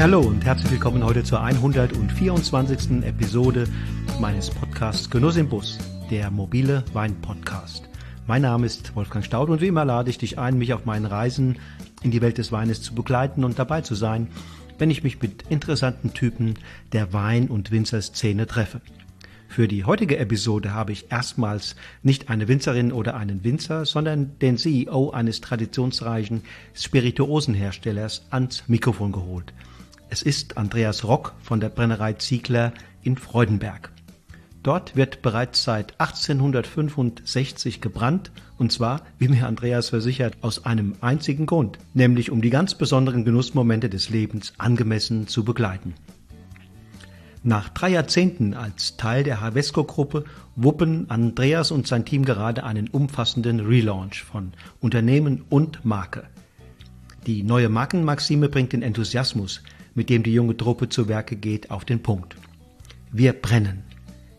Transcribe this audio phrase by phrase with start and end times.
[0.00, 3.02] Hallo und herzlich willkommen heute zur 124.
[3.02, 3.66] Episode
[4.18, 5.76] meines Podcasts Genuss im Bus,
[6.10, 7.86] der mobile Wein-Podcast.
[8.26, 11.04] Mein Name ist Wolfgang Staud und wie immer lade ich dich ein, mich auf meinen
[11.04, 11.58] Reisen
[12.02, 14.28] in die Welt des Weines zu begleiten und dabei zu sein,
[14.78, 16.54] wenn ich mich mit interessanten Typen
[16.92, 18.80] der Wein- und Winzerszene treffe.
[19.48, 24.56] Für die heutige Episode habe ich erstmals nicht eine Winzerin oder einen Winzer, sondern den
[24.56, 26.40] CEO eines traditionsreichen
[26.72, 29.52] Spirituosenherstellers ans Mikrofon geholt.
[30.12, 32.72] Es ist Andreas Rock von der Brennerei Ziegler
[33.04, 33.92] in Freudenberg.
[34.64, 41.46] Dort wird bereits seit 1865 gebrannt, und zwar, wie mir Andreas versichert, aus einem einzigen
[41.46, 45.94] Grund, nämlich um die ganz besonderen Genussmomente des Lebens angemessen zu begleiten.
[47.44, 50.24] Nach drei Jahrzehnten als Teil der Havesco-Gruppe
[50.56, 56.24] wuppen Andreas und sein Team gerade einen umfassenden Relaunch von Unternehmen und Marke.
[57.28, 59.62] Die neue Markenmaxime bringt den Enthusiasmus,
[59.94, 62.36] mit dem die junge Truppe zu Werke geht, auf den Punkt.
[63.12, 63.82] Wir brennen.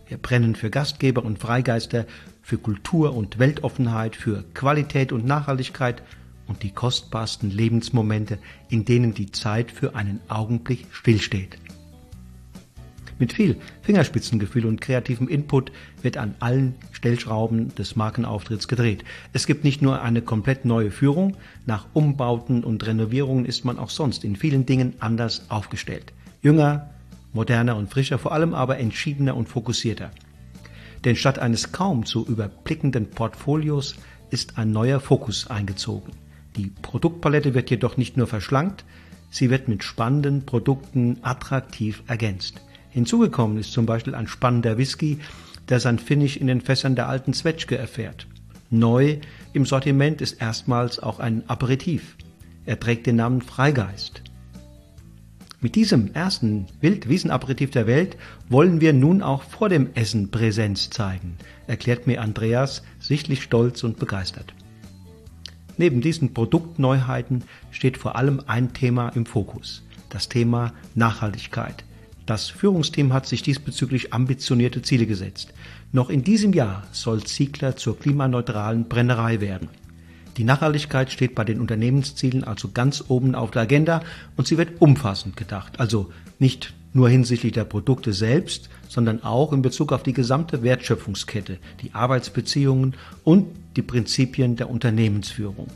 [0.08, 2.06] Wir brennen für Gastgeber und Freigeister,
[2.42, 6.04] für Kultur und Weltoffenheit, für Qualität und Nachhaltigkeit
[6.48, 8.38] und die kostbarsten Lebensmomente,
[8.70, 11.58] in denen die Zeit für einen Augenblick stillsteht.
[13.22, 19.04] Mit viel Fingerspitzengefühl und kreativem Input wird an allen Stellschrauben des Markenauftritts gedreht.
[19.32, 23.92] Es gibt nicht nur eine komplett neue Führung, nach Umbauten und Renovierungen ist man auch
[23.92, 26.14] sonst in vielen Dingen anders aufgestellt.
[26.42, 26.90] Jünger,
[27.32, 30.10] moderner und frischer, vor allem aber entschiedener und fokussierter.
[31.06, 33.98] Denn statt eines kaum zu überblickenden Portfolios
[34.32, 36.14] ist ein neuer Fokus eingezogen.
[36.56, 38.84] Die Produktpalette wird jedoch nicht nur verschlankt,
[39.30, 42.62] sie wird mit spannenden Produkten attraktiv ergänzt.
[42.92, 45.20] Hinzugekommen ist zum Beispiel ein spannender Whisky,
[45.70, 48.28] der sein Finish in den Fässern der alten Zwetschge erfährt.
[48.70, 49.18] Neu
[49.54, 52.16] im Sortiment ist erstmals auch ein Aperitif.
[52.66, 54.22] Er trägt den Namen Freigeist.
[55.62, 58.18] Mit diesem ersten Wildwiesenaperitif der Welt
[58.50, 61.38] wollen wir nun auch vor dem Essen Präsenz zeigen,
[61.68, 64.54] erklärt mir Andreas sichtlich stolz und begeistert.
[65.78, 71.84] Neben diesen Produktneuheiten steht vor allem ein Thema im Fokus, das Thema Nachhaltigkeit.
[72.32, 75.54] Das Führungsteam hat sich diesbezüglich ambitionierte Ziele gesetzt.
[75.92, 79.68] Noch in diesem Jahr soll Ziegler zur klimaneutralen Brennerei werden.
[80.38, 84.02] Die Nachhaltigkeit steht bei den Unternehmenszielen also ganz oben auf der Agenda
[84.38, 85.78] und sie wird umfassend gedacht.
[85.82, 86.10] Also
[86.40, 91.94] nicht nur hinsichtlich der Produkte selbst, sondern auch in Bezug auf die gesamte Wertschöpfungskette, die
[91.94, 95.68] Arbeitsbeziehungen und die Prinzipien der Unternehmensführung.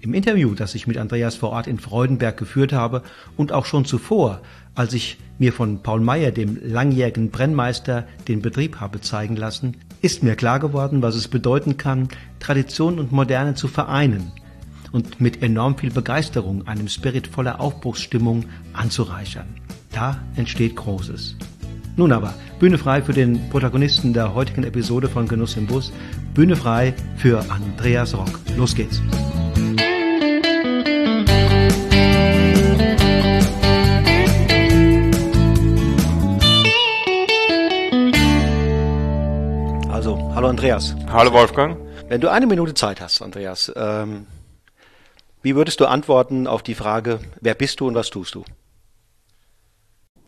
[0.00, 3.02] Im Interview, das ich mit Andreas vor Ort in Freudenberg geführt habe
[3.36, 4.40] und auch schon zuvor,
[4.76, 10.22] als ich mir von Paul Meyer, dem langjährigen Brennmeister, den Betrieb habe zeigen lassen, ist
[10.22, 12.08] mir klar geworden, was es bedeuten kann,
[12.38, 14.30] Tradition und Moderne zu vereinen
[14.92, 19.48] und mit enorm viel Begeisterung einem Spirit voller Aufbruchsstimmung anzureichern.
[19.90, 21.36] Da entsteht Großes.
[21.96, 25.92] Nun aber, Bühne frei für den Protagonisten der heutigen Episode von Genuss im Bus,
[26.34, 28.38] Bühne frei für Andreas Rock.
[28.56, 29.02] Los geht's.
[40.38, 40.94] Hallo Andreas.
[41.10, 41.76] Hallo Wolfgang.
[42.06, 44.28] Wenn du eine Minute Zeit hast, Andreas, ähm,
[45.42, 48.44] wie würdest du antworten auf die Frage, wer bist du und was tust du?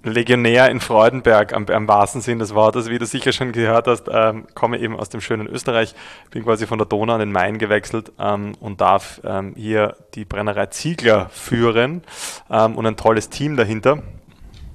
[0.02, 4.08] Legionär in Freudenberg am, am wahrsten Sinn des Wortes, wie du sicher schon gehört hast,
[4.10, 5.94] ähm, komme eben aus dem schönen Österreich,
[6.32, 10.24] bin quasi von der Donau an den Main gewechselt ähm, und darf ähm, hier die
[10.24, 12.02] Brennerei Ziegler führen
[12.50, 14.02] ähm, und ein tolles Team dahinter.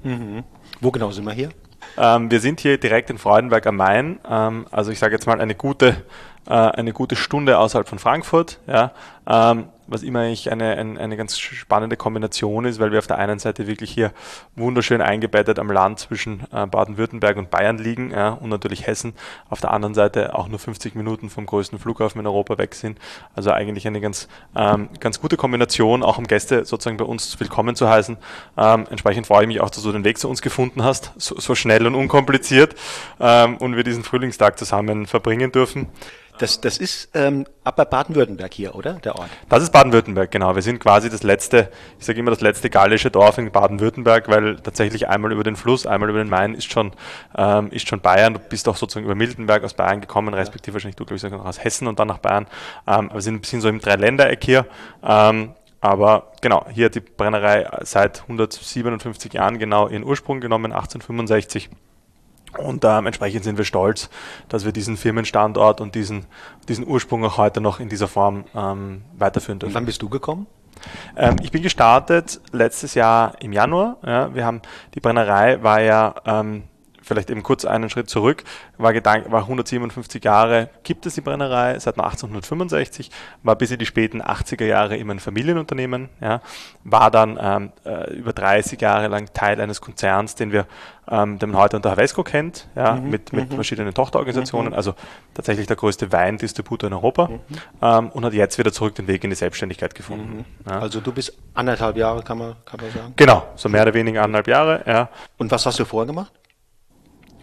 [0.02, 0.46] Mhm.
[0.79, 1.50] Wo genau sind wir hier?
[1.97, 5.39] Ähm, wir sind hier direkt in Freudenberg am Main, ähm, also ich sage jetzt mal
[5.39, 6.03] eine gute,
[6.47, 8.59] äh, eine gute Stunde außerhalb von Frankfurt.
[8.67, 8.91] Ja.
[9.28, 13.17] Ähm, was immer eigentlich eine, eine, eine ganz spannende Kombination ist, weil wir auf der
[13.17, 14.11] einen Seite wirklich hier
[14.55, 19.14] wunderschön eingebettet am Land zwischen äh, Baden-Württemberg und Bayern liegen ja, und natürlich Hessen,
[19.49, 22.99] auf der anderen Seite auch nur 50 Minuten vom größten Flughafen in Europa weg sind.
[23.35, 27.76] Also eigentlich eine ganz, ähm, ganz gute Kombination, auch um Gäste sozusagen bei uns willkommen
[27.76, 28.17] zu heißen.
[28.58, 31.40] Ähm, entsprechend freue ich mich auch, dass du den Weg zu uns gefunden hast, so,
[31.40, 32.76] so schnell und unkompliziert
[33.20, 35.90] ähm, und wir diesen Frühlingstag zusammen verbringen dürfen.
[36.37, 38.93] Das, das ist ähm, ab bei Baden-Württemberg hier, oder?
[38.93, 39.29] Der Ort?
[39.47, 40.55] Das ist Baden-Württemberg, genau.
[40.55, 41.69] Wir sind quasi das letzte,
[41.99, 45.85] ich sage immer das letzte gallische Dorf in Baden-Württemberg, weil tatsächlich einmal über den Fluss,
[45.85, 46.93] einmal über den Main ist schon,
[47.37, 48.35] ähm, ist schon Bayern.
[48.35, 51.61] Du bist auch sozusagen über Miltenberg aus Bayern gekommen, respektive wahrscheinlich du, glaube ich, aus
[51.61, 52.47] Hessen und dann nach Bayern.
[52.87, 54.66] Ähm, wir sind ein bisschen so im Dreiländereck hier.
[55.03, 61.69] Ähm, aber genau, hier hat die Brennerei seit 157 Jahren genau ihren Ursprung genommen, 1865.
[62.57, 64.09] Und ähm, entsprechend sind wir stolz,
[64.49, 66.25] dass wir diesen Firmenstandort und diesen,
[66.67, 69.72] diesen Ursprung auch heute noch in dieser Form ähm, weiterführen dürfen.
[69.72, 70.47] Und wann bist du gekommen?
[71.16, 73.97] Ähm, ich bin gestartet letztes Jahr im Januar.
[74.05, 74.61] Ja, wir haben
[74.93, 76.63] die Brennerei war ja ähm,
[77.05, 78.43] vielleicht eben kurz einen Schritt zurück,
[78.78, 83.11] war, Gedank, war 157 Jahre, gibt es die Brennerei seit 1865,
[83.43, 86.41] war bis in die späten 80er Jahre immer ein Familienunternehmen, ja,
[86.84, 90.66] war dann ähm, äh, über 30 Jahre lang Teil eines Konzerns, den wir
[91.09, 93.55] ähm, den man heute unter Havesco kennt, ja, mhm, mit, mit mhm.
[93.55, 94.78] verschiedenen Tochterorganisationen, mhm.
[94.78, 94.93] also
[95.34, 97.40] tatsächlich der größte Weindistributor in Europa mhm.
[97.81, 100.37] ähm, und hat jetzt wieder zurück den Weg in die Selbstständigkeit gefunden.
[100.37, 100.72] Mhm.
[100.72, 100.79] Ja.
[100.79, 103.13] Also du bist anderthalb Jahre, kann man, kann man sagen?
[103.16, 105.09] Genau, so mehr oder weniger anderthalb Jahre, ja.
[105.37, 106.31] Und was hast du vorher gemacht?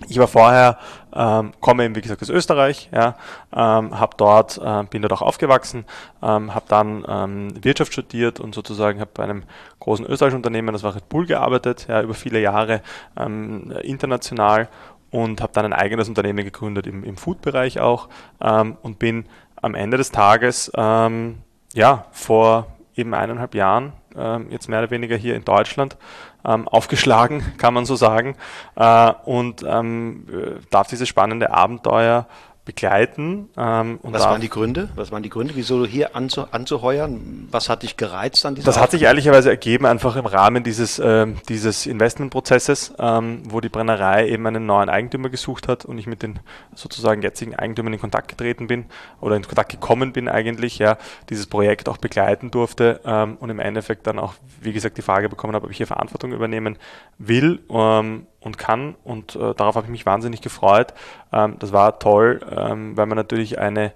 [0.09, 0.79] Ich war vorher,
[1.15, 3.17] ähm, komme eben wie gesagt aus Österreich, ja,
[3.53, 5.85] ähm, habe dort, äh, bin dort auch aufgewachsen,
[6.23, 9.45] ähm, habe dann ähm, Wirtschaft studiert und sozusagen habe bei einem
[9.81, 12.83] großen österreichischen Unternehmen, das war Red Bull, gearbeitet, ja, über viele Jahre
[13.17, 14.69] ähm, international
[15.11, 18.09] und habe dann ein eigenes Unternehmen gegründet im, im Food-Bereich auch
[18.41, 19.27] ähm, und bin
[19.61, 21.39] am Ende des Tages ähm,
[21.75, 22.67] ja vor
[22.97, 25.97] eben eineinhalb Jahren ähm, jetzt mehr oder weniger hier in Deutschland
[26.45, 28.37] ähm, aufgeschlagen, kann man so sagen,
[28.77, 30.27] äh, und ähm,
[30.71, 32.27] darf dieses spannende Abenteuer
[32.65, 33.49] begleiten.
[33.57, 34.89] Ähm, Was waren die Gründe?
[34.95, 37.49] Was waren die Gründe, wieso hier anzu, anzuheuern?
[37.51, 41.01] Was hat dich gereizt an dieser Das hat sich ehrlicherweise ergeben, einfach im Rahmen dieses,
[41.01, 46.07] äh, dieses Investmentprozesses, ähm, wo die Brennerei eben einen neuen Eigentümer gesucht hat und ich
[46.07, 46.39] mit den
[46.75, 48.87] sozusagen jetzigen Eigentümern in Kontakt getreten bin
[49.21, 50.99] oder in Kontakt gekommen bin eigentlich, ja,
[51.31, 55.29] dieses Projekt auch begleiten durfte ähm, und im Endeffekt dann auch, wie gesagt, die Frage
[55.29, 56.79] bekommen habe, ob ich hier Verantwortung übernehmen
[57.19, 58.95] will ähm, und kann.
[59.05, 60.95] Und äh, darauf habe ich mich wahnsinnig gefreut.
[61.33, 63.93] Ähm, das war toll, ähm, weil man natürlich eine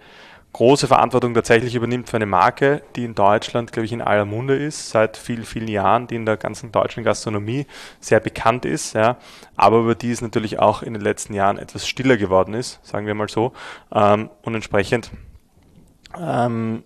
[0.57, 4.57] große Verantwortung tatsächlich übernimmt für eine Marke, die in Deutschland, glaube ich, in aller Munde
[4.57, 7.67] ist, seit vielen, vielen Jahren, die in der ganzen deutschen Gastronomie
[8.01, 9.19] sehr bekannt ist, ja,
[9.55, 13.07] aber über die es natürlich auch in den letzten Jahren etwas stiller geworden ist, sagen
[13.07, 13.53] wir mal so.
[13.93, 15.11] Ähm, und entsprechend
[16.19, 16.85] ähm,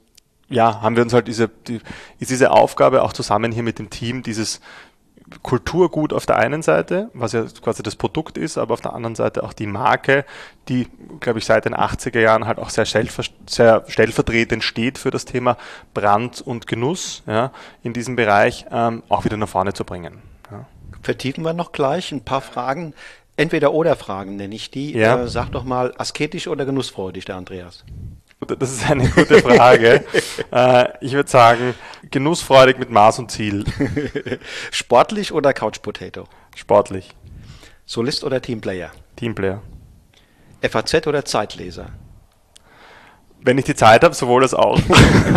[0.49, 1.81] ja, haben wir uns halt diese, die,
[2.19, 4.61] ist diese Aufgabe auch zusammen hier mit dem Team, dieses
[5.43, 9.15] Kulturgut auf der einen Seite, was ja quasi das Produkt ist, aber auf der anderen
[9.15, 10.25] Seite auch die Marke,
[10.69, 10.88] die,
[11.21, 15.56] glaube ich, seit den 80er Jahren halt auch sehr, sehr stellvertretend steht für das Thema
[15.94, 20.23] Brand und Genuss ja, in diesem Bereich, ähm, auch wieder nach vorne zu bringen.
[20.50, 20.67] Ja.
[21.03, 22.94] Vertiefen wir noch gleich ein paar Fragen.
[23.37, 24.93] Entweder oder Fragen nenne ich die.
[24.93, 25.23] Ja.
[25.23, 27.85] Äh, sag doch mal, asketisch oder genussfreudig, der Andreas?
[28.47, 30.05] Das ist eine gute Frage.
[30.53, 31.75] äh, ich würde sagen,
[32.11, 33.65] genussfreudig mit Maß und Ziel.
[34.71, 36.25] Sportlich oder Couch Potato?
[36.57, 37.15] Sportlich.
[37.85, 38.91] Solist oder Teamplayer?
[39.17, 39.63] Teamplayer.
[40.63, 41.91] FAZ oder Zeitleser?
[43.43, 44.79] Wenn ich die Zeit habe, sowohl als auch.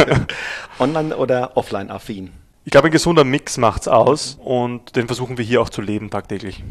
[0.80, 2.32] Online oder offline affin?
[2.66, 6.10] Ich glaube, ein gesunder Mix macht's aus und den versuchen wir hier auch zu leben
[6.10, 6.64] tagtäglich.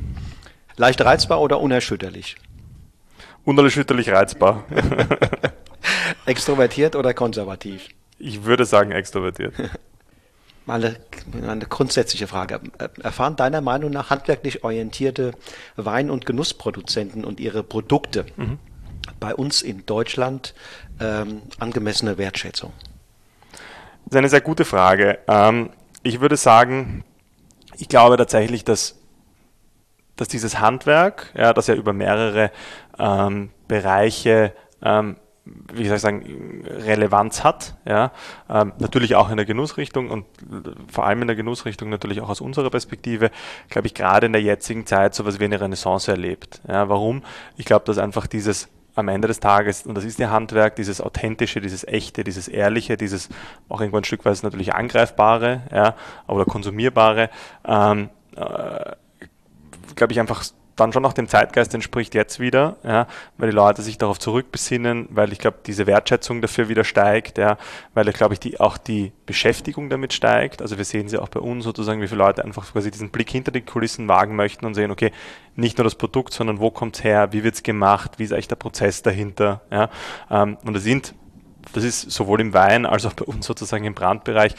[0.76, 2.37] Leicht reizbar oder unerschütterlich?
[3.44, 4.64] Unerschütterlich reizbar.
[6.26, 7.88] Extrovertiert oder konservativ?
[8.19, 9.55] Ich würde sagen extrovertiert.
[10.67, 12.61] Mal eine, eine, grundsätzliche Frage.
[13.02, 15.32] Erfahren deiner Meinung nach handwerklich orientierte
[15.75, 18.61] Wein- und Genussproduzenten und ihre Produkte mhm.
[19.19, 20.55] bei uns in Deutschland
[21.00, 22.73] ähm, angemessene Wertschätzung?
[24.04, 25.18] Das ist eine sehr gute Frage.
[25.26, 25.71] Ähm,
[26.04, 27.04] ich würde sagen,
[27.76, 28.95] ich glaube tatsächlich, dass,
[30.14, 32.52] dass dieses Handwerk, ja, das ja über mehrere
[33.00, 37.75] ähm, Bereiche ähm, wie soll ich sagen, Relevanz hat.
[37.84, 38.12] Ja?
[38.49, 40.25] Ähm, natürlich auch in der Genussrichtung und
[40.88, 43.30] vor allem in der Genussrichtung natürlich auch aus unserer Perspektive,
[43.68, 46.61] glaube ich, gerade in der jetzigen Zeit so etwas wie eine Renaissance erlebt.
[46.68, 46.88] Ja?
[46.88, 47.22] Warum?
[47.56, 51.00] Ich glaube, dass einfach dieses am Ende des Tages, und das ist ihr Handwerk, dieses
[51.00, 53.30] authentische, dieses echte, dieses ehrliche, dieses
[53.68, 55.94] auch irgendwo ein Stück weit natürlich angreifbare ja,
[56.28, 57.30] oder konsumierbare,
[57.64, 58.92] ähm, äh,
[59.94, 60.44] glaube ich, einfach
[60.76, 65.09] dann schon auch dem Zeitgeist entspricht jetzt wieder, ja, weil die Leute sich darauf zurückbesinnen,
[65.11, 67.59] weil ich glaube, diese Wertschätzung dafür wieder steigt, ja,
[67.95, 70.62] weil glaube ich die, auch die Beschäftigung damit steigt.
[70.62, 73.31] Also wir sehen sie auch bei uns sozusagen, wie viele Leute einfach quasi diesen Blick
[73.31, 75.12] hinter die Kulissen wagen möchten und sehen, okay,
[75.57, 78.33] nicht nur das Produkt, sondern wo kommt es her, wie wird es gemacht, wie ist
[78.33, 79.61] eigentlich der Prozess dahinter.
[79.71, 79.91] Ja,
[80.31, 81.14] ähm, und das sind,
[81.75, 84.55] das ist sowohl im Wein als auch bei uns sozusagen im Brandbereich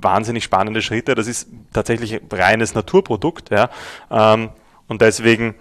[0.00, 1.14] wahnsinnig spannende Schritte.
[1.14, 3.50] Das ist tatsächlich reines Naturprodukt.
[3.50, 3.70] Ja.
[4.92, 5.54] Und deswegen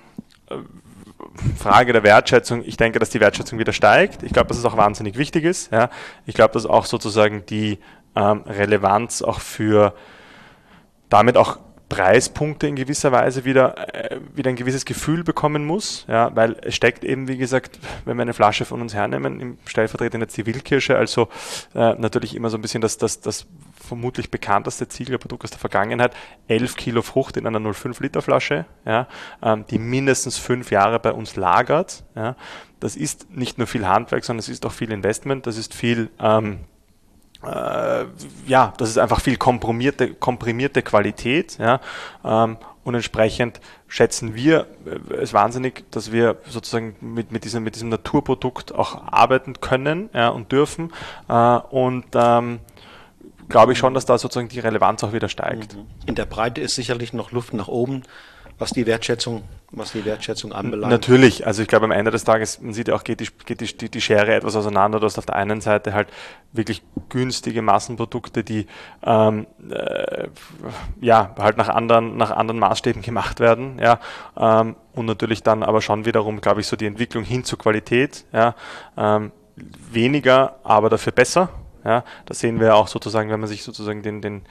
[0.49, 0.55] äh,
[1.57, 4.23] Frage der Wertschätzung, ich denke, dass die Wertschätzung wieder steigt.
[4.23, 5.71] Ich glaube, dass es auch wahnsinnig wichtig ist.
[5.71, 5.89] Ja.
[6.25, 7.79] Ich glaube, dass auch sozusagen die
[8.13, 9.93] ähm, Relevanz auch für
[11.07, 16.35] damit auch Preispunkte in gewisser Weise wieder, äh, wieder ein gewisses Gefühl bekommen muss, ja,
[16.35, 20.21] weil es steckt eben, wie gesagt, wenn wir eine Flasche von uns hernehmen, im stellvertretend
[20.21, 21.29] jetzt die Wildkirsche, also
[21.73, 23.45] äh, natürlich immer so ein bisschen das, das, das
[23.91, 26.13] vermutlich bekannteste Zieglerprodukt aus der Vergangenheit,
[26.47, 29.05] 11 Kilo Frucht in einer 0,5 Liter Flasche, ja,
[29.43, 32.05] ähm, die mindestens fünf Jahre bei uns lagert.
[32.15, 32.37] Ja.
[32.79, 36.09] Das ist nicht nur viel Handwerk, sondern es ist auch viel Investment, das ist viel
[36.21, 36.61] ähm,
[37.43, 38.05] äh,
[38.47, 41.81] ja, das ist einfach viel komprimierte, komprimierte Qualität, ja,
[42.23, 47.75] ähm, und entsprechend schätzen wir äh, es wahnsinnig, dass wir sozusagen mit, mit, diesem, mit
[47.75, 50.91] diesem Naturprodukt auch arbeiten können ja, und dürfen.
[51.27, 52.59] Äh, und ähm,
[53.51, 55.75] glaube ich schon, dass da sozusagen die Relevanz auch wieder steigt.
[55.75, 55.85] Mhm.
[56.05, 58.03] In der Breite ist sicherlich noch Luft nach oben
[58.61, 60.91] was die Wertschätzung, was die Wertschätzung anbelangt.
[60.91, 63.59] Natürlich, also ich glaube am Ende des Tages, man sieht ja auch, geht die, geht
[63.59, 64.99] die, die Schere etwas auseinander.
[64.99, 66.09] Du hast auf der einen Seite halt
[66.53, 68.67] wirklich günstige Massenprodukte, die
[69.03, 70.27] ähm, äh,
[71.01, 73.99] ja halt nach anderen, nach anderen Maßstäben gemacht werden, ja,
[74.37, 78.25] ähm, und natürlich dann aber schon wiederum, glaube ich, so die Entwicklung hin zur Qualität,
[78.31, 78.53] ja,
[78.95, 79.31] ähm,
[79.91, 81.49] weniger, aber dafür besser.
[81.83, 84.41] Ja, da sehen wir auch sozusagen, wenn man sich sozusagen den, den,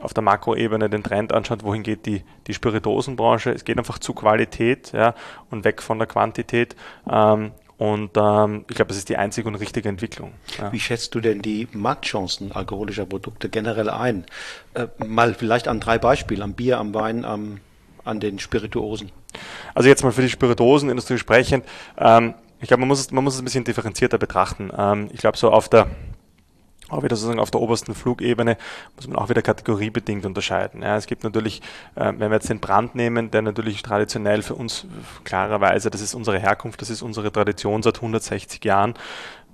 [0.00, 3.50] auf der Makroebene den Trend anschaut, wohin geht die, die Spiritosenbranche.
[3.50, 5.14] Es geht einfach zu Qualität ja,
[5.50, 6.76] und weg von der Quantität.
[7.10, 10.32] Ähm, und ähm, ich glaube, das ist die einzige und richtige Entwicklung.
[10.58, 10.72] Ja.
[10.72, 14.26] Wie schätzt du denn die Marktchancen alkoholischer Produkte generell ein?
[14.74, 17.60] Äh, mal vielleicht an drei Beispielen, am Bier, am Wein, am,
[18.04, 19.12] an den Spirituosen.
[19.74, 21.64] Also jetzt mal für die Spirituosenindustrie sprechend.
[21.96, 24.70] Ähm, ich glaube, man muss, es, man muss es ein bisschen differenzierter betrachten.
[24.76, 25.86] Ähm, ich glaube, so auf der
[26.88, 28.56] auch wieder sozusagen auf der obersten Flugebene
[28.96, 30.82] muss man auch wieder kategoriebedingt unterscheiden.
[30.82, 31.60] Ja, es gibt natürlich,
[31.94, 34.86] äh, wenn wir jetzt den Brand nehmen, der natürlich traditionell für uns
[35.24, 38.94] klarerweise, das ist unsere Herkunft, das ist unsere Tradition seit 160 Jahren,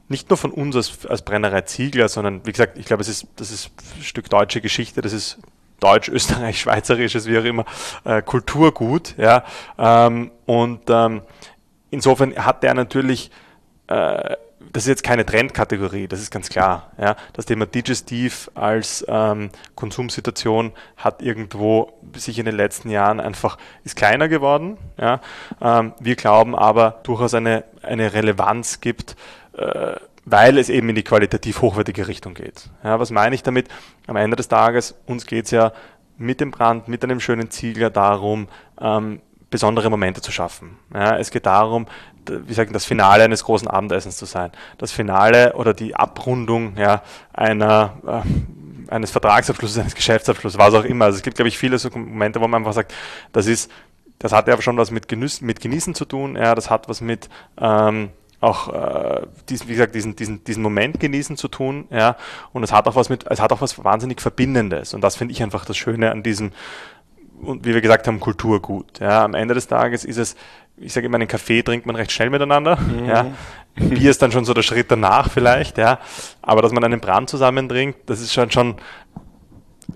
[0.09, 3.27] nicht nur von uns als, als Brennerei Ziegler, sondern wie gesagt, ich glaube, es ist,
[3.37, 5.39] das ist ein Stück deutsche Geschichte, das ist
[5.81, 7.65] Deutsch, Österreich, Schweizerisches, wie auch immer,
[8.05, 9.15] äh, Kulturgut.
[9.17, 9.45] Ja,
[9.79, 11.23] ähm, und ähm,
[11.91, 13.31] insofern hat der natürlich
[13.89, 14.37] äh,
[14.73, 16.93] das ist jetzt keine Trendkategorie, das ist ganz klar.
[16.99, 17.17] Ja.
[17.33, 23.97] Das Thema Digestiv als ähm, Konsumsituation hat irgendwo sich in den letzten Jahren einfach, ist
[23.97, 24.77] kleiner geworden.
[24.99, 25.21] Ja.
[25.61, 29.17] Ähm, wir glauben aber durchaus eine, eine Relevanz gibt,
[29.57, 32.71] äh, weil es eben in die qualitativ hochwertige Richtung geht.
[32.83, 33.69] Ja, was meine ich damit?
[34.07, 35.73] Am Ende des Tages, uns geht es ja
[36.17, 38.49] mit dem Brand, mit einem schönen Ziegler darum,
[38.81, 39.21] ähm,
[39.55, 40.79] besondere Momente zu schaffen.
[40.93, 41.87] Ja, es geht darum,
[42.29, 44.51] wie sagen, das Finale eines großen Abendessens zu sein.
[44.79, 51.05] Das Finale oder die Abrundung ja, einer, äh, eines Vertragsabschlusses, eines Geschäftsabschlusses, was auch immer.
[51.05, 52.93] Also es gibt, glaube ich, viele so Momente, wo man einfach sagt,
[53.31, 53.71] das ist,
[54.19, 57.01] das hat ja schon was mit, Genüss, mit Genießen zu tun, ja, das hat was
[57.01, 62.17] mit ähm, auch äh, diesen, wie gesagt, diesen, diesen, diesen Moment genießen zu tun, ja,
[62.53, 64.95] und es hat auch was mit, es hat auch was wahnsinnig Verbindendes.
[64.95, 66.51] Und das finde ich einfach das Schöne an diesem
[67.45, 69.01] und wie wir gesagt haben, Kulturgut.
[69.01, 70.37] Ja, am Ende des Tages ist es,
[70.77, 72.77] ich sage immer, einen Kaffee trinkt man recht schnell miteinander.
[72.77, 73.07] Mhm.
[73.07, 73.27] Ja.
[73.77, 75.99] Bier ist dann schon so der Schritt danach vielleicht, ja.
[76.43, 78.77] Aber dass man einen Brand zusammen trinkt, das ist schon schon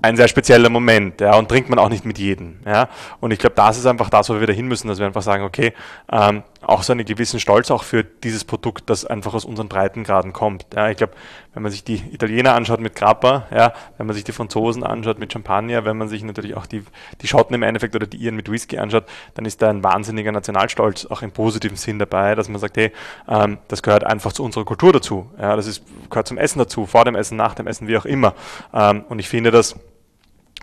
[0.02, 2.88] ein sehr spezieller Moment, ja, und trinkt man auch nicht mit jedem, ja.
[3.20, 5.22] Und ich glaube, das ist einfach das, wo wir wieder hin müssen, dass wir einfach
[5.22, 5.72] sagen, okay,
[6.10, 10.32] ähm, auch so einen gewissen Stolz auch für dieses Produkt, das einfach aus unseren Breitengraden
[10.32, 10.66] kommt.
[10.74, 11.12] Ja, ich glaube,
[11.54, 15.18] wenn man sich die Italiener anschaut mit Grappa, ja, wenn man sich die Franzosen anschaut
[15.18, 16.84] mit Champagner, wenn man sich natürlich auch die,
[17.20, 20.32] die Schotten im Endeffekt oder die Iren mit Whisky anschaut, dann ist da ein wahnsinniger
[20.32, 22.92] Nationalstolz auch im positiven Sinn dabei, dass man sagt, hey,
[23.28, 25.30] ähm, das gehört einfach zu unserer Kultur dazu.
[25.38, 28.04] Ja, das ist, gehört zum Essen dazu, vor dem Essen, nach dem Essen, wie auch
[28.04, 28.34] immer.
[28.72, 29.76] Ähm, und ich finde, dass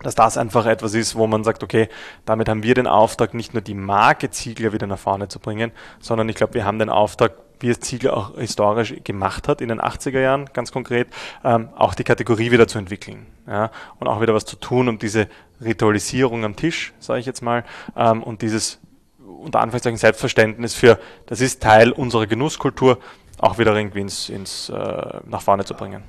[0.03, 1.87] dass das einfach etwas ist, wo man sagt, okay,
[2.25, 5.71] damit haben wir den Auftrag, nicht nur die Marke Ziegler wieder nach vorne zu bringen,
[5.99, 9.69] sondern ich glaube, wir haben den Auftrag, wie es Ziegler auch historisch gemacht hat in
[9.69, 11.07] den 80er Jahren, ganz konkret,
[11.43, 14.99] ähm, auch die Kategorie wieder zu entwickeln ja, und auch wieder was zu tun, um
[14.99, 15.27] diese
[15.63, 17.63] Ritualisierung am Tisch, sage ich jetzt mal,
[17.95, 18.79] ähm, und dieses
[19.25, 22.99] unter Anführungszeichen Selbstverständnis für, das ist Teil unserer Genusskultur,
[23.39, 26.03] auch wieder irgendwie ins, ins äh, nach vorne zu bringen.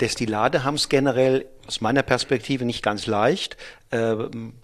[0.00, 3.56] Destillate haben es generell aus meiner Perspektive nicht ganz leicht.
[3.90, 4.16] Äh,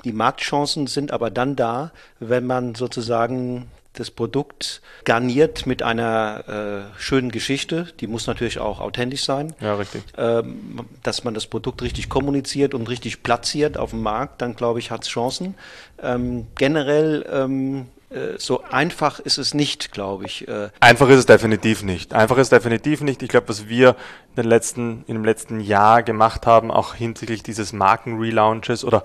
[0.05, 7.01] die Marktchancen sind aber dann da, wenn man sozusagen das Produkt garniert mit einer äh,
[7.01, 7.89] schönen Geschichte.
[8.01, 9.55] Die muss natürlich auch authentisch sein.
[9.61, 10.03] Ja, richtig.
[10.17, 14.79] Ähm, dass man das Produkt richtig kommuniziert und richtig platziert auf dem Markt, dann glaube
[14.79, 15.57] ich, hat es Chancen.
[16.03, 18.02] Ähm, generell ähm, äh,
[18.39, 20.47] so einfach ist es nicht, glaube ich.
[20.49, 20.71] Äh.
[20.81, 22.13] Einfach ist es definitiv nicht.
[22.15, 23.23] Einfach ist es definitiv nicht.
[23.23, 23.91] Ich glaube, was wir
[24.31, 29.03] in, den letzten, in dem letzten Jahr gemacht haben, auch hinsichtlich dieses Marken-Relaunches oder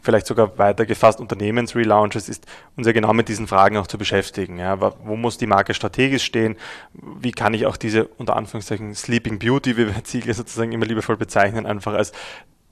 [0.00, 2.46] vielleicht sogar weitergefasst Unternehmens-Relaunches, ist
[2.76, 4.58] uns ja genau mit diesen Fragen auch zu beschäftigen.
[4.58, 6.56] Ja, wo muss die Marke strategisch stehen?
[6.92, 11.16] Wie kann ich auch diese unter Anführungszeichen Sleeping Beauty, wie wir Ziegler sozusagen immer liebevoll
[11.16, 12.12] bezeichnen, einfach als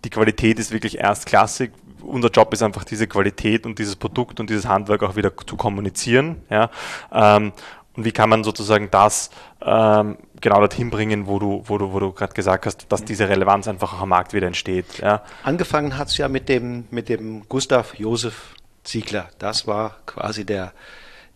[0.05, 1.73] die Qualität ist wirklich erstklassig.
[2.02, 5.56] Unser Job ist einfach diese Qualität und dieses Produkt und dieses Handwerk auch wieder zu
[5.56, 6.42] kommunizieren.
[6.50, 6.70] Ja?
[7.12, 7.52] Ähm,
[7.96, 9.30] und wie kann man sozusagen das
[9.62, 13.28] ähm, genau dorthin bringen, wo du, wo du, wo du gerade gesagt hast, dass diese
[13.28, 14.98] Relevanz einfach auch am Markt wieder entsteht.
[14.98, 15.22] Ja?
[15.42, 19.28] Angefangen hat es ja mit dem, mit dem Gustav Josef Ziegler.
[19.38, 20.72] Das war quasi der,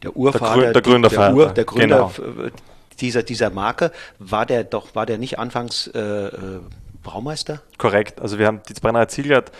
[0.02, 2.48] der Urvater, der, Gründer, der, Ur, der Gründer genau.
[3.00, 3.90] dieser, dieser Marke.
[4.18, 6.60] War der doch, war der nicht anfangs äh, äh
[7.02, 7.62] Braumeister?
[7.78, 8.20] Korrekt.
[8.20, 9.52] Also wir haben die Brennerei Ziegler hat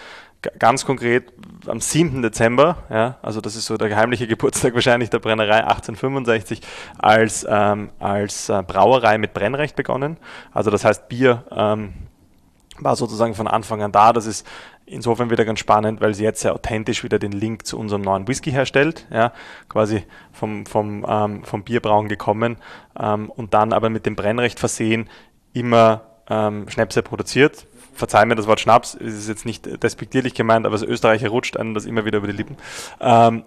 [0.59, 1.33] ganz konkret
[1.67, 2.23] am 7.
[2.23, 6.61] Dezember, ja, also das ist so der geheimliche Geburtstag wahrscheinlich der Brennerei 1865,
[6.99, 10.17] als, ähm, als äh, Brauerei mit Brennrecht begonnen.
[10.53, 11.93] Also das heißt, Bier ähm,
[12.79, 14.13] war sozusagen von Anfang an da.
[14.13, 14.47] Das ist
[14.87, 18.27] insofern wieder ganz spannend, weil sie jetzt sehr authentisch wieder den Link zu unserem neuen
[18.27, 19.33] Whisky herstellt, ja,
[19.69, 22.57] quasi vom, vom, ähm, vom Bierbrauen gekommen
[22.99, 25.09] ähm, und dann aber mit dem Brennrecht versehen
[25.53, 30.67] immer ähm, Schnäpse produziert, verzeih mir das Wort Schnaps, es ist jetzt nicht despektierlich gemeint,
[30.67, 32.57] aber als Österreicher rutscht einem das immer wieder über die Lippen.
[33.01, 33.45] Ähm,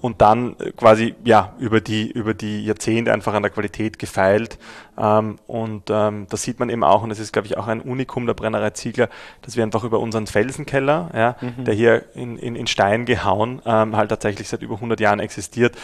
[0.00, 4.58] und dann quasi ja über die über die Jahrzehnte einfach an der Qualität gefeilt
[4.96, 7.80] ähm, und ähm, das sieht man eben auch und das ist glaube ich auch ein
[7.80, 9.08] Unikum der Brennerei Ziegler,
[9.42, 11.64] dass wir einfach über unseren Felsenkeller, ja, mhm.
[11.64, 15.76] der hier in, in, in Stein gehauen ähm, halt tatsächlich seit über 100 Jahren existiert,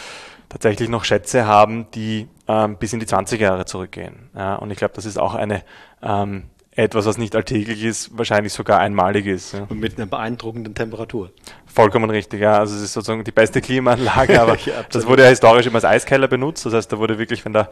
[0.47, 4.29] tatsächlich noch Schätze haben, die ähm, bis in die 20er Jahre zurückgehen.
[4.35, 5.63] Ja, und ich glaube, das ist auch eine
[6.01, 6.43] ähm,
[6.75, 9.53] etwas, was nicht alltäglich ist, wahrscheinlich sogar einmalig ist.
[9.53, 9.65] Ja.
[9.69, 11.31] Und mit einer beeindruckenden Temperatur.
[11.75, 12.57] Vollkommen richtig, ja.
[12.57, 15.83] Also es ist sozusagen die beste Klimaanlage, aber ja, das wurde ja historisch immer als
[15.83, 16.65] Eiskeller benutzt.
[16.65, 17.67] Das heißt, da wurde wirklich, wenn da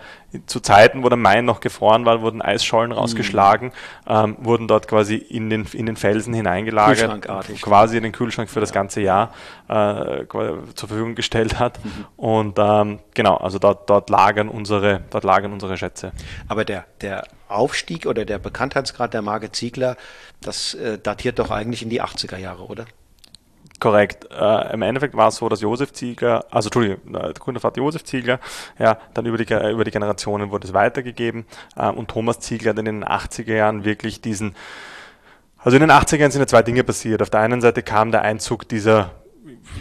[0.45, 2.97] zu Zeiten, wo der Main noch gefroren war, wurden Eisschollen mhm.
[2.97, 3.71] rausgeschlagen,
[4.05, 7.25] ähm, wurden dort quasi in den, in den Felsen hineingelagert,
[7.61, 9.33] quasi in den Kühlschrank für das ganze Jahr
[9.69, 11.79] äh, zur Verfügung gestellt hat.
[11.83, 12.05] Mhm.
[12.17, 16.11] Und ähm, genau, also dort, dort lagern unsere, dort lagern unsere Schätze.
[16.49, 19.95] Aber der, der Aufstieg oder der Bekanntheitsgrad der Marke Ziegler,
[20.41, 22.85] das äh, datiert doch eigentlich in die 80er Jahre, oder?
[23.83, 24.29] Korrekt.
[24.31, 28.39] Äh, Im Endeffekt war es so, dass Josef Ziegler, also Entschuldigung, der Gründervater Josef Ziegler,
[28.79, 32.79] ja, dann über die, über die Generationen wurde es weitergegeben äh, und Thomas Ziegler hat
[32.79, 34.55] in den 80er Jahren wirklich diesen,
[35.57, 37.21] also in den 80er Jahren sind ja zwei Dinge passiert.
[37.21, 39.11] Auf der einen Seite kam der Einzug dieser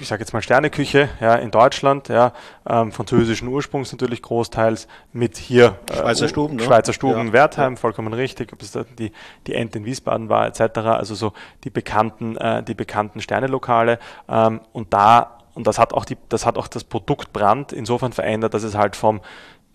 [0.01, 2.33] ich sage jetzt mal Sterneküche ja, in Deutschland, ja,
[2.68, 6.62] ähm, französischen Ursprungs natürlich großteils mit hier äh, Schweizer Stuben, ne?
[6.64, 7.33] Schweizer Stuben, ja.
[7.33, 9.12] Wertheim, vollkommen richtig, ob es da die,
[9.47, 10.79] die Ente in Wiesbaden war etc.
[10.79, 11.33] Also so
[11.64, 16.47] die bekannten, äh, die bekannten Sternelokale ähm, und da und das hat auch die, das
[16.47, 19.21] hat auch das Produkt Brand insofern verändert, dass es halt vom,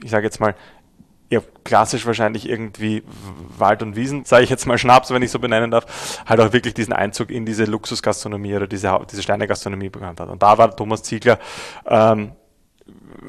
[0.03, 0.55] ich sage jetzt mal
[1.29, 3.03] ja, klassisch wahrscheinlich irgendwie
[3.57, 6.53] Wald und Wiesen, sage ich jetzt mal Schnaps, wenn ich so benennen darf, halt auch
[6.53, 10.29] wirklich diesen Einzug in diese Luxusgastronomie oder diese, diese Steinegastronomie bekannt hat.
[10.29, 11.39] Und da war Thomas Ziegler,
[11.85, 12.31] ähm,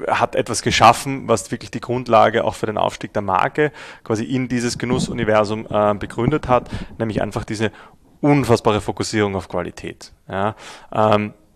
[0.06, 3.72] hat etwas geschaffen, was wirklich die Grundlage auch für den Aufstieg der Marke
[4.04, 7.72] quasi in dieses Genussuniversum äh, begründet hat, nämlich einfach diese
[8.20, 10.12] unfassbare Fokussierung auf Qualität.
[10.28, 10.54] Ja.
[10.92, 11.47] Ähm, äh,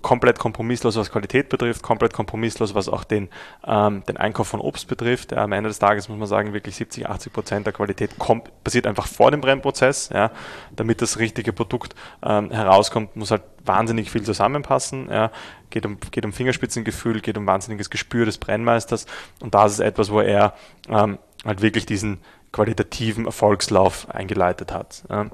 [0.00, 3.28] komplett kompromisslos, was Qualität betrifft, komplett kompromisslos, was auch den,
[3.66, 5.32] ähm, den Einkauf von Obst betrifft.
[5.32, 8.50] Ja, am Ende des Tages muss man sagen, wirklich 70, 80 Prozent der Qualität kommt,
[8.64, 10.10] passiert einfach vor dem Brennprozess.
[10.12, 10.30] Ja.
[10.74, 15.08] Damit das richtige Produkt ähm, herauskommt, muss halt wahnsinnig viel zusammenpassen.
[15.10, 15.30] Ja.
[15.70, 19.06] Geht, um, geht um Fingerspitzengefühl, geht um wahnsinniges Gespür des Brennmeisters.
[19.40, 20.54] Und das ist etwas, wo er
[20.88, 22.18] ähm, halt wirklich diesen
[22.52, 25.04] qualitativen Erfolgslauf eingeleitet hat.
[25.08, 25.30] Ja.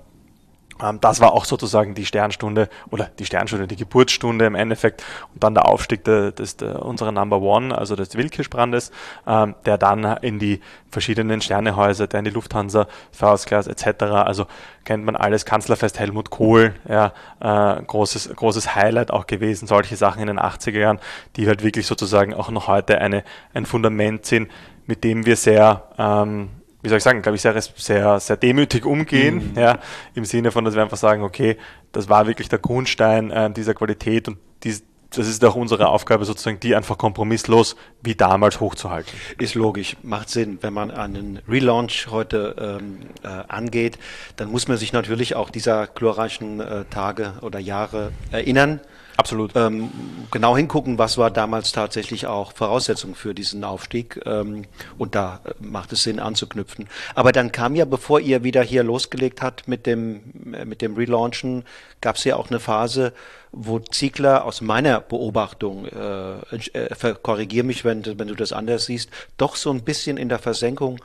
[0.82, 5.42] Ähm, das war auch sozusagen die Sternstunde oder die Sternstunde, die Geburtsstunde im Endeffekt und
[5.42, 8.90] dann der Aufstieg der, des, der, unserer Number One, also des Wildkirschbrandes,
[9.26, 10.60] ähm, der dann in die
[10.90, 14.46] verschiedenen Sternehäuser, der in die Lufthansa, First Class etc., also
[14.84, 20.22] kennt man alles, Kanzlerfest Helmut Kohl, ja, äh, großes, großes Highlight auch gewesen, solche Sachen
[20.22, 20.98] in den 80er Jahren,
[21.36, 24.50] die halt wirklich sozusagen auch noch heute eine, ein Fundament sind,
[24.86, 26.48] mit dem wir sehr ähm,
[26.82, 29.58] wie soll ich sagen, glaube ich, sehr, sehr, sehr demütig umgehen, mhm.
[29.58, 29.78] ja,
[30.14, 31.56] im Sinne von, dass wir einfach sagen, okay,
[31.92, 36.24] das war wirklich der Grundstein äh, dieser Qualität und dies, das ist auch unsere Aufgabe,
[36.24, 39.10] sozusagen, die einfach kompromisslos wie damals hochzuhalten.
[39.38, 40.58] Ist logisch, macht Sinn.
[40.60, 43.98] Wenn man einen Relaunch heute ähm, äh, angeht,
[44.36, 48.80] dann muss man sich natürlich auch dieser glorreichen äh, Tage oder Jahre erinnern.
[49.18, 49.57] Absolut.
[49.57, 49.90] Ähm,
[50.31, 54.20] genau hingucken, was war damals tatsächlich auch Voraussetzung für diesen Aufstieg.
[54.24, 56.88] Ähm, und da äh, macht es Sinn anzuknüpfen.
[57.16, 60.94] Aber dann kam ja, bevor ihr wieder hier losgelegt habt mit dem, äh, mit dem
[60.94, 61.64] Relaunchen,
[62.00, 63.12] gab es ja auch eine Phase,
[63.50, 66.38] wo Ziegler aus meiner Beobachtung, äh,
[66.74, 70.38] äh, korrigier mich, wenn, wenn du das anders siehst, doch so ein bisschen in der
[70.38, 71.00] Versenkung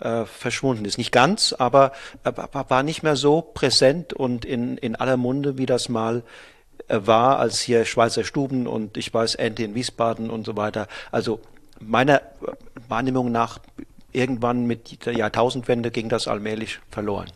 [0.00, 0.98] äh, verschwunden ist.
[0.98, 1.90] Nicht ganz, aber,
[2.22, 6.22] aber war nicht mehr so präsent und in, in aller Munde, wie das mal
[6.88, 10.86] war als hier Schweizer Stuben und ich weiß Ente in Wiesbaden und so weiter.
[11.10, 11.40] Also
[11.80, 12.22] meiner
[12.88, 13.58] Wahrnehmung nach
[14.12, 17.30] irgendwann mit der Jahrtausendwende ging das allmählich verloren.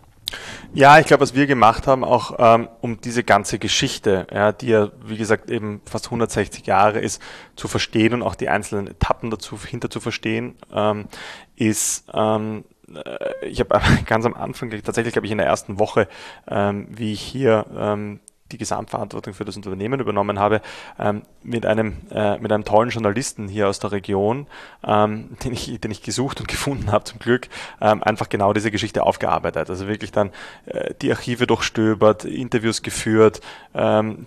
[0.72, 4.68] Ja, ich glaube, was wir gemacht haben, auch ähm, um diese ganze Geschichte, ja, die
[4.68, 7.20] ja, wie gesagt, eben fast 160 Jahre ist,
[7.56, 11.08] zu verstehen und auch die einzelnen Etappen dazu hinter zu verstehen, ähm,
[11.56, 16.06] ist, ähm, äh, ich habe ganz am Anfang, tatsächlich glaube ich in der ersten Woche,
[16.46, 20.60] ähm, wie ich hier ähm, die Gesamtverantwortung für das Unternehmen übernommen habe,
[20.98, 24.46] ähm, mit, einem, äh, mit einem tollen Journalisten hier aus der Region,
[24.84, 27.48] ähm, den, ich, den ich gesucht und gefunden habe zum Glück,
[27.80, 29.70] ähm, einfach genau diese Geschichte aufgearbeitet.
[29.70, 30.30] Also wirklich dann
[30.66, 33.40] äh, die Archive durchstöbert, Interviews geführt,
[33.74, 34.26] ähm,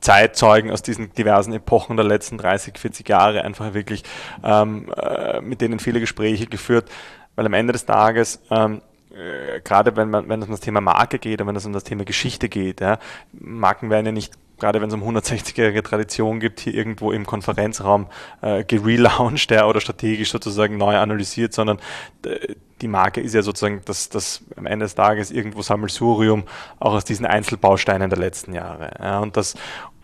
[0.00, 4.04] Zeitzeugen aus diesen diversen Epochen der letzten 30, 40 Jahre einfach wirklich
[4.44, 6.88] ähm, äh, mit denen viele Gespräche geführt,
[7.34, 8.82] weil am Ende des Tages ähm,
[9.16, 11.72] äh, gerade wenn man wenn es um das Thema Marke geht und wenn es um
[11.72, 12.98] das Thema Geschichte geht, ja,
[13.32, 18.06] Marken werden ja nicht gerade wenn es um 160-jährige Tradition gibt, hier irgendwo im Konferenzraum
[18.40, 21.78] äh, gelauncht ja, oder strategisch sozusagen neu analysiert, sondern
[22.24, 26.44] äh, die Marke ist ja sozusagen das, das am Ende des Tages irgendwo Sammelsurium
[26.78, 28.92] auch aus diesen Einzelbausteinen der letzten Jahre.
[28.98, 29.54] Ja, und, das,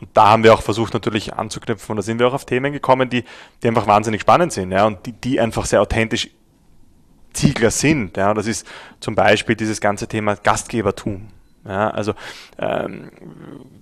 [0.01, 2.73] und da haben wir auch versucht natürlich anzuknüpfen und da sind wir auch auf Themen
[2.73, 3.25] gekommen, die,
[3.63, 6.31] die einfach wahnsinnig spannend sind ja, und die, die einfach sehr authentisch
[7.33, 8.17] Ziegler sind.
[8.17, 8.67] Ja, das ist
[9.01, 11.29] zum Beispiel dieses ganze Thema Gastgebertum.
[11.65, 12.15] Ja, also
[12.59, 13.13] ähm,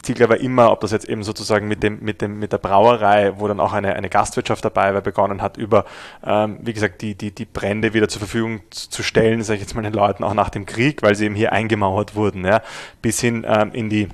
[0.02, 3.32] Ziegler war immer, ob das jetzt eben sozusagen mit dem, mit dem, mit der Brauerei,
[3.38, 5.86] wo dann auch eine, eine Gastwirtschaft dabei war, begonnen hat, über,
[6.22, 9.74] ähm, wie gesagt, die, die, die Brände wieder zur Verfügung zu stellen, sage ich jetzt
[9.74, 12.60] mal den Leuten auch nach dem Krieg, weil sie eben hier eingemauert wurden, ja,
[13.00, 14.08] bis hin ähm, in die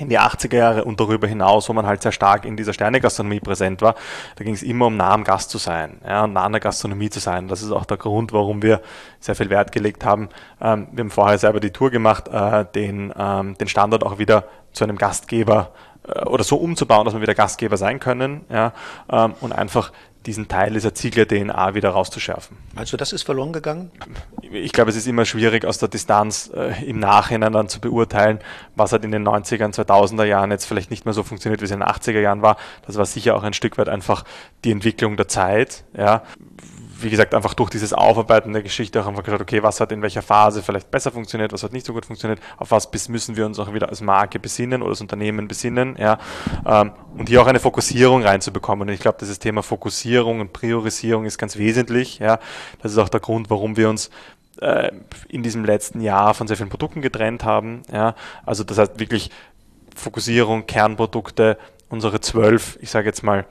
[0.00, 3.40] in die 80er Jahre und darüber hinaus, wo man halt sehr stark in dieser Sternegastronomie
[3.40, 3.94] präsent war,
[4.36, 6.60] da ging es immer um nah am Gast zu sein ja, und nah an der
[6.60, 7.48] Gastronomie zu sein.
[7.48, 8.80] Das ist auch der Grund, warum wir
[9.20, 10.28] sehr viel Wert gelegt haben.
[10.60, 14.44] Ähm, wir haben vorher selber die Tour gemacht, äh, den, ähm, den Standort auch wieder
[14.72, 15.72] zu einem Gastgeber
[16.08, 18.72] äh, oder so umzubauen, dass wir wieder Gastgeber sein können ja,
[19.10, 19.92] ähm, und einfach
[20.26, 22.56] diesen Teil dieser Ziegler-DNA wieder rauszuschärfen.
[22.76, 23.90] Also das ist verloren gegangen?
[24.50, 28.40] Ich glaube, es ist immer schwierig aus der Distanz äh, im Nachhinein dann zu beurteilen,
[28.76, 31.70] was hat in den 90er 2000er Jahren jetzt vielleicht nicht mehr so funktioniert, wie es
[31.70, 32.56] in den 80er Jahren war.
[32.86, 34.24] Das war sicher auch ein Stück weit einfach
[34.64, 35.84] die Entwicklung der Zeit.
[35.96, 36.22] Ja
[37.02, 40.02] wie gesagt, einfach durch dieses Aufarbeiten der Geschichte auch einfach geschaut, okay, was hat in
[40.02, 43.46] welcher Phase vielleicht besser funktioniert, was hat nicht so gut funktioniert, auf was müssen wir
[43.46, 46.18] uns auch wieder als Marke besinnen oder als Unternehmen besinnen, ja,
[46.66, 48.88] ähm, und hier auch eine Fokussierung reinzubekommen.
[48.88, 52.38] Und ich glaube, dieses Thema Fokussierung und Priorisierung ist ganz wesentlich, ja.
[52.82, 54.10] Das ist auch der Grund, warum wir uns
[54.60, 54.90] äh,
[55.28, 58.14] in diesem letzten Jahr von sehr vielen Produkten getrennt haben, ja.
[58.44, 59.30] Also das heißt wirklich
[59.96, 61.58] Fokussierung, Kernprodukte,
[61.88, 63.46] unsere zwölf, ich sage jetzt mal,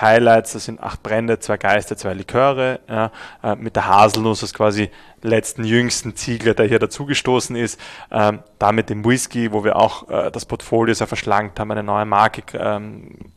[0.00, 3.10] Highlights, das sind acht Brände, zwei Geister, zwei Liköre, ja,
[3.42, 4.90] äh, mit der Haselnuss als quasi
[5.22, 7.80] letzten jüngsten Ziegler, der hier dazugestoßen ist,
[8.10, 11.82] ähm, da mit dem Whisky, wo wir auch äh, das Portfolio sehr verschlankt haben, eine
[11.82, 13.32] neue Marke ähm,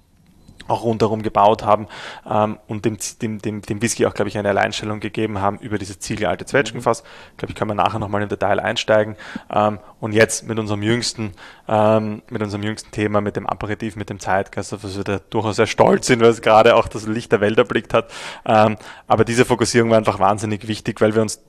[0.67, 1.87] auch rundherum gebaut haben
[2.29, 5.77] ähm, und dem, dem, dem, dem Whisky auch, glaube ich, eine Alleinstellung gegeben haben über
[5.77, 7.03] dieses Ziegler alte Zwetschgenfass.
[7.31, 9.15] Ich glaube, ich kann man nachher nochmal im Detail einsteigen.
[9.49, 11.33] Ähm, und jetzt mit unserem jüngsten,
[11.67, 15.19] ähm, mit unserem jüngsten Thema, mit dem Aperitif, mit dem Zeitgeist, auf was wir da
[15.29, 18.11] durchaus sehr stolz sind, weil es gerade auch das Licht der Welt erblickt hat.
[18.45, 18.77] Ähm,
[19.07, 21.41] aber diese Fokussierung war einfach wahnsinnig wichtig, weil wir uns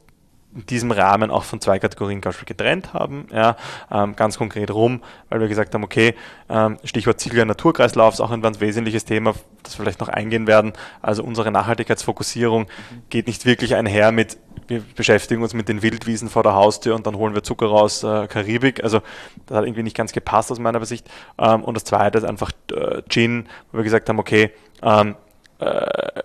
[0.54, 3.26] in diesem Rahmen auch von zwei Kategorien getrennt haben.
[3.32, 3.56] Ja,
[3.90, 6.14] ähm, ganz konkret rum, weil wir gesagt haben, okay,
[6.48, 10.46] ähm, Stichwort Ziele Naturkreislauf ist auch ein ganz wesentliches Thema, das wir vielleicht noch eingehen
[10.46, 10.72] werden.
[11.02, 12.66] Also unsere Nachhaltigkeitsfokussierung
[13.10, 17.06] geht nicht wirklich einher mit, wir beschäftigen uns mit den Wildwiesen vor der Haustür und
[17.06, 18.82] dann holen wir Zucker raus, äh, Karibik.
[18.82, 19.00] Also
[19.46, 21.08] das hat irgendwie nicht ganz gepasst aus meiner Sicht.
[21.38, 24.50] Ähm, und das zweite ist einfach äh, Gin, wo wir gesagt haben, okay,
[24.82, 25.14] ähm,
[25.58, 26.22] äh,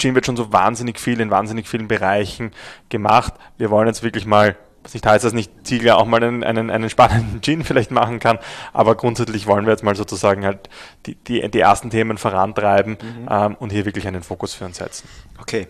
[0.00, 2.52] Gin wird schon so wahnsinnig viel in wahnsinnig vielen Bereichen
[2.88, 3.34] gemacht.
[3.58, 6.70] Wir wollen jetzt wirklich mal, was nicht heißt, dass nicht Ziegler auch mal einen, einen,
[6.70, 8.38] einen spannenden Gin vielleicht machen kann,
[8.72, 10.68] aber grundsätzlich wollen wir jetzt mal sozusagen halt
[11.06, 13.28] die, die, die ersten Themen vorantreiben mhm.
[13.30, 15.08] ähm, und hier wirklich einen Fokus für uns setzen.
[15.40, 15.68] Okay.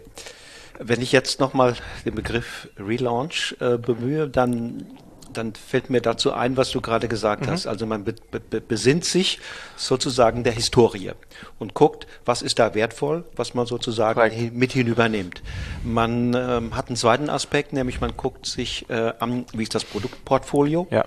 [0.83, 4.87] Wenn ich jetzt nochmal den Begriff Relaunch äh, bemühe, dann
[5.33, 7.51] dann fällt mir dazu ein, was du gerade gesagt mhm.
[7.51, 7.67] hast.
[7.67, 9.39] Also man be be besinnt sich
[9.77, 11.13] sozusagen der Historie
[11.59, 15.43] und guckt, was ist da wertvoll, was man sozusagen hin mit hinübernimmt.
[15.85, 19.85] Man ähm, hat einen zweiten Aspekt, nämlich man guckt sich äh, an, wie ist das
[19.85, 21.05] Produktportfolio, ja.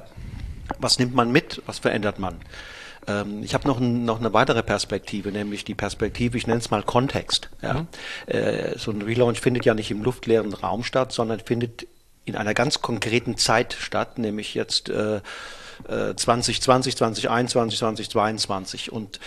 [0.79, 2.35] was nimmt man mit, was verändert man.
[3.07, 6.71] Ähm, ich habe noch, ein, noch eine weitere Perspektive, nämlich die Perspektive, ich nenne es
[6.71, 7.49] mal Kontext.
[7.61, 7.73] Ja.
[7.73, 7.87] Mhm.
[8.27, 11.87] Äh, so ein Relaunch findet ja nicht im luftleeren Raum statt, sondern findet
[12.25, 15.21] in einer ganz konkreten Zeit statt, nämlich jetzt äh,
[15.87, 18.91] 2020, 2021, 2022.
[18.91, 19.19] Und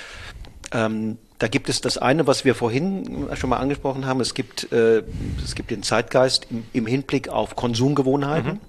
[0.72, 4.20] ähm, da gibt es das eine, was wir vorhin schon mal angesprochen haben.
[4.20, 5.02] Es gibt, äh,
[5.44, 8.60] es gibt den Zeitgeist im, im Hinblick auf Konsumgewohnheiten mhm.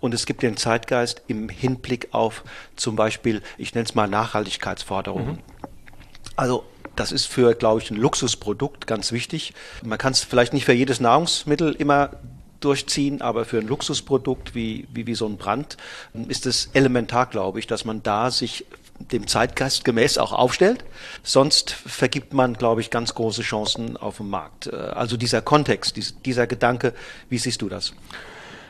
[0.00, 2.44] und es gibt den Zeitgeist im Hinblick auf
[2.76, 5.36] zum Beispiel, ich nenne es mal Nachhaltigkeitsforderungen.
[5.36, 5.38] Mhm.
[6.36, 6.64] Also
[6.96, 9.54] das ist für, glaube ich, ein Luxusprodukt ganz wichtig.
[9.82, 12.10] Man kann es vielleicht nicht für jedes Nahrungsmittel immer
[12.64, 15.76] durchziehen, aber für ein Luxusprodukt wie, wie, wie so ein Brand
[16.28, 18.66] ist es elementar, glaube ich, dass man da sich
[19.10, 20.84] dem Zeitgeist gemäß auch aufstellt.
[21.22, 24.68] Sonst vergibt man, glaube ich, ganz große Chancen auf dem Markt.
[24.68, 26.94] Äh, also dieser Kontext, dieser Gedanke,
[27.28, 27.92] wie siehst du das?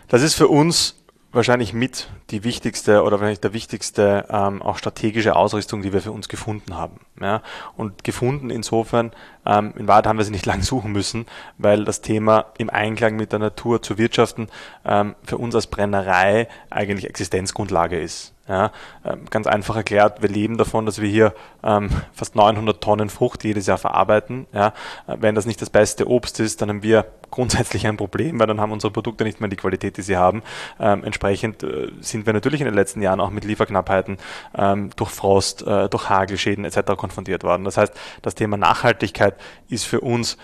[0.09, 0.95] Das ist für uns
[1.33, 6.13] wahrscheinlich mit die wichtigste oder vielleicht der wichtigste ähm, auch strategische Ausrüstung, die wir für
[6.13, 7.01] uns gefunden haben.
[7.21, 7.43] Ja?
[7.77, 9.13] Und gefunden insofern,
[9.47, 11.27] ähm, in Wahrheit haben wir sie nicht lang suchen müssen,
[11.59, 14.49] weil das Thema im Einklang mit der Natur zu wirtschaften
[14.85, 18.35] ähm, für uns als Brennerei eigentlich Existenzgrundlage ist.
[18.49, 18.73] Ja,
[19.05, 23.45] ähm, ganz einfach erklärt, wir leben davon, dass wir hier ähm, fast 900 Tonnen Frucht
[23.45, 24.49] jedes Jahr verarbeiten.
[24.53, 24.69] Ja,
[25.07, 28.49] äh, wenn das nicht das beste Obst ist, dann haben wir grundsätzlich ein Problem, weil
[28.49, 30.43] dann haben unsere Produkte nicht mehr die Qualität, die sie haben.
[30.81, 34.19] Ähm, entsprechend äh, sind wir natürlich in den letzten Jahren auch mit Lieferknappheiten
[34.57, 36.97] ähm, durch Frost, äh, durch Hagelschäden etc.
[36.97, 37.65] konfrontiert worden.
[37.65, 39.35] Das heißt, das Thema Nachhaltigkeit
[39.69, 40.37] ist für uns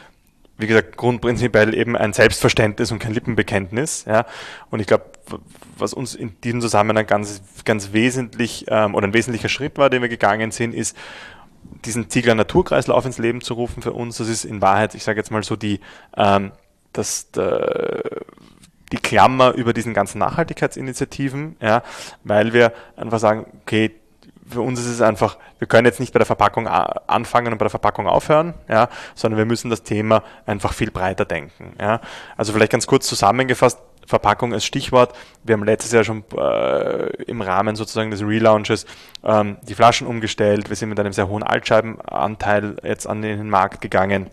[0.58, 4.04] wie gesagt, grundprinzipiell eben ein Selbstverständnis und kein Lippenbekenntnis.
[4.06, 4.26] Ja.
[4.70, 5.04] Und ich glaube,
[5.78, 10.02] was uns in diesem Zusammenhang ganz, ganz wesentlich ähm, oder ein wesentlicher Schritt war, den
[10.02, 10.96] wir gegangen sind, ist,
[11.84, 14.18] diesen Ziegler Naturkreislauf ins Leben zu rufen für uns.
[14.18, 15.80] Das ist in Wahrheit, ich sage jetzt mal so, die,
[16.16, 16.50] ähm,
[16.92, 18.02] das, der,
[18.90, 21.82] die Klammer über diesen ganzen Nachhaltigkeitsinitiativen, ja,
[22.24, 23.92] weil wir einfach sagen, okay,
[24.48, 27.64] für uns ist es einfach, wir können jetzt nicht bei der Verpackung anfangen und bei
[27.64, 31.74] der Verpackung aufhören, ja, sondern wir müssen das Thema einfach viel breiter denken.
[31.80, 32.00] Ja.
[32.37, 35.14] Also vielleicht ganz kurz zusammengefasst, Verpackung als Stichwort.
[35.44, 38.87] Wir haben letztes Jahr schon äh, im Rahmen sozusagen des Relaunches
[39.22, 40.70] ähm, die Flaschen umgestellt.
[40.70, 44.30] Wir sind mit einem sehr hohen Altscheibenanteil jetzt an den Markt gegangen.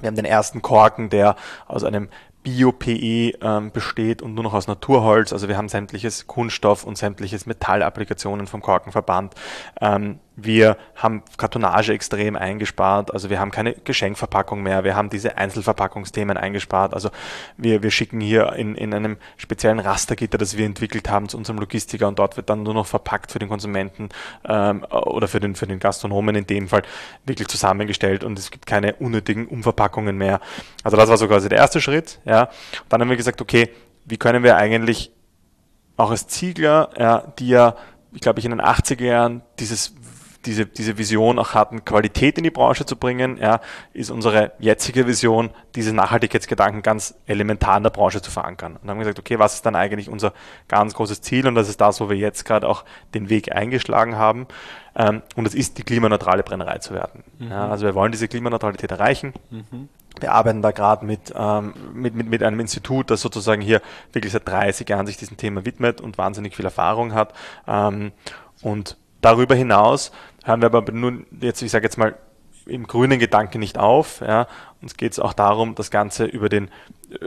[0.00, 1.36] Wir haben den ersten Korken, der
[1.68, 2.08] aus einem
[2.46, 5.32] Bio-PE ähm, besteht und nur noch aus Naturholz.
[5.32, 9.34] Also wir haben sämtliches Kunststoff und sämtliches Metallapplikationen vom Korkenverband.
[9.80, 15.38] Ähm, wir haben Kartonage extrem eingespart, also wir haben keine Geschenkverpackung mehr, wir haben diese
[15.38, 16.92] Einzelverpackungsthemen eingespart.
[16.92, 17.10] Also
[17.56, 21.58] wir, wir schicken hier in, in einem speziellen Rastergitter, das wir entwickelt haben, zu unserem
[21.58, 24.10] Logistiker und dort wird dann nur noch verpackt für den Konsumenten
[24.46, 26.82] ähm, oder für den, für den Gastronomen in dem Fall
[27.24, 30.40] wirklich zusammengestellt und es gibt keine unnötigen Umverpackungen mehr.
[30.84, 32.20] Also das war so quasi der erste Schritt.
[32.26, 32.50] Ja.
[32.90, 33.70] Dann haben wir gesagt, okay,
[34.04, 35.12] wie können wir eigentlich
[35.96, 37.74] auch als Ziegler, ja, die ja,
[38.12, 39.94] ich glaube ich, in den 80er Jahren dieses
[40.46, 43.60] diese, diese Vision auch hatten, Qualität in die Branche zu bringen, ja,
[43.92, 48.78] ist unsere jetzige Vision, diese Nachhaltigkeitsgedanken ganz elementar in der Branche zu verankern.
[48.80, 50.32] Und haben gesagt, okay, was ist dann eigentlich unser
[50.68, 51.46] ganz großes Ziel?
[51.46, 54.46] Und das ist das, wo wir jetzt gerade auch den Weg eingeschlagen haben.
[54.94, 57.24] Ähm, und das ist, die klimaneutrale Brennerei zu werden.
[57.38, 57.50] Mhm.
[57.50, 59.34] Ja, also wir wollen diese Klimaneutralität erreichen.
[59.50, 59.88] Mhm.
[60.18, 63.82] Wir arbeiten da gerade mit, ähm, mit, mit, mit einem Institut, das sozusagen hier
[64.12, 67.34] wirklich seit 30 Jahren sich diesem Thema widmet und wahnsinnig viel Erfahrung hat.
[67.66, 68.12] Ähm,
[68.62, 70.12] und darüber hinaus
[70.44, 72.16] hören wir aber nun jetzt, ich sage jetzt mal,
[72.66, 74.20] im grünen Gedanken nicht auf.
[74.20, 74.46] Ja.
[74.82, 76.68] Uns geht es auch darum, das Ganze über den
[77.10, 77.18] äh,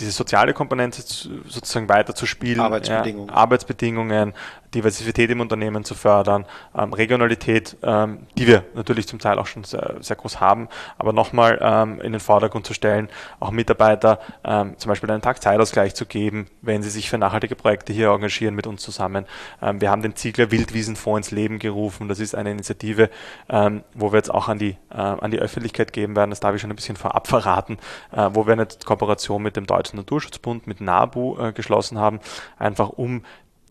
[0.00, 4.34] diese soziale Komponente sozusagen weiter zu spielen, Arbeitsbedingungen, ja, Arbeitsbedingungen
[4.74, 9.64] Diversität im Unternehmen zu fördern, ähm, Regionalität, ähm, die wir natürlich zum Teil auch schon
[9.64, 14.78] sehr, sehr groß haben, aber nochmal ähm, in den Vordergrund zu stellen, auch Mitarbeiter ähm,
[14.78, 18.54] zum Beispiel einen Tag Zeitausgleich zu geben, wenn sie sich für nachhaltige Projekte hier engagieren
[18.54, 19.26] mit uns zusammen.
[19.60, 22.08] Ähm, wir haben den Ziegler Wildwiesenfonds ins Leben gerufen.
[22.08, 23.10] Das ist eine Initiative,
[23.48, 26.30] ähm, wo wir jetzt auch an die, äh, an die Öffentlichkeit geben werden.
[26.30, 27.78] Das darf ich schon ein bisschen vorab verraten,
[28.12, 32.20] äh, wo wir eine Kooperation mit dem Deutschen Naturschutzbund, mit NABU äh, geschlossen haben,
[32.58, 33.24] einfach um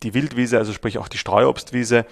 [0.04, 2.06] die Wildwiese, also sprich auch die Streuobstwiese,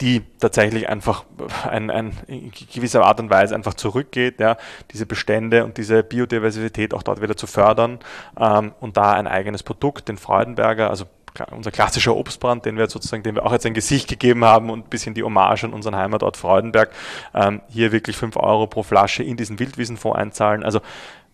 [0.00, 1.24] die tatsächlich einfach
[1.68, 4.56] ein, ein, in gewisser Art und Weise einfach zurückgeht, ja,
[4.92, 7.98] diese Bestände und diese Biodiversität auch dort wieder zu fördern
[8.38, 11.04] ähm, und da ein eigenes Produkt, den Freudenberger, also
[11.50, 14.86] unser klassischer Obstbrand, den wir sozusagen, dem wir auch jetzt ein Gesicht gegeben haben und
[14.86, 16.90] ein bisschen die Hommage an unseren Heimatort Freudenberg,
[17.34, 20.62] ähm, hier wirklich 5 Euro pro Flasche in diesen Wildwiesenfonds einzahlen.
[20.62, 20.80] Also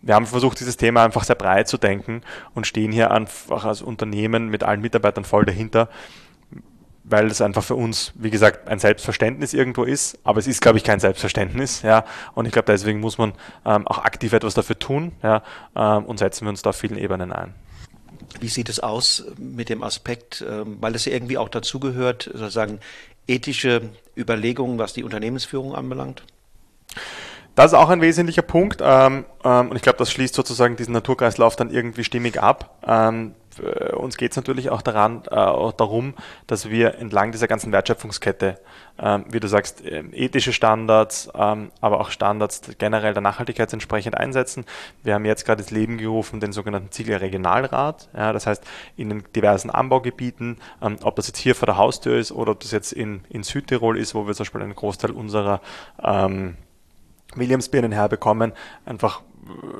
[0.02, 2.22] wir haben versucht, dieses Thema einfach sehr breit zu denken
[2.54, 5.88] und stehen hier einfach als Unternehmen mit allen Mitarbeitern voll dahinter,
[7.02, 10.78] weil es einfach für uns, wie gesagt, ein Selbstverständnis irgendwo ist, aber es ist, glaube
[10.78, 12.04] ich, kein Selbstverständnis, ja,
[12.34, 13.32] und ich glaube, deswegen muss man
[13.64, 15.42] ähm, auch aktiv etwas dafür tun, ja,
[15.74, 17.54] ähm, und setzen wir uns da auf vielen Ebenen ein.
[18.40, 22.80] Wie sieht es aus mit dem Aspekt, ähm, weil es ja irgendwie auch dazugehört, sozusagen
[23.26, 26.22] ethische Überlegungen, was die Unternehmensführung anbelangt?
[27.54, 30.92] Das ist auch ein wesentlicher Punkt ähm, ähm, und ich glaube, das schließt sozusagen diesen
[30.92, 32.78] Naturkreislauf dann irgendwie stimmig ab.
[33.94, 36.14] Uns geht es natürlich auch daran, äh, auch darum,
[36.46, 38.58] dass wir entlang dieser ganzen Wertschöpfungskette,
[38.98, 44.16] ähm, wie du sagst, ähm, ethische Standards, ähm, aber auch Standards generell der Nachhaltigkeit entsprechend
[44.16, 44.64] einsetzen.
[45.02, 48.08] Wir haben jetzt gerade ins Leben gerufen den sogenannten Ziegler Regionalrat.
[48.14, 48.64] Ja, das heißt,
[48.96, 52.60] in den diversen Anbaugebieten, ähm, ob das jetzt hier vor der Haustür ist oder ob
[52.60, 55.60] das jetzt in, in Südtirol ist, wo wir zum Beispiel einen Großteil unserer
[56.02, 56.56] ähm,
[57.34, 58.52] Williamsbirnen herbekommen,
[58.84, 59.22] einfach äh,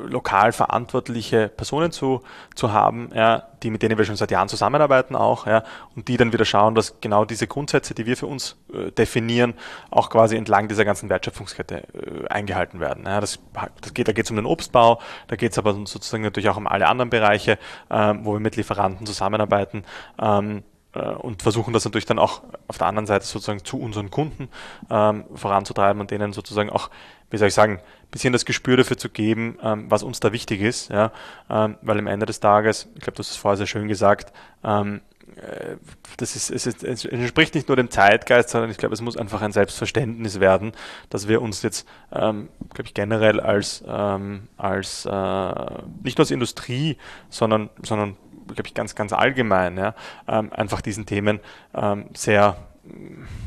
[0.07, 2.22] lokal verantwortliche Personen zu,
[2.55, 5.62] zu haben, ja, die mit denen wir schon seit Jahren zusammenarbeiten auch, ja,
[5.94, 9.55] und die dann wieder schauen, dass genau diese Grundsätze, die wir für uns äh, definieren,
[9.90, 13.05] auch quasi entlang dieser ganzen Wertschöpfungskette äh, eingehalten werden.
[13.07, 13.38] Ja, das,
[13.81, 16.57] das geht, da geht es um den Obstbau, da geht es aber sozusagen natürlich auch
[16.57, 17.59] um alle anderen Bereiche,
[17.90, 19.85] ähm, wo wir mit Lieferanten zusammenarbeiten.
[20.20, 20.62] Ähm,
[20.96, 24.48] äh, und versuchen das natürlich dann auch auf der anderen Seite sozusagen zu unseren Kunden
[24.90, 26.90] ähm, voranzutreiben und denen sozusagen auch,
[27.31, 30.33] wie soll ich sagen, ein bisschen das Gespür dafür zu geben, ähm, was uns da
[30.33, 31.12] wichtig ist, ja,
[31.51, 34.33] ähm, weil am Ende des Tages, ich glaube, du hast es vorher sehr schön gesagt,
[34.65, 35.01] ähm,
[35.37, 35.77] äh,
[36.17, 39.17] das ist, es, ist, es entspricht nicht nur dem Zeitgeist, sondern ich glaube, es muss
[39.17, 40.73] einfach ein Selbstverständnis werden,
[41.11, 45.65] dass wir uns jetzt, ähm, glaube ich, generell als, ähm, als äh,
[46.03, 46.97] nicht nur als Industrie,
[47.29, 49.95] sondern, sondern glaube ich, ganz, ganz allgemein, ja,
[50.29, 51.41] ähm, einfach diesen Themen
[51.75, 52.57] ähm, sehr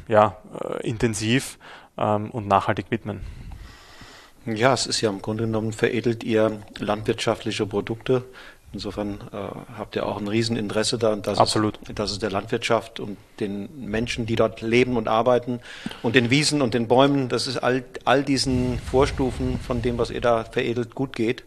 [0.07, 1.57] ja, äh, intensiv
[1.97, 3.21] ähm, und nachhaltig widmen.
[4.45, 8.25] Ja, es ist ja im Grunde genommen veredelt ihr landwirtschaftliche Produkte
[8.71, 9.37] Insofern äh,
[9.77, 11.79] habt ihr auch ein Rieseninteresse daran, dass, Absolut.
[11.87, 15.59] Es, dass es der Landwirtschaft und den Menschen, die dort leben und arbeiten
[16.03, 20.11] und den Wiesen und den Bäumen, dass es all, all diesen Vorstufen von dem, was
[20.11, 21.43] ihr da veredelt, gut geht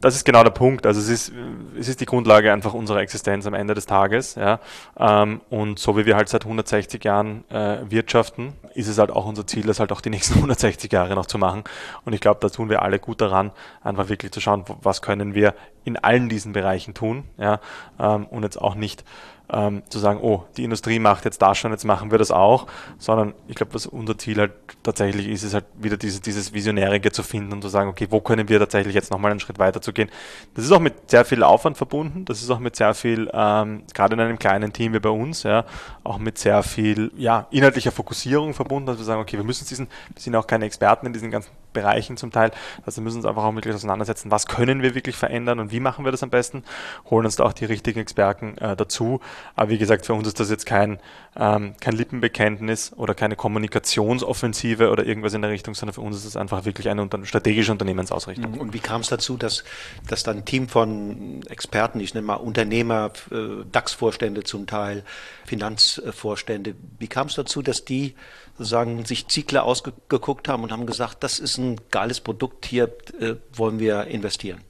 [0.00, 0.86] das ist genau der Punkt.
[0.86, 1.32] Also es ist,
[1.78, 4.34] es ist die Grundlage einfach unserer Existenz am Ende des Tages.
[4.34, 4.60] Ja.
[4.98, 9.26] Ähm, und so wie wir halt seit 160 Jahren äh, wirtschaften, ist es halt auch
[9.26, 11.64] unser Ziel, das halt auch die nächsten 160 Jahre noch zu machen.
[12.04, 15.34] Und ich glaube, da tun wir alle gut daran, einfach wirklich zu schauen, was können
[15.34, 15.54] wir
[15.84, 17.24] in allen diesen Bereichen tun.
[17.38, 17.60] Ja.
[17.98, 19.04] Ähm, und jetzt auch nicht
[19.52, 22.66] ähm, zu sagen, oh, die Industrie macht jetzt das schon, jetzt machen wir das auch,
[22.98, 27.12] sondern ich glaube, was unser Ziel halt tatsächlich ist, ist halt wieder dieses, dieses Visionärige
[27.12, 29.80] zu finden und zu sagen, okay, wo können wir tatsächlich jetzt nochmal einen Schritt weiter
[29.80, 30.10] zu gehen.
[30.54, 33.82] Das ist auch mit sehr viel Aufwand verbunden, das ist auch mit sehr viel, ähm,
[33.94, 35.64] gerade in einem kleinen Team wie bei uns, ja,
[36.02, 39.86] auch mit sehr viel ja, inhaltlicher Fokussierung verbunden, dass wir sagen, okay, wir müssen diesen,
[40.12, 42.50] wir sind auch keine Experten in diesen ganzen Bereichen zum Teil.
[42.84, 45.80] Also wir müssen uns einfach auch wirklich auseinandersetzen, was können wir wirklich verändern und wie
[45.80, 46.64] machen wir das am besten.
[47.10, 49.20] Holen uns da auch die richtigen Experten äh, dazu.
[49.54, 50.98] Aber wie gesagt, für uns ist das jetzt kein,
[51.36, 56.24] ähm, kein Lippenbekenntnis oder keine Kommunikationsoffensive oder irgendwas in der Richtung, sondern für uns ist
[56.24, 58.54] es einfach wirklich eine unter strategische Unternehmensausrichtung.
[58.58, 59.62] Und wie kam es dazu, dass,
[60.08, 65.04] dass dann ein Team von Experten, ich nenne mal Unternehmer, äh, DAX-Vorstände zum Teil,
[65.44, 68.14] Finanzvorstände, wie kam es dazu, dass die
[68.58, 72.84] sozusagen sich Ziegler ausgeguckt haben und haben gesagt, das ist ein geiles Produkt, hier
[73.20, 74.60] äh, wollen wir investieren?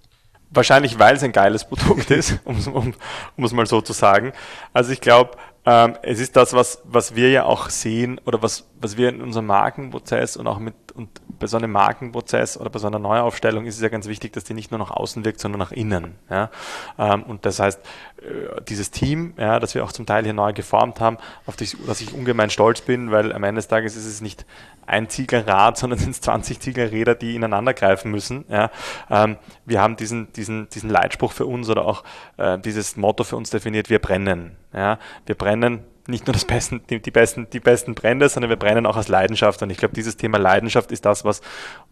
[0.50, 2.94] Wahrscheinlich, weil es ein geiles Produkt ist, um,
[3.36, 4.32] um, es mal so zu sagen.
[4.72, 8.64] Also ich glaube, ähm, es ist das, was, was wir ja auch sehen oder was,
[8.80, 12.78] was wir in unserem Markenprozess und auch mit und bei so einem Markenprozess oder bei
[12.78, 15.40] so einer Neuaufstellung ist es ja ganz wichtig, dass die nicht nur nach außen wirkt,
[15.40, 16.14] sondern nach innen.
[16.30, 16.50] Ja?
[16.98, 20.52] Ähm, und das heißt, äh, dieses Team, ja, das wir auch zum Teil hier neu
[20.52, 24.06] geformt haben, auf das, das ich ungemein stolz bin, weil am Ende des Tages ist
[24.06, 24.44] es nicht
[24.86, 28.44] ein Zieglerrad, sondern sind es 20 Zieglerräder, die ineinander greifen müssen.
[28.48, 28.70] Ja?
[29.10, 32.04] Ähm, wir haben diesen, diesen, diesen Leitspruch für uns oder auch
[32.36, 34.56] äh, dieses Motto für uns definiert, wir brennen.
[34.72, 34.98] Ja?
[35.26, 38.86] Wir brennen nicht nur das besten, die, die, besten, die besten Brände, sondern wir brennen
[38.86, 39.62] auch aus Leidenschaft.
[39.62, 41.40] Und ich glaube, dieses Thema Leidenschaft ist das, was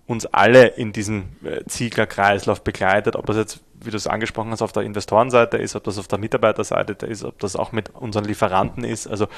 [0.07, 4.63] uns alle in diesem äh, Zieglerkreislauf begleitet, ob das jetzt, wie du es angesprochen hast,
[4.63, 8.25] auf der Investorenseite ist, ob das auf der Mitarbeiterseite ist, ob das auch mit unseren
[8.25, 9.07] Lieferanten ist.
[9.07, 9.29] Also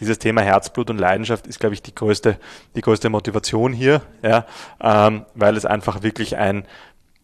[0.00, 2.38] dieses Thema Herzblut und Leidenschaft ist, glaube ich, die größte,
[2.74, 4.46] die größte Motivation hier, ja,
[4.80, 6.66] ähm, weil es einfach wirklich ein,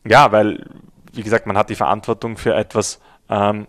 [0.04, 0.66] ja, weil,
[1.12, 3.66] wie gesagt, man hat die Verantwortung für etwas, ähm,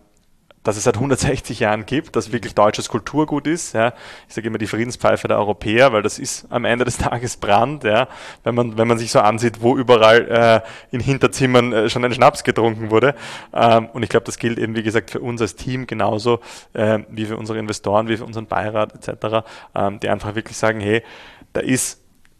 [0.63, 3.73] dass es seit 160 Jahren gibt, dass wirklich deutsches Kulturgut ist.
[3.73, 3.93] Ja.
[4.28, 7.84] Ich sage immer die Friedenspfeife der Europäer, weil das ist am Ende des Tages Brand,
[7.84, 8.08] ja.
[8.43, 12.13] wenn, man, wenn man sich so ansieht, wo überall äh, in Hinterzimmern äh, schon ein
[12.13, 13.15] Schnaps getrunken wurde.
[13.54, 16.39] Ähm, und ich glaube, das gilt eben, wie gesagt, für uns als Team genauso
[16.73, 19.45] äh, wie für unsere Investoren, wie für unseren Beirat etc.,
[19.76, 21.04] ähm, die einfach wirklich sagen, hey,
[21.52, 21.99] da ist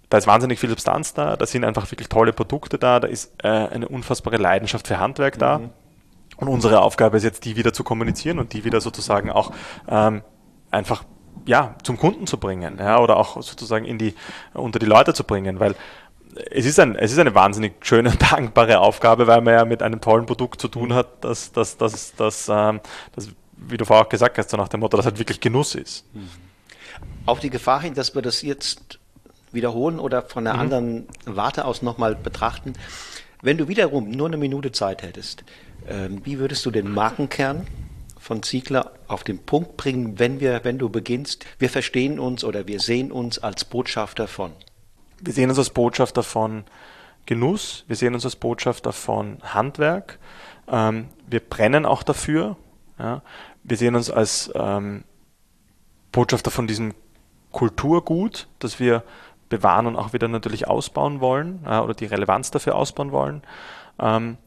[0.10, 3.34] da ist wahnsinnig viel Substanz da, da sind einfach wirklich tolle Produkte da, da ist
[3.44, 5.58] äh, eine unfassbare Leidenschaft für Handwerk da.
[5.58, 5.70] Mhm.
[6.38, 9.52] Und unsere Aufgabe ist jetzt, die wieder zu kommunizieren und die wieder sozusagen auch
[9.88, 10.24] ähm,
[10.72, 11.04] einfach
[11.46, 14.16] ja, zum Kunden zu bringen, ja, oder auch sozusagen in die,
[14.54, 15.76] unter die Leute zu bringen, weil
[16.52, 19.84] es ist, ein, es ist eine wahnsinnig schöne und dankbare Aufgabe, weil man ja mit
[19.84, 22.80] einem tollen Produkt zu tun hat, das, das, das, das, ähm,
[23.14, 25.76] das wie du vorher auch gesagt hast, so nach dem Motto, dass halt wirklich Genuss
[25.76, 26.06] ist.
[26.14, 26.30] Mhm.
[27.26, 29.00] Auf die Gefahr hin, dass wir das jetzt
[29.52, 30.62] wiederholen oder von einer mhm.
[30.62, 32.74] anderen Warte aus nochmal betrachten,
[33.44, 35.44] wenn du wiederum nur eine Minute Zeit hättest,
[35.88, 37.68] ähm, wie würdest du den Markenkern
[38.18, 42.68] von Ziegler auf den Punkt bringen, wenn wir, wenn du beginnst, wir verstehen uns oder
[42.68, 44.54] wir sehen uns als Botschafter von?
[45.20, 46.64] Wir sehen uns als Botschafter von
[47.26, 50.20] Genuss, wir sehen uns als Botschafter von Handwerk,
[50.70, 52.56] ähm, wir brennen auch dafür,
[52.98, 53.22] ja.
[53.64, 55.04] wir sehen uns als ähm,
[56.14, 56.94] Botschafter von diesem
[57.52, 59.04] Kulturgut, das wir
[59.54, 63.44] bewahren und auch wieder natürlich ausbauen wollen äh, oder die Relevanz dafür ausbauen wollen.
[64.00, 64.38] Ähm,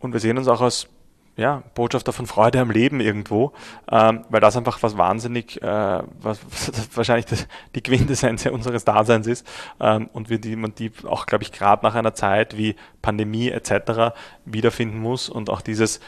[0.00, 0.88] und wir sehen uns auch als
[1.36, 3.52] ja, Botschafter von Freude am Leben irgendwo,
[3.90, 9.26] ähm, weil das einfach was wahnsinnig, äh, was, was wahrscheinlich das, die Quintessenz unseres Daseins
[9.26, 9.46] ist
[9.78, 13.50] ähm, und wir die, man die auch, glaube ich, gerade nach einer Zeit wie Pandemie
[13.50, 14.16] etc.
[14.46, 16.00] wiederfinden muss und auch dieses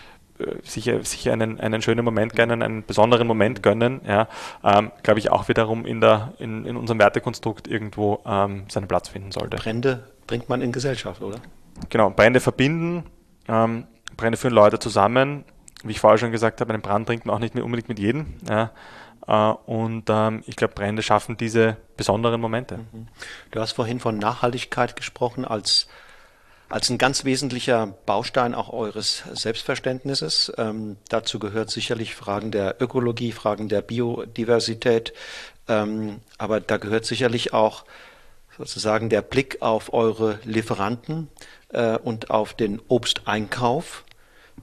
[0.62, 4.28] sich, sich einen, einen schönen Moment gönnen, einen besonderen Moment gönnen, ja,
[4.64, 9.08] ähm, glaube ich auch wiederum in, der, in, in unserem Wertekonstrukt irgendwo ähm, seinen Platz
[9.08, 9.56] finden sollte.
[9.56, 11.38] Brände bringt man in Gesellschaft, oder?
[11.88, 13.04] Genau, Brände verbinden,
[13.48, 13.86] ähm,
[14.16, 15.44] Brände führen Leute zusammen.
[15.84, 17.98] Wie ich vorher schon gesagt habe, einen Brand trinkt man auch nicht mehr unbedingt mit
[17.98, 18.34] jedem.
[18.48, 18.72] Ja.
[19.26, 22.78] Äh, und ähm, ich glaube, Brände schaffen diese besonderen Momente.
[22.78, 23.08] Mhm.
[23.50, 25.88] Du hast vorhin von Nachhaltigkeit gesprochen als,
[26.68, 30.52] als ein ganz wesentlicher Baustein auch eures Selbstverständnisses.
[30.58, 35.14] Ähm, dazu gehört sicherlich Fragen der Ökologie, Fragen der Biodiversität.
[35.66, 37.84] Ähm, aber da gehört sicherlich auch
[38.56, 41.28] sozusagen der Blick auf eure Lieferanten
[41.70, 44.04] äh, und auf den Obsteinkauf.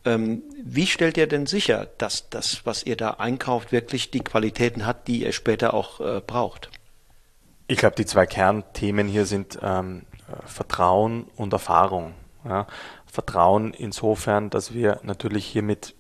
[0.03, 4.85] Ähm, wie stellt ihr denn sicher, dass das, was ihr da einkauft, wirklich die Qualitäten
[4.85, 6.69] hat, die ihr später auch äh, braucht?
[7.67, 10.03] Ich glaube, die zwei Kernthemen hier sind ähm,
[10.45, 12.13] Vertrauen und Erfahrung.
[12.43, 12.67] Ja.
[13.05, 15.95] Vertrauen insofern, dass wir natürlich hier mit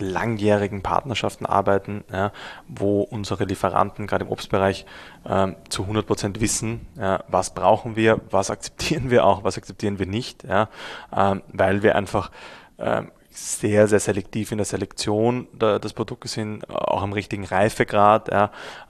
[0.00, 2.32] langjährigen Partnerschaften arbeiten, ja,
[2.68, 4.86] wo unsere Lieferanten gerade im Obstbereich
[5.26, 9.98] ähm, zu 100 Prozent wissen, ja, was brauchen wir, was akzeptieren wir auch, was akzeptieren
[9.98, 10.68] wir nicht, ja,
[11.16, 12.30] ähm, weil wir einfach
[12.78, 18.30] ähm, sehr, sehr selektiv in der Selektion der, des Produktes sind, auch am richtigen Reifegrad.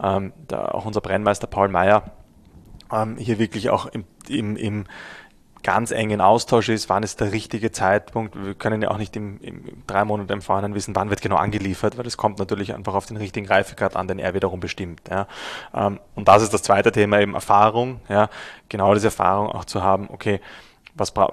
[0.01, 2.05] Ähm, auch unser Brennmeister Paul Meyer
[2.93, 4.85] ähm, hier wirklich auch im, im, im
[5.63, 8.37] ganz engen Austausch ist, wann ist der richtige Zeitpunkt.
[8.43, 11.37] Wir können ja auch nicht im, im drei Monate im Vorhinein wissen, wann wird genau
[11.37, 15.03] angeliefert, weil es kommt natürlich einfach auf den richtigen Reifegrad an, den er wiederum bestimmt.
[15.11, 15.27] Ja.
[15.75, 18.29] Ähm, und das ist das zweite Thema, eben Erfahrung, ja,
[18.69, 20.41] genau diese Erfahrung auch zu haben, okay,
[20.99, 21.33] was bra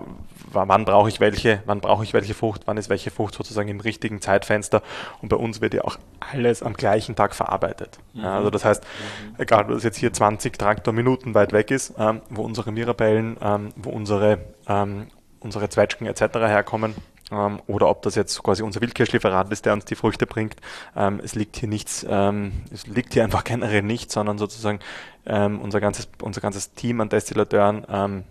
[0.56, 3.80] wann brauche ich welche, wann brauche ich welche Frucht, wann ist welche Frucht sozusagen im
[3.80, 4.82] richtigen Zeitfenster.
[5.22, 8.00] Und bei uns wird ja auch alles am gleichen Tag verarbeitet.
[8.14, 8.22] Mhm.
[8.22, 9.36] Ja, also das heißt, mhm.
[9.38, 13.74] egal, ob das jetzt hier 20 Traktorminuten weit weg ist, ähm, wo unsere Mirabellen, ähm,
[13.76, 15.08] wo unsere, ähm,
[15.40, 16.22] unsere Zwetschgen etc.
[16.36, 16.96] herkommen,
[17.32, 20.56] ähm, oder ob das jetzt quasi unser Wildkirschlieferant ist, der uns die Früchte bringt.
[20.96, 24.80] Ähm, es liegt hier nichts, ähm, es liegt hier einfach generell nichts, sondern sozusagen
[25.28, 28.24] unser, ganzes, unser ganzes Team an Destillateuren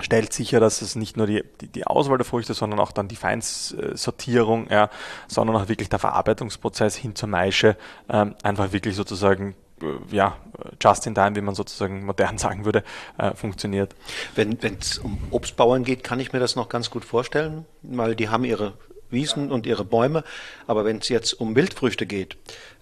[0.00, 3.08] stellt sicher, dass es nicht nur die, die, die, Auswahl der Früchte, sondern auch dann
[3.08, 4.90] die Feinsortierung, ja,
[5.28, 7.76] sondern auch wirklich der Verarbeitungsprozess hin zur Maische
[8.08, 10.36] ähm, einfach wirklich sozusagen äh, ja,
[10.80, 12.84] just in time, wie man sozusagen modern sagen würde,
[13.18, 13.94] äh, funktioniert.
[14.34, 18.28] Wenn es um Obstbauern geht, kann ich mir das noch ganz gut vorstellen, weil die
[18.28, 18.74] haben ihre
[19.10, 20.24] Wiesen und ihre Bäume,
[20.66, 22.36] aber wenn es jetzt um Wildfrüchte geht,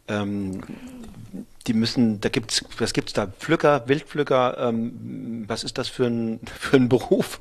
[0.09, 0.62] ähm,
[1.67, 3.27] die müssen, da gibt's, was gibt's da?
[3.27, 7.41] Pflücker, Wildpflücker, ähm, was ist das für ein, für ein Beruf?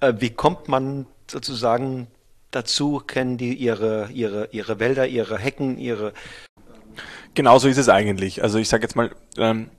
[0.00, 2.06] Äh, wie kommt man sozusagen
[2.50, 3.02] dazu?
[3.06, 6.12] Kennen die ihre, ihre, ihre Wälder, ihre Hecken, ihre.
[7.34, 8.42] Genauso ist es eigentlich.
[8.42, 9.70] Also ich sage jetzt mal, ähm,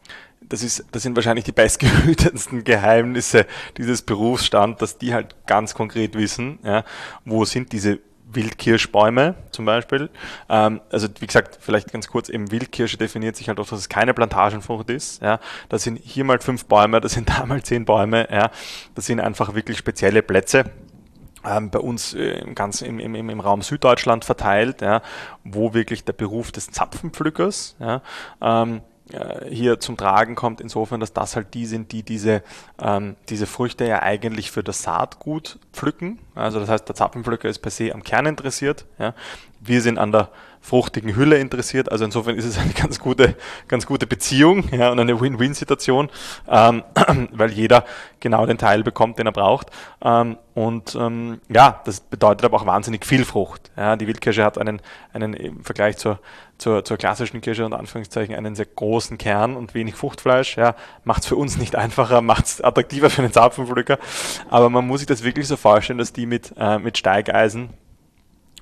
[0.42, 3.46] das, ist, das sind wahrscheinlich die bestgehütetsten Geheimnisse
[3.78, 6.84] dieses Berufsstands, dass die halt ganz konkret wissen, ja,
[7.26, 8.00] wo sind diese
[8.34, 10.10] Wildkirschbäume zum Beispiel.
[10.50, 13.90] Ähm, also wie gesagt, vielleicht ganz kurz, eben Wildkirsche definiert sich halt auch, dass es
[13.90, 15.22] keine Plantagenfrucht ist.
[15.22, 15.40] Ja.
[15.70, 18.28] Das sind hier mal fünf Bäume, das sind da mal zehn Bäume.
[18.32, 18.52] Ja.
[18.96, 20.66] Das sind einfach wirklich spezielle Plätze.
[21.44, 25.02] Ähm, bei uns äh, ganz im, im, im Raum Süddeutschland verteilt, ja,
[25.44, 28.02] wo wirklich der Beruf des Zapfenpflückers ja,
[28.42, 28.82] ähm, äh,
[29.50, 32.44] hier zum Tragen kommt, insofern, dass das halt die sind, die diese,
[32.82, 36.20] ähm, diese Früchte ja eigentlich für das Saatgut pflücken.
[36.36, 38.86] Also das heißt, der Zapfenpflücker ist per se am Kern interessiert.
[39.00, 39.14] Ja.
[39.60, 40.30] Wir sind an der
[40.62, 41.92] fruchtigen Hülle interessiert.
[41.92, 43.36] Also insofern ist es eine ganz gute,
[43.68, 46.10] ganz gute Beziehung ja, und eine Win-Win-Situation,
[46.48, 46.84] ähm,
[47.32, 47.84] weil jeder
[48.20, 49.72] genau den Teil bekommt, den er braucht.
[50.04, 53.72] Ähm, und ähm, ja, das bedeutet aber auch wahnsinnig viel Frucht.
[53.76, 54.82] Ja, die Wildkirsche hat einen,
[55.14, 56.20] einen im Vergleich zur,
[56.58, 60.58] zur, zur klassischen Kirsche und Anführungszeichen einen sehr großen Kern und wenig Fruchtfleisch.
[60.58, 63.98] Ja, macht es für uns nicht einfacher, macht es attraktiver für den Zapfenpflücker.
[64.50, 67.70] Aber man muss sich das wirklich so vorstellen, dass die mit, äh, mit Steigeisen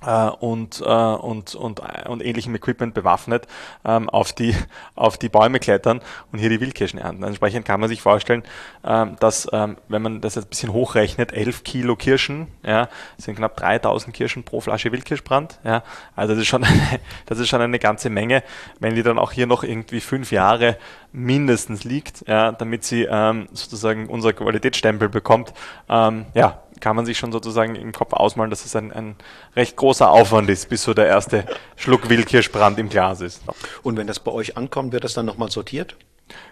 [0.01, 3.47] und, äh, und, und, und ähnlichem Equipment bewaffnet
[3.85, 4.55] ähm, auf, die,
[4.95, 7.23] auf die Bäume klettern und hier die Wildkirschen ernten.
[7.23, 8.43] Entsprechend kann man sich vorstellen,
[8.83, 13.35] ähm, dass, ähm, wenn man das jetzt ein bisschen hochrechnet, 11 Kilo Kirschen, ja, sind
[13.35, 15.59] knapp 3000 Kirschen pro Flasche Wildkirschbrand.
[15.63, 15.83] Ja,
[16.15, 18.43] also das ist, schon eine, das ist schon eine ganze Menge,
[18.79, 20.77] wenn die dann auch hier noch irgendwie fünf Jahre
[21.11, 25.53] mindestens liegt, ja, damit sie ähm, sozusagen unser Qualitätsstempel bekommt.
[25.89, 29.15] Ähm, ja, kann man sich schon sozusagen im Kopf ausmalen, dass es ein, ein
[29.55, 33.41] recht großer Aufwand ist, bis so der erste Schluck Wildkirschbrand im Glas ist.
[33.83, 35.95] Und wenn das bei euch ankommt, wird das dann nochmal sortiert?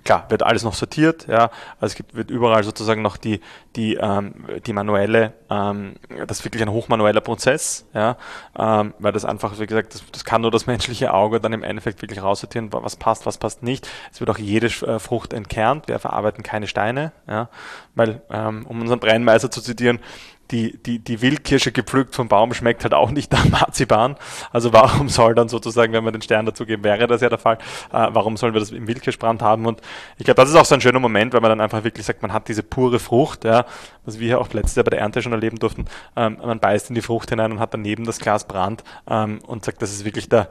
[0.03, 1.49] Klar, wird alles noch sortiert, ja.
[1.80, 3.41] Also es gibt, wird überall sozusagen noch die,
[3.75, 4.34] die, ähm,
[4.65, 5.95] die manuelle, ähm,
[6.28, 8.17] das ist wirklich ein hochmanueller Prozess, ja,
[8.57, 11.63] ähm, weil das einfach, wie gesagt, das, das kann nur das menschliche Auge dann im
[11.63, 13.89] Endeffekt wirklich raussortieren, was passt, was passt nicht.
[14.11, 17.49] Es wird auch jede äh, Frucht entkernt, wir verarbeiten keine Steine, ja,
[17.95, 19.99] weil, ähm, um unseren Brennmeister zu zitieren,
[20.51, 24.15] die, die, die Wildkirsche gepflückt vom Baum schmeckt halt auch nicht nach Marzipan.
[24.51, 27.57] Also warum soll dann sozusagen, wenn wir den Stern dazugeben, wäre das ja der Fall,
[27.91, 29.65] äh, warum sollen wir das im Wildkirschbrand haben?
[29.65, 29.81] Und
[30.17, 32.21] ich glaube, das ist auch so ein schöner Moment, weil man dann einfach wirklich sagt,
[32.21, 33.65] man hat diese pure Frucht, ja,
[34.05, 35.85] was wir ja auch letztes Jahr bei der Ernte schon erleben durften.
[36.15, 39.65] Ähm, man beißt in die Frucht hinein und hat daneben das Glas Brand ähm, und
[39.65, 40.49] sagt, das ist wirklich der,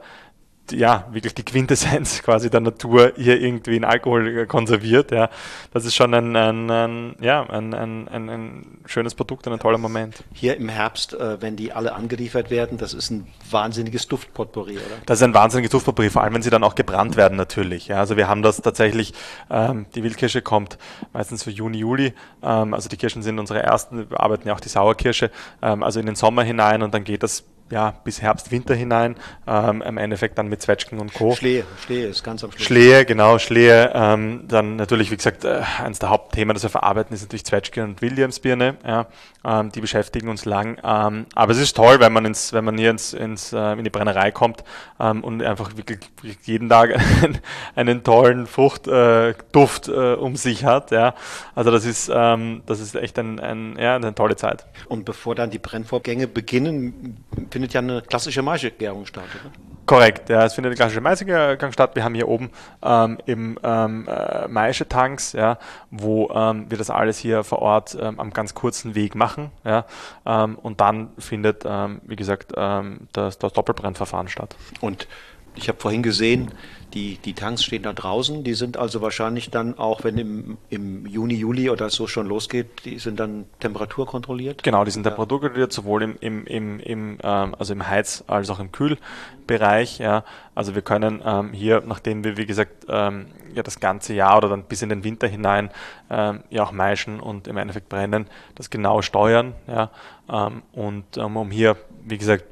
[0.71, 5.11] ja, wirklich die Quintessenz quasi der Natur hier irgendwie in Alkohol konserviert.
[5.11, 5.29] Ja.
[5.73, 9.59] Das ist schon ein, ein, ein ja, ein, ein, ein, ein, schönes Produkt und ein
[9.59, 10.23] toller Moment.
[10.33, 14.97] Hier im Herbst, äh, wenn die alle angeliefert werden, das ist ein wahnsinniges Duftpotpourri, oder?
[15.05, 17.87] Das ist ein wahnsinniges Duftpotpourri, vor allem wenn sie dann auch gebrannt werden natürlich.
[17.87, 17.99] Ja.
[17.99, 19.13] Also wir haben das tatsächlich,
[19.49, 20.77] ähm, die Wildkirsche kommt
[21.13, 22.13] meistens für Juni, Juli.
[22.41, 25.99] Ähm, also die Kirschen sind unsere ersten, wir arbeiten ja auch die Sauerkirsche, ähm, also
[25.99, 29.15] in den Sommer hinein und dann geht das ja, bis Herbst, Winter hinein,
[29.47, 31.35] ähm, im Endeffekt dann mit Zwetschgen und Co.
[31.35, 32.65] Schlehe, Schlehe ist ganz am Schluss.
[32.65, 33.91] Schlehe, genau, Schlehe.
[33.93, 37.83] Ähm, dann natürlich, wie gesagt, äh, eines der Hauptthemen, das wir verarbeiten, ist natürlich Zwetschge
[37.83, 38.77] und Williamsbirne.
[38.85, 39.07] Ja,
[39.47, 40.77] ähm, die beschäftigen uns lang.
[40.83, 43.83] Ähm, aber es ist toll, wenn man, ins, wenn man hier ins, ins, äh, in
[43.83, 44.63] die Brennerei kommt
[44.99, 45.99] ähm, und einfach wirklich
[46.43, 47.39] jeden Tag einen,
[47.75, 50.91] einen tollen Fruchtduft äh, äh, um sich hat.
[50.91, 51.15] Ja.
[51.55, 54.65] Also das ist, ähm, das ist echt ein, ein, ja, eine tolle Zeit.
[54.87, 57.23] Und bevor dann die Brennvorgänge beginnen,
[57.57, 59.51] findet ja eine klassische Maisegärung statt, oder?
[59.87, 61.95] Korrekt, ja, es findet eine klassische Maisegärung statt.
[61.95, 62.51] Wir haben hier oben
[62.83, 65.57] ähm, im ähm, äh, Maischetanks, ja,
[65.89, 69.49] wo ähm, wir das alles hier vor Ort ähm, am ganz kurzen Weg machen.
[69.65, 69.85] Ja,
[70.27, 74.55] ähm, und dann findet, ähm, wie gesagt, ähm, das, das Doppelbrennverfahren statt.
[74.79, 75.07] Und
[75.57, 76.51] ich habe vorhin gesehen,
[76.93, 78.43] die, die Tanks stehen da draußen.
[78.43, 82.85] Die sind also wahrscheinlich dann auch, wenn im, im Juni, Juli oder so schon losgeht,
[82.85, 84.63] die sind dann temperaturkontrolliert?
[84.63, 85.11] Genau, die sind ja.
[85.11, 89.99] temperaturkontrolliert, sowohl im, im, im, im, ähm, also im Heiz- als auch im Kühlbereich.
[89.99, 90.23] Ja.
[90.55, 94.49] Also wir können ähm, hier, nachdem wir, wie gesagt, ähm, ja das ganze Jahr oder
[94.49, 95.69] dann bis in den Winter hinein
[96.09, 99.53] ähm, ja auch meischen und im Endeffekt brennen, das genau steuern.
[99.67, 99.91] Ja.
[100.29, 102.45] Ähm, und ähm, um hier, wie gesagt,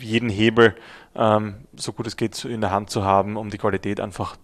[0.00, 0.74] jeden Hebel
[1.18, 4.36] ähm, so gut es geht in der Hand zu haben, um die Qualität einfach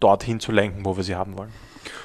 [0.00, 1.52] dorthin zu lenken, wo wir sie haben wollen.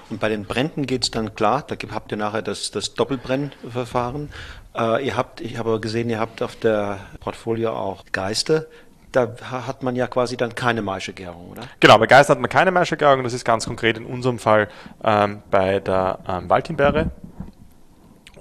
[0.09, 4.29] Und bei den Bränden geht es dann klar, da habt ihr nachher das, das Doppelbrennverfahren.
[4.77, 8.67] Äh, ihr habt, ich habe gesehen, ihr habt auf der Portfolio auch Geister.
[9.11, 11.63] Da hat man ja quasi dann keine Maischegärung, oder?
[11.81, 13.23] Genau, bei Geister hat man keine Maischegärung.
[13.23, 14.69] Das ist ganz konkret in unserem Fall
[15.03, 17.11] ähm, bei der ähm, Waldhimbeere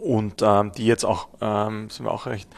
[0.00, 2.48] und ähm, die jetzt auch, ähm, sind wir auch recht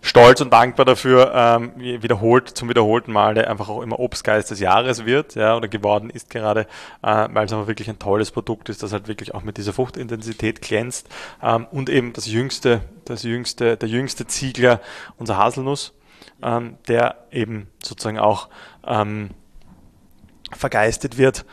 [0.00, 5.04] stolz und dankbar dafür, ähm, wiederholt, zum wiederholten Male einfach auch immer Obstgeist des Jahres
[5.04, 6.62] wird, ja, oder geworden ist gerade,
[7.02, 9.72] äh, weil es einfach wirklich ein tolles Produkt ist, das halt wirklich auch mit dieser
[9.72, 11.08] Fruchtintensität glänzt
[11.42, 14.80] ähm, und eben das jüngste, das jüngste, der jüngste Ziegler,
[15.18, 15.94] unser Haselnuss,
[16.42, 18.48] ähm, der eben sozusagen auch
[18.86, 19.30] ähm,
[20.52, 21.44] vergeistet wird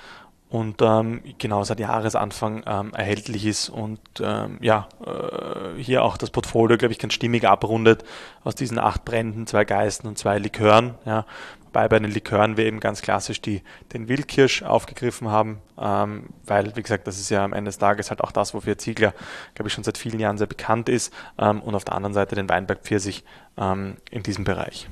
[0.50, 6.32] und ähm, genau seit Jahresanfang ähm, erhältlich ist und ähm, ja, äh, hier auch das
[6.32, 8.04] Portfolio, glaube ich, ganz stimmig abrundet
[8.44, 10.96] aus diesen acht Bränden, zwei Geisten und zwei Likören.
[11.06, 11.26] Ja.
[11.66, 13.62] Wobei bei den Likören wir eben ganz klassisch die,
[13.94, 18.10] den Wildkirsch aufgegriffen haben, ähm, weil, wie gesagt, das ist ja am Ende des Tages
[18.10, 19.14] halt auch das, wofür Ziegler,
[19.54, 22.34] glaube ich, schon seit vielen Jahren sehr bekannt ist ähm, und auf der anderen Seite
[22.34, 23.24] den Weinberg Pfirsich
[23.56, 24.88] ähm, in diesem Bereich.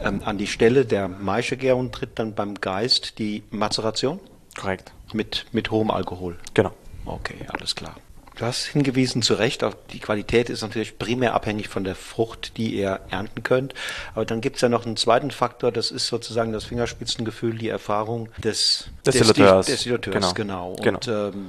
[0.00, 4.18] Ähm, an die Stelle der Maischegärung tritt dann beim Geist die Mazeration?
[4.56, 4.92] Korrekt.
[5.12, 6.36] Mit, mit hohem Alkohol.
[6.54, 6.72] Genau.
[7.04, 7.94] Okay, alles klar.
[8.36, 12.58] Du hast hingewiesen, zu Recht, auch die Qualität ist natürlich primär abhängig von der Frucht,
[12.58, 13.72] die ihr ernten könnt.
[14.14, 17.70] Aber dann gibt es ja noch einen zweiten Faktor, das ist sozusagen das Fingerspitzengefühl, die
[17.70, 19.66] Erfahrung des Destillateurs.
[19.66, 20.34] Destillateurs, genau.
[20.34, 20.70] genau.
[20.72, 21.28] Und, genau.
[21.28, 21.46] Ähm,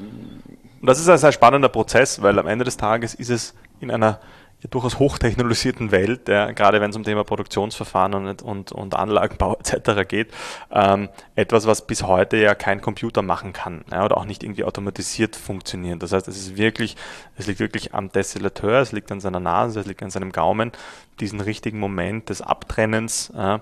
[0.80, 3.92] Und das ist ein sehr spannender Prozess, weil am Ende des Tages ist es in
[3.92, 4.22] einer
[4.62, 9.56] ja, durchaus hochtechnologisierten Welt, ja, gerade wenn es um Thema Produktionsverfahren und, und, und Anlagenbau
[9.60, 10.08] etc.
[10.08, 10.34] geht,
[10.72, 14.64] ähm, etwas, was bis heute ja kein Computer machen kann ja, oder auch nicht irgendwie
[14.64, 16.02] automatisiert funktioniert.
[16.02, 16.96] Das heißt, es ist wirklich,
[17.36, 20.72] es liegt wirklich am Destillateur, es liegt an seiner Nase, es liegt an seinem Gaumen,
[21.20, 23.60] diesen richtigen Moment des Abtrennens äh,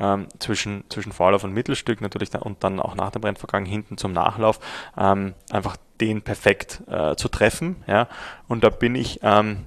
[0.00, 4.12] ähm, zwischen, zwischen Vorlauf und Mittelstück natürlich und dann auch nach dem Brennvorgang hinten zum
[4.12, 4.60] Nachlauf,
[4.96, 7.84] ähm, einfach den perfekt äh, zu treffen.
[7.86, 8.08] Ja.
[8.46, 9.66] Und da bin ich ähm,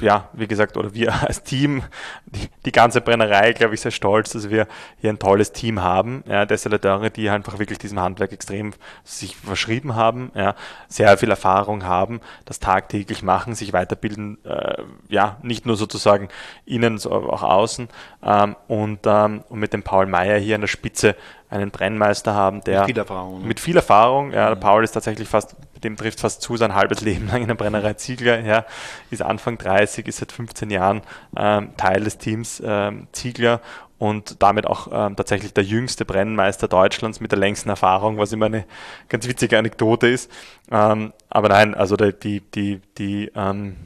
[0.00, 1.82] ja, wie gesagt, oder wir als Team,
[2.26, 4.66] die, die ganze Brennerei, glaube ich, sehr stolz, dass wir
[5.00, 6.24] hier ein tolles Team haben.
[6.26, 8.72] Ja, Destillateure, die einfach wirklich diesem Handwerk extrem
[9.04, 10.54] sich verschrieben haben, ja,
[10.88, 16.28] sehr viel Erfahrung haben, das tagtäglich machen, sich weiterbilden, äh, ja, nicht nur sozusagen
[16.64, 17.88] innen, sondern auch außen.
[18.22, 21.16] Ähm, und, ähm, und mit dem Paul Meyer hier an der Spitze
[21.50, 23.46] einen Brennmeister haben, der mit viel Erfahrung, ne?
[23.46, 27.28] mit viel Erfahrung ja, Paul ist tatsächlich fast, dem trifft fast zu sein halbes Leben
[27.28, 28.64] lang in der Brennerei Ziegler, ja,
[29.10, 31.02] ist Anfang 30, ist seit 15 Jahren
[31.36, 33.60] ähm, Teil des Teams ähm, Ziegler
[33.98, 38.46] und damit auch ähm, tatsächlich der jüngste Brennmeister Deutschlands mit der längsten Erfahrung, was immer
[38.46, 38.64] eine
[39.08, 40.30] ganz witzige Anekdote ist.
[40.70, 43.76] Ähm, aber nein, also die, die, die, ähm,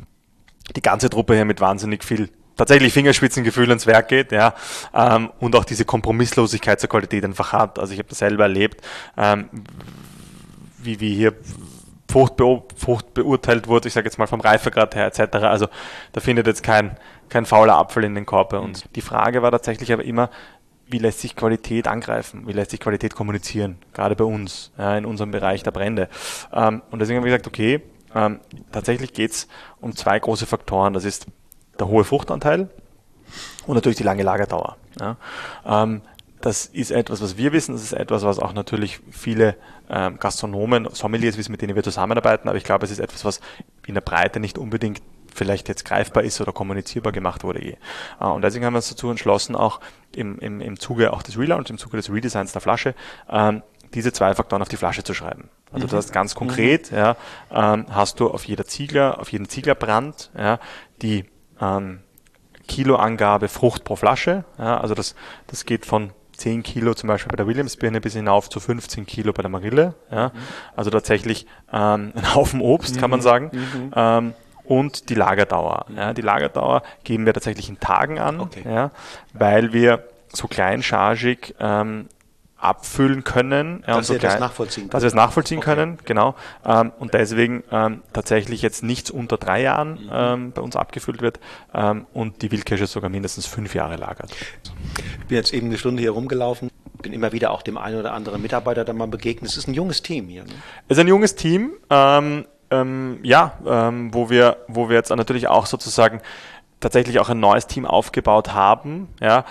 [0.76, 4.54] die ganze Truppe hier mit wahnsinnig viel tatsächlich Fingerspitzengefühl ans Werk geht, ja,
[4.94, 7.78] ähm, und auch diese Kompromisslosigkeit zur Qualität einfach hat.
[7.78, 8.80] Also ich habe das selber erlebt,
[9.16, 9.48] ähm,
[10.78, 11.34] wie, wie hier
[12.10, 15.36] Frucht, beo Frucht beurteilt wurde, ich sage jetzt mal vom Reifegrad her etc.
[15.36, 15.68] Also
[16.12, 16.96] da findet jetzt kein,
[17.30, 18.84] kein fauler Apfel in den Korb bei uns.
[18.84, 18.88] Mhm.
[18.96, 20.28] Die Frage war tatsächlich aber immer,
[20.86, 25.06] wie lässt sich Qualität angreifen, wie lässt sich Qualität kommunizieren, gerade bei uns, ja, in
[25.06, 26.10] unserem Bereich der Brände.
[26.52, 27.80] Ähm, und deswegen haben wir gesagt, okay,
[28.14, 28.40] ähm,
[28.72, 29.48] tatsächlich geht es
[29.80, 30.92] um zwei große Faktoren.
[30.92, 31.26] Das ist
[31.82, 32.68] der hohe Fruchtanteil
[33.66, 34.76] und natürlich die lange Lagerdauer.
[35.00, 35.16] Ja.
[35.66, 36.02] Ähm,
[36.40, 39.56] das ist etwas, was wir wissen, das ist etwas, was auch natürlich viele
[39.88, 43.40] ähm, Gastronomen, Sommeliers wissen, mit denen wir zusammenarbeiten, aber ich glaube, es ist etwas, was
[43.86, 45.02] in der Breite nicht unbedingt
[45.32, 47.76] vielleicht jetzt greifbar ist oder kommunizierbar gemacht wurde je.
[48.20, 49.80] Äh, und deswegen haben wir uns dazu entschlossen, auch
[50.14, 52.94] im, im, im Zuge auch des Relaunch, im Zuge des Redesigns der Flasche,
[53.30, 53.62] ähm,
[53.94, 55.48] diese zwei Faktoren auf die Flasche zu schreiben.
[55.70, 55.90] Also mhm.
[55.90, 56.98] das heißt ganz konkret, mhm.
[56.98, 57.16] ja,
[57.50, 60.58] ähm, hast du auf jeder Ziegler, auf jeden Zieglerbrand, ja,
[61.02, 61.24] die
[61.62, 62.00] ähm,
[62.68, 64.44] Kiloangabe Frucht pro Flasche.
[64.58, 65.14] Ja, also das,
[65.46, 69.32] das geht von 10 Kilo zum Beispiel bei der Williamsbirne bis hinauf zu 15 Kilo
[69.32, 69.94] bei der Marille.
[70.10, 70.28] Ja.
[70.28, 70.38] Mhm.
[70.76, 73.24] Also tatsächlich ähm, ein Haufen Obst, kann man mhm.
[73.24, 73.50] sagen.
[73.52, 73.92] Mhm.
[73.94, 74.34] Ähm,
[74.64, 75.86] und die Lagerdauer.
[75.94, 78.62] Ja, die Lagerdauer geben wir tatsächlich in Tagen an, okay.
[78.64, 78.90] ja,
[79.32, 82.08] weil wir so kleinchargig ähm,
[82.62, 83.82] abfüllen können.
[83.86, 84.90] Ja, dass so wir das nachvollziehen können.
[84.90, 85.74] Dass wir es nachvollziehen okay.
[85.74, 86.34] können, genau.
[86.64, 90.10] Ähm, und deswegen ähm, tatsächlich jetzt nichts unter drei Jahren mhm.
[90.12, 91.40] ähm, bei uns abgefüllt wird
[91.74, 94.30] ähm, und die Wildkirsche sogar mindestens fünf Jahre lagert.
[95.20, 96.70] Ich bin jetzt eben eine Stunde hier rumgelaufen,
[97.02, 99.50] bin immer wieder auch dem einen oder anderen Mitarbeiter da mal begegnet.
[99.50, 100.44] Es ist ein junges Team hier.
[100.44, 100.50] Ne?
[100.88, 103.58] Es ist ein junges Team, ähm, ähm, ja,
[104.12, 106.22] wo, wir, wo wir jetzt natürlich auch sozusagen
[106.80, 109.44] tatsächlich auch ein neues Team aufgebaut haben, ja,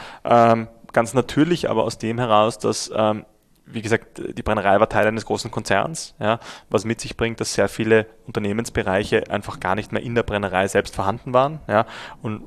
[0.93, 3.25] ganz natürlich, aber aus dem heraus, dass ähm,
[3.65, 6.39] wie gesagt, die Brennerei war Teil eines großen Konzerns, ja,
[6.69, 10.67] was mit sich bringt, dass sehr viele Unternehmensbereiche einfach gar nicht mehr in der Brennerei
[10.67, 11.59] selbst vorhanden waren.
[11.67, 11.85] Ja,
[12.21, 12.43] und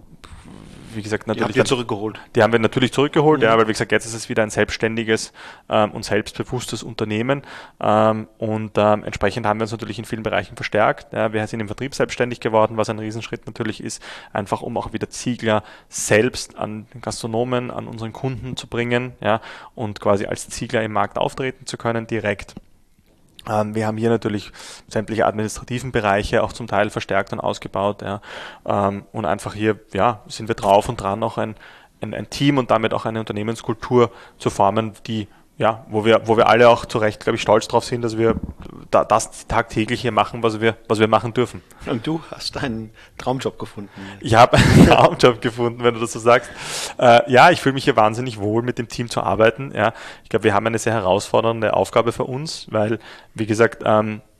[0.97, 1.53] wie gesagt, natürlich.
[1.53, 2.21] Die haben wir zurückgeholt.
[2.35, 3.47] Die haben wir natürlich zurückgeholt, mhm.
[3.47, 5.33] ja, weil wie gesagt, jetzt ist es wieder ein selbstständiges
[5.69, 7.43] ähm, und selbstbewusstes Unternehmen
[7.81, 11.13] ähm, und ähm, entsprechend haben wir uns natürlich in vielen Bereichen verstärkt.
[11.13, 14.93] Ja, wir sind im Vertrieb selbstständig geworden, was ein Riesenschritt natürlich ist, einfach um auch
[14.93, 19.41] wieder Ziegler selbst an den Gastronomen, an unseren Kunden zu bringen ja,
[19.75, 22.55] und quasi als Ziegler im Markt auftreten zu können direkt.
[23.49, 24.53] Ähm, wir haben hier natürlich
[24.89, 28.03] sämtliche administrativen Bereiche auch zum Teil verstärkt und ausgebaut.
[28.03, 28.21] Ja.
[28.67, 31.55] Ähm, und einfach hier ja, sind wir drauf und dran, noch ein,
[32.01, 36.37] ein, ein Team und damit auch eine Unternehmenskultur zu formen, die ja, wo wir, wo
[36.37, 38.35] wir alle auch zu Recht, glaube ich, stolz drauf sind, dass wir
[38.91, 41.63] da, das tagtäglich hier machen, was wir, was wir machen dürfen.
[41.87, 43.91] Und du hast einen Traumjob gefunden.
[44.21, 46.51] Ich habe einen Traumjob gefunden, wenn du das so sagst.
[46.99, 49.73] Äh, ja, ich fühle mich hier wahnsinnig wohl, mit dem Team zu arbeiten.
[49.75, 49.93] Ja,
[50.25, 52.99] ich glaube, wir haben eine sehr herausfordernde Aufgabe für uns, weil,
[53.35, 54.34] wie gesagt, ähm, äh,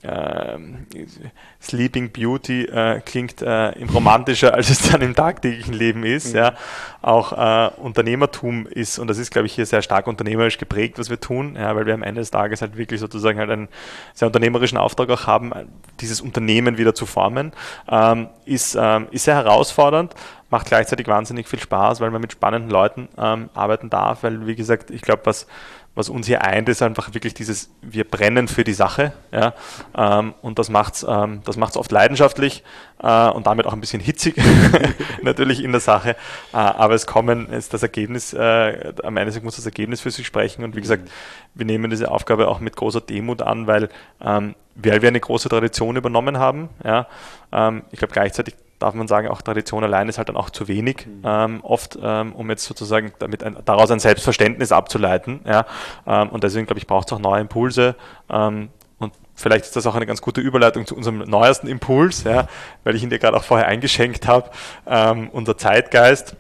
[1.61, 6.33] Sleeping Beauty äh, klingt äh, romantischer, als es dann im tagtäglichen Leben ist.
[6.33, 6.39] Mhm.
[6.39, 6.55] Ja.
[7.01, 11.11] Auch äh, Unternehmertum ist, und das ist, glaube ich, hier sehr stark unternehmerisch geprägt, was
[11.11, 13.69] wir tun, ja, weil wir am Ende des Tages halt wirklich sozusagen halt einen
[14.15, 15.53] sehr unternehmerischen Auftrag auch haben,
[16.01, 17.53] dieses Unternehmen wieder zu formen,
[17.89, 20.15] ähm, ist, ähm, ist sehr herausfordernd,
[20.51, 24.55] macht gleichzeitig wahnsinnig viel Spaß, weil man mit spannenden Leuten ähm, arbeiten darf, weil, wie
[24.55, 25.47] gesagt, ich glaube, was
[25.95, 29.55] was uns hier eint, ist einfach wirklich dieses, wir brennen für die Sache, ja,
[29.97, 32.65] ähm, und das macht's, ähm, das macht's oft leidenschaftlich
[32.99, 34.37] äh, und damit auch ein bisschen hitzig,
[35.23, 36.11] natürlich in der Sache,
[36.53, 40.27] äh, aber es kommen, ist das Ergebnis, äh, am Ende muss das Ergebnis für sich
[40.27, 40.65] sprechen.
[40.65, 41.09] Und wie gesagt,
[41.55, 43.89] wir nehmen diese Aufgabe auch mit großer Demut an, weil,
[44.21, 47.07] ähm, weil wir eine große Tradition übernommen haben, ja,
[47.53, 50.69] ähm, ich glaube gleichzeitig darf man sagen, auch Tradition allein ist halt dann auch zu
[50.69, 51.23] wenig, mhm.
[51.25, 55.41] ähm, oft, ähm, um jetzt sozusagen damit ein, daraus ein Selbstverständnis abzuleiten.
[55.47, 55.65] Ja?
[56.07, 57.97] Ähm, und deswegen, glaube ich, braucht es auch neue Impulse.
[58.29, 58.69] Ähm,
[58.99, 62.47] und vielleicht ist das auch eine ganz gute Überleitung zu unserem neuesten Impuls, ja?
[62.85, 64.51] weil ich ihn dir gerade auch vorher eingeschenkt habe,
[64.87, 66.37] ähm, unser Zeitgeist,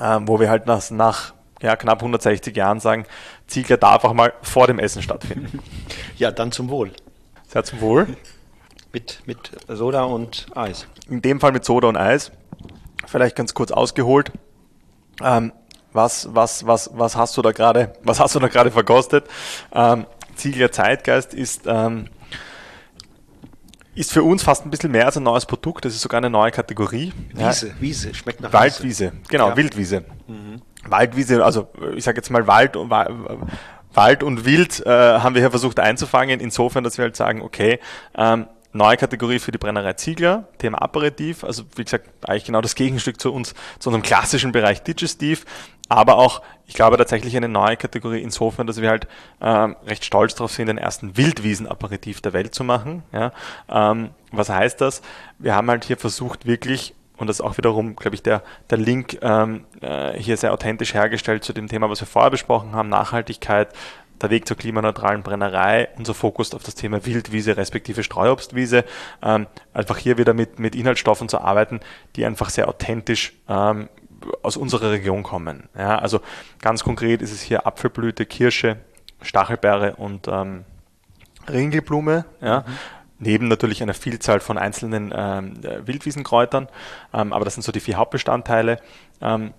[0.00, 3.04] ähm, wo wir halt nach, nach ja, knapp 160 Jahren sagen,
[3.46, 5.58] Ziegler darf auch mal vor dem Essen stattfinden.
[6.16, 6.92] Ja, dann zum Wohl.
[7.48, 8.06] Sehr zum Wohl.
[8.92, 10.86] Mit, mit Soda und Eis.
[11.08, 12.30] In dem Fall mit Soda und Eis.
[13.06, 14.32] Vielleicht ganz kurz ausgeholt.
[15.22, 15.52] Ähm,
[15.92, 19.26] was, was, was, was hast du da gerade, was hast du da gerade verkostet?
[19.72, 22.08] Ähm, Ziegler Zeitgeist ist, ähm,
[23.94, 25.84] ist für uns fast ein bisschen mehr als ein neues Produkt.
[25.84, 27.12] Das ist sogar eine neue Kategorie.
[27.34, 27.74] Wiese, ja.
[27.80, 29.56] Wiese, schmeckt nach Waldwiese, genau, ja.
[29.56, 30.04] Wildwiese.
[30.26, 30.62] Mhm.
[30.86, 35.50] Waldwiese, also ich sage jetzt mal Wald und Wald und Wild äh, haben wir hier
[35.50, 37.78] versucht einzufangen, insofern, dass wir halt sagen, okay,
[38.16, 42.74] ähm, neue Kategorie für die Brennerei Ziegler, Thema Aperitif, also wie gesagt, eigentlich genau das
[42.74, 45.44] Gegenstück zu uns, zu unserem klassischen Bereich Digestiv,
[45.88, 49.06] aber auch, ich glaube, tatsächlich eine neue Kategorie insofern, dass wir halt
[49.42, 53.02] ähm, recht stolz darauf sind, den ersten Wildwiesen-Aperitif der Welt zu machen.
[53.12, 53.32] Ja.
[53.68, 55.02] Ähm, was heißt das?
[55.38, 58.78] Wir haben halt hier versucht, wirklich und das ist auch wiederum, glaube ich, der, der
[58.78, 62.88] Link ähm, äh, hier sehr authentisch hergestellt zu dem Thema, was wir vorher besprochen haben,
[62.88, 63.68] Nachhaltigkeit,
[64.22, 68.84] der Weg zur klimaneutralen Brennerei, unser Fokus auf das Thema Wildwiese respektive Streuobstwiese,
[69.22, 71.80] ähm, einfach hier wieder mit, mit Inhaltsstoffen zu arbeiten,
[72.16, 73.88] die einfach sehr authentisch ähm,
[74.42, 75.68] aus unserer Region kommen.
[75.76, 76.20] Ja, also
[76.60, 78.78] ganz konkret ist es hier Apfelblüte, Kirsche,
[79.20, 80.64] Stachelbeere und ähm,
[81.48, 82.24] Ringelblume.
[82.40, 82.60] Ja.
[82.60, 82.64] Mhm.
[83.18, 85.54] Neben natürlich einer Vielzahl von einzelnen ähm,
[85.86, 86.68] Wildwiesenkräutern,
[87.14, 88.80] ähm, aber das sind so die vier Hauptbestandteile
[89.20, 89.54] ähm,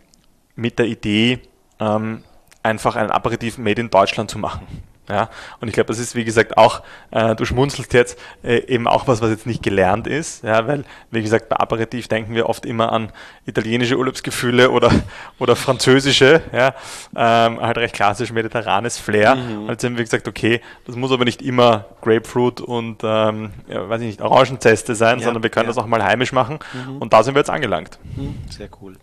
[0.56, 1.40] mit der Idee,
[1.80, 2.24] ähm,
[2.64, 4.68] einfach ein Aperitif made in Deutschland zu machen.
[5.10, 8.88] Ja, und ich glaube, das ist, wie gesagt, auch, äh, du schmunzelst jetzt, äh, eben
[8.88, 12.48] auch was, was jetzt nicht gelernt ist, ja, weil, wie gesagt, bei Aperitif denken wir
[12.48, 13.12] oft immer an
[13.46, 14.92] italienische Urlaubsgefühle oder,
[15.40, 16.74] oder französische, ja,
[17.18, 19.36] ähm, halt recht klassisch mediterranes Flair.
[19.36, 19.64] Mhm.
[19.64, 23.90] Und jetzt haben wir gesagt, okay, das muss aber nicht immer Grapefruit und, ähm, ja,
[23.90, 25.74] weiß ich nicht, Orangenzeste sein, ja, sondern wir können ja.
[25.74, 26.60] das auch mal heimisch machen.
[26.72, 27.00] Mhm.
[27.00, 28.00] Und da sind wir jetzt angelangt.
[28.16, 28.38] Mhm.
[28.50, 28.96] Sehr cool.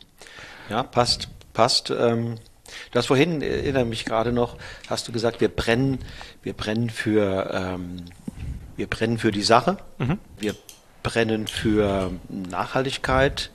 [0.70, 1.90] Ja, passt, passt.
[1.90, 2.36] Ähm
[2.90, 4.56] Du hast vorhin, erinnere mich gerade noch,
[4.88, 5.98] hast du gesagt, wir brennen,
[6.42, 8.04] wir brennen für, ähm,
[8.76, 10.18] wir brennen für die Sache, mhm.
[10.38, 10.54] wir
[11.02, 13.50] brennen für Nachhaltigkeit,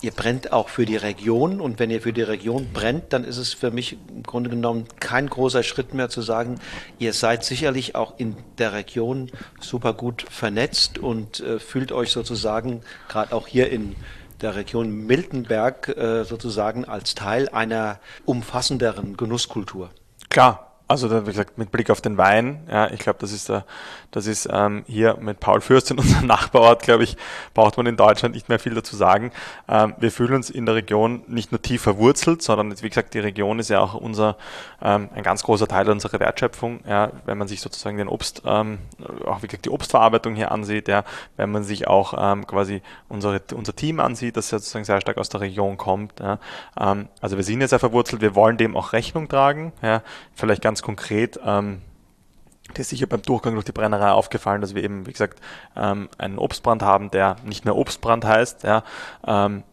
[0.00, 1.60] ihr brennt auch für die Region.
[1.60, 4.84] Und wenn ihr für die Region brennt, dann ist es für mich im Grunde genommen
[5.00, 6.60] kein großer Schritt mehr zu sagen,
[6.98, 9.30] ihr seid sicherlich auch in der Region
[9.60, 13.96] super gut vernetzt und äh, fühlt euch sozusagen gerade auch hier in
[14.40, 19.90] der Region Miltenberg äh, sozusagen als Teil einer umfassenderen Genusskultur.
[20.30, 23.60] Klar, also wie gesagt, mit Blick auf den Wein, ja, ich glaube, das ist, äh,
[24.10, 27.18] das ist ähm, hier mit Paul Fürst in unserem Nachbarort, glaube ich,
[27.52, 29.30] braucht man in Deutschland nicht mehr viel dazu sagen.
[29.68, 33.18] Ähm, wir fühlen uns in der Region nicht nur tief verwurzelt, sondern wie gesagt, die
[33.18, 34.36] Region ist ja auch unser,
[34.80, 36.80] ähm, ein ganz großer Teil unserer Wertschöpfung.
[36.88, 38.78] Ja, wenn man sich sozusagen den Obst, ähm,
[39.26, 41.04] auch wie gesagt die Obstverarbeitung hier ansieht, ja,
[41.36, 42.80] wenn man sich auch ähm, quasi
[43.10, 46.18] unsere, unser Team ansieht, das sozusagen sehr stark aus der Region kommt.
[46.20, 46.38] Ja.
[46.80, 49.72] Ähm, also wir sind ja sehr verwurzelt, wir wollen dem auch Rechnung tragen.
[49.82, 50.02] Ja.
[50.34, 51.80] Vielleicht ganz ganz konkret, ähm,
[52.76, 55.40] dir ist sicher beim Durchgang durch die Brennerei aufgefallen, dass wir eben, wie gesagt,
[55.74, 58.84] ähm, einen Obstbrand haben, der nicht mehr Obstbrand heißt, ja,
[59.26, 59.64] ähm,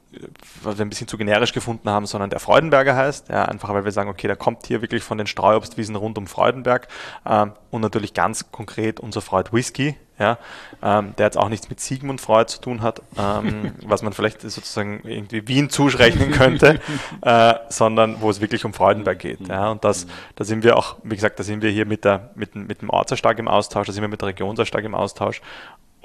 [0.64, 3.86] was wir ein bisschen zu generisch gefunden haben, sondern der Freudenberger heißt, ja, einfach weil
[3.86, 6.88] wir sagen, okay, der kommt hier wirklich von den Streuobstwiesen rund um Freudenberg.
[7.26, 10.38] Ähm, und natürlich ganz konkret unser Freud Whisky, ja,
[10.82, 14.42] ähm, der jetzt auch nichts mit Sigmund Freud zu tun hat, ähm, was man vielleicht
[14.42, 16.80] sozusagen irgendwie Wien zuschrechnen könnte,
[17.22, 19.48] äh, sondern wo es wirklich um Freudenberg geht.
[19.48, 22.32] Ja, und das, da sind wir auch, wie gesagt, da sind wir hier mit, der,
[22.36, 24.66] mit, mit dem Ort sehr stark im Austausch, da sind wir mit der Region sehr
[24.66, 25.42] stark im Austausch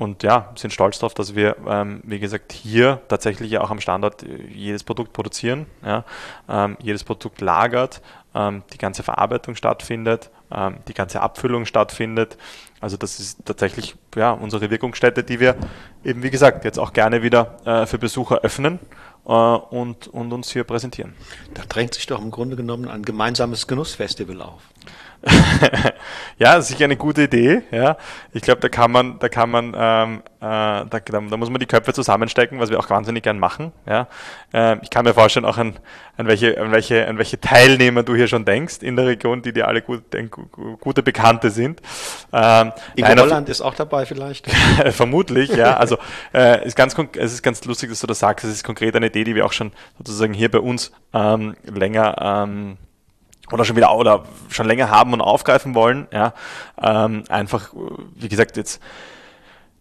[0.01, 3.81] und ja, sind stolz darauf, dass wir, ähm, wie gesagt, hier tatsächlich ja auch am
[3.81, 6.07] Standort äh, jedes Produkt produzieren, ja,
[6.49, 8.01] ähm, jedes Produkt lagert,
[8.35, 12.39] ähm, die ganze Verarbeitung stattfindet, ähm, die ganze Abfüllung stattfindet.
[12.81, 15.55] Also das ist tatsächlich ja, unsere Wirkungsstätte, die wir
[16.03, 18.79] eben, wie gesagt, jetzt auch gerne wieder äh, für Besucher öffnen
[19.27, 21.13] äh, und, und uns hier präsentieren.
[21.53, 24.63] Da drängt sich doch im Grunde genommen ein gemeinsames Genussfestival auf.
[26.39, 27.62] ja, sicher eine gute Idee.
[27.71, 27.97] Ja,
[28.33, 31.66] ich glaube, da kann man, da kann man, ähm, äh, da, da, muss man die
[31.66, 33.73] Köpfe zusammenstecken, was wir auch wahnsinnig gern machen.
[33.87, 34.09] Ja,
[34.55, 35.79] äh, ich kann mir vorstellen, auch an,
[36.16, 39.53] an welche, an welche, an welche Teilnehmer du hier schon denkst in der Region, die
[39.53, 40.05] dir alle gut,
[40.81, 41.83] gute Bekannte sind.
[42.33, 44.51] Ähm, Ingo Holland ist auch dabei vielleicht.
[44.91, 45.77] vermutlich, ja.
[45.77, 45.99] Also
[46.33, 48.47] äh, ist ganz, es ist ganz lustig, dass du das sagst.
[48.47, 52.16] Es ist konkret eine Idee, die wir auch schon sozusagen hier bei uns ähm, länger
[52.21, 52.79] ähm,
[53.53, 56.07] oder schon wieder oder schon länger haben und aufgreifen wollen.
[56.13, 56.35] Ja,
[56.83, 57.73] ähm, einfach,
[58.15, 58.81] wie gesagt, jetzt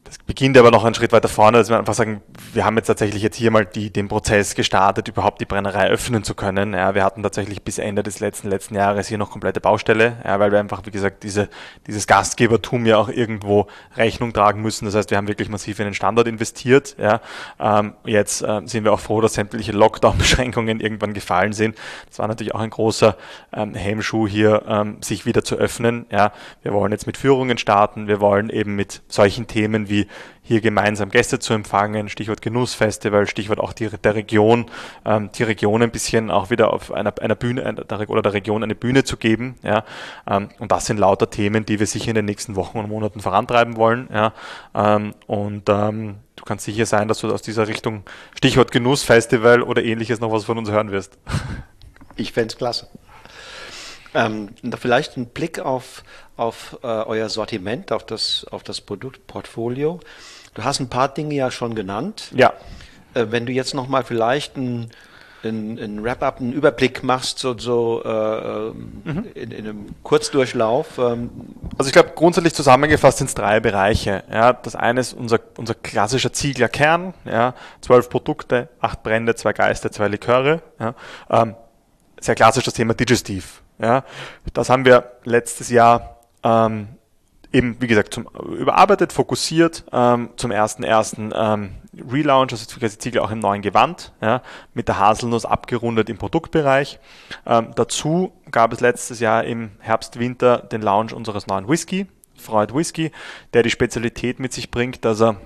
[0.09, 2.87] das beginnt aber noch einen Schritt weiter vorne, dass wir einfach sagen, wir haben jetzt
[2.87, 6.73] tatsächlich jetzt hier mal die, den Prozess gestartet, überhaupt die Brennerei öffnen zu können.
[6.73, 10.39] Ja, wir hatten tatsächlich bis Ende des letzten, letzten Jahres hier noch komplette Baustelle, ja,
[10.39, 11.47] weil wir einfach, wie gesagt, diese,
[11.85, 14.85] dieses Gastgebertum ja auch irgendwo Rechnung tragen müssen.
[14.85, 16.95] Das heißt, wir haben wirklich massiv in den Standort investiert.
[16.97, 17.21] Ja.
[17.59, 21.77] Ähm, jetzt äh, sind wir auch froh, dass sämtliche Lockdown-Beschränkungen irgendwann gefallen sind.
[22.07, 23.15] Das war natürlich auch ein großer
[23.53, 26.07] ähm, Hemmschuh hier, ähm, sich wieder zu öffnen.
[26.11, 26.31] Ja.
[26.63, 29.98] Wir wollen jetzt mit Führungen starten, wir wollen eben mit solchen Themen wie
[30.41, 34.65] hier gemeinsam Gäste zu empfangen, Stichwort Genussfestival, Stichwort auch die, der Region,
[35.05, 38.63] ähm, die Region ein bisschen auch wieder auf einer, einer Bühne der, oder der Region
[38.63, 39.55] eine Bühne zu geben.
[39.63, 39.83] Ja,
[40.27, 43.19] ähm, und das sind lauter Themen, die wir sicher in den nächsten Wochen und Monaten
[43.19, 44.09] vorantreiben wollen.
[44.11, 44.33] Ja,
[44.73, 48.03] ähm, und ähm, du kannst sicher sein, dass du aus dieser Richtung
[48.35, 51.17] Stichwort Genussfestival oder ähnliches noch was von uns hören wirst.
[52.15, 52.89] Ich fände es klasse.
[54.13, 54.49] Ähm,
[54.79, 56.03] vielleicht ein Blick auf,
[56.35, 59.99] auf äh, euer Sortiment, auf das, auf das Produktportfolio.
[60.53, 62.31] Du hast ein paar Dinge ja schon genannt.
[62.33, 62.53] Ja.
[63.13, 64.91] Äh, wenn du jetzt nochmal vielleicht ein
[65.43, 69.25] ein, Wrap-up, einen Überblick machst, so, so äh, mhm.
[69.33, 70.97] in, in, einem Kurzdurchlauf?
[70.97, 71.29] Ähm.
[71.77, 74.23] Also ich glaube, grundsätzlich zusammengefasst sind es drei Bereiche.
[74.31, 79.91] Ja, das eine ist unser, unser klassischer Zieglerkern, ja, zwölf Produkte, acht Brände, zwei Geister,
[79.91, 80.61] zwei Liköre.
[80.79, 80.93] Ja,
[81.29, 81.55] ähm,
[82.19, 83.61] sehr klassisch das Thema Digestiv.
[83.81, 84.03] Ja,
[84.53, 86.89] das haben wir letztes Jahr ähm,
[87.51, 93.23] eben, wie gesagt, zum, überarbeitet, fokussiert, ähm, zum ersten ersten ähm, Relaunch, also quasi Ziegler
[93.23, 94.41] auch im neuen Gewand, ja,
[94.73, 96.99] mit der Haselnuss abgerundet im Produktbereich.
[97.45, 102.73] Ähm, dazu gab es letztes Jahr im Herbst, Winter den Launch unseres neuen Whisky, Freud
[102.73, 103.11] Whisky,
[103.53, 105.37] der die Spezialität mit sich bringt, dass er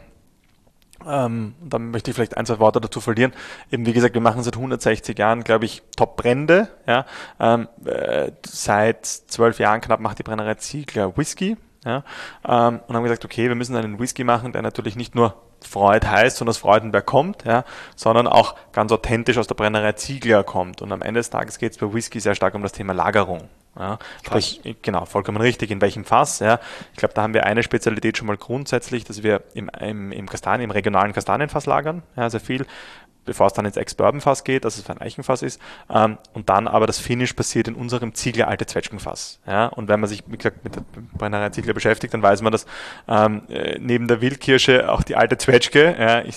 [1.07, 3.33] ähm, dann möchte ich vielleicht ein, zwei Worte dazu verlieren.
[3.71, 6.69] Eben wie gesagt, wir machen seit 160 Jahren, glaube ich, Top-Brände.
[6.87, 7.05] Ja?
[7.39, 11.57] Ähm, äh, seit zwölf Jahren knapp macht die Brennerei Ziegler Whisky.
[11.85, 12.03] Ja?
[12.47, 15.35] Ähm, und haben gesagt, okay, wir müssen einen Whisky machen, der natürlich nicht nur
[15.65, 17.63] Freud heißt und aus Freudenberg kommt, ja,
[17.95, 20.81] sondern auch ganz authentisch aus der Brennerei Ziegler kommt.
[20.81, 23.49] Und am Ende des Tages geht es bei Whisky sehr stark um das Thema Lagerung.
[23.77, 26.39] Ja, sprich, genau, vollkommen richtig, in welchem Fass.
[26.39, 26.59] Ja.
[26.91, 30.29] Ich glaube, da haben wir eine Spezialität schon mal grundsätzlich, dass wir im, im, im
[30.29, 32.67] Kastanien, im regionalen Kastanienfass lagern, ja, sehr viel
[33.25, 35.61] bevor es dann ins Ex-Bourbon-Fass geht, dass es ein Eichenfass ist.
[35.89, 39.39] Ähm, und dann aber das Finish passiert in unserem Ziegler alte Zwetschgenfass.
[39.47, 39.67] Ja?
[39.67, 42.65] Und wenn man sich, wie gesagt, mit der Brennerei Ziegler beschäftigt, dann weiß man, dass
[43.07, 46.35] ähm, äh, neben der Wildkirsche auch die alte Zwetschge, ja, ich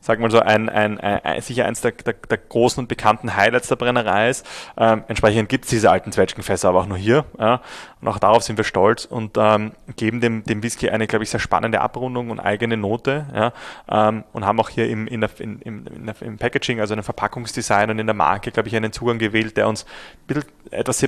[0.00, 3.68] sag mal so, ein, ein, ein, sicher eins der, der, der, großen und bekannten Highlights
[3.68, 4.46] der Brennerei ist.
[4.76, 7.24] Ähm, entsprechend gibt es diese alten Zwetschgenfässer aber auch nur hier.
[7.38, 7.60] Ja?
[8.00, 11.30] Und auch darauf sind wir stolz und ähm, geben dem, dem Whisky eine, glaube ich,
[11.30, 13.26] sehr spannende Abrundung und eigene Note.
[13.34, 13.52] Ja?
[13.90, 17.02] Ähm, und haben auch hier im, in der, in, in, der, im Packaging, also in
[17.02, 20.98] Verpackungsdesign und in der Marke, glaube ich, einen Zugang gewählt, der uns ein bisschen etwas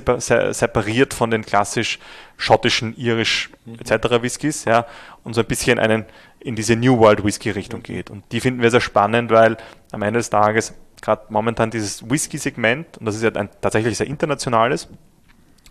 [0.57, 1.99] separiert von den klassisch
[2.37, 4.21] schottischen, irisch etc.
[4.21, 4.65] Whiskys.
[4.65, 4.85] Ja?
[5.23, 6.05] Und so ein bisschen einen
[6.41, 8.09] in diese New World Whisky Richtung geht.
[8.09, 9.57] Und die finden wir sehr spannend, weil
[9.91, 14.07] am Ende des Tages gerade momentan dieses Whisky-Segment, und das ist ja ein tatsächlich sehr
[14.07, 14.87] internationales,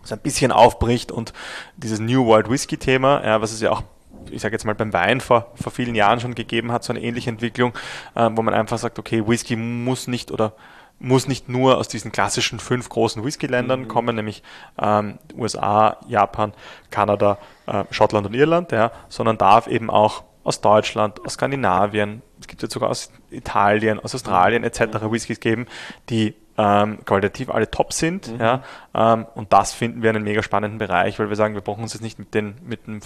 [0.03, 1.33] so ein bisschen aufbricht und
[1.77, 3.83] dieses New World Whisky-Thema, ja, was es ja auch
[4.29, 7.01] ich sage jetzt mal beim Wein vor, vor vielen Jahren schon gegeben hat, so eine
[7.01, 7.73] ähnliche Entwicklung,
[8.13, 10.53] äh, wo man einfach sagt, okay, Whisky muss nicht oder
[10.99, 13.87] muss nicht nur aus diesen klassischen fünf großen Whisky-Ländern mhm.
[13.87, 14.43] kommen, nämlich
[14.79, 16.53] ähm, USA, Japan,
[16.91, 22.47] Kanada, äh, Schottland und Irland, ja, sondern darf eben auch aus Deutschland, aus Skandinavien, es
[22.47, 25.01] gibt jetzt sogar aus Italien, aus Australien etc.
[25.01, 25.11] Mhm.
[25.11, 25.67] Whiskys geben,
[26.09, 28.31] die ähm, qualitativ alle top sind.
[28.31, 28.39] Mhm.
[28.39, 28.63] Ja,
[28.93, 31.93] ähm, und das finden wir einen mega spannenden Bereich, weil wir sagen, wir brauchen uns
[31.93, 32.99] jetzt nicht mit, den, mit dem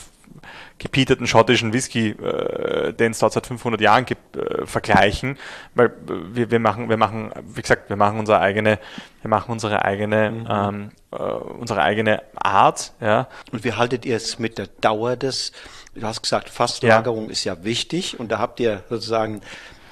[0.78, 5.38] gepieteten schottischen Whisky, äh, den es dort seit 500 Jahren gibt, äh, vergleichen,
[5.76, 8.80] weil wir, wir machen, wir machen, wie gesagt, wir machen unsere eigene,
[9.22, 10.48] wir machen unsere eigene, mhm.
[10.50, 12.94] ähm, äh, unsere eigene Art.
[13.00, 13.28] Ja.
[13.52, 15.52] Und wie haltet ihr es mit der Dauer des
[15.96, 17.32] du hast gesagt, Fastlagerung ja.
[17.32, 19.42] ist ja wichtig und da habt ihr sozusagen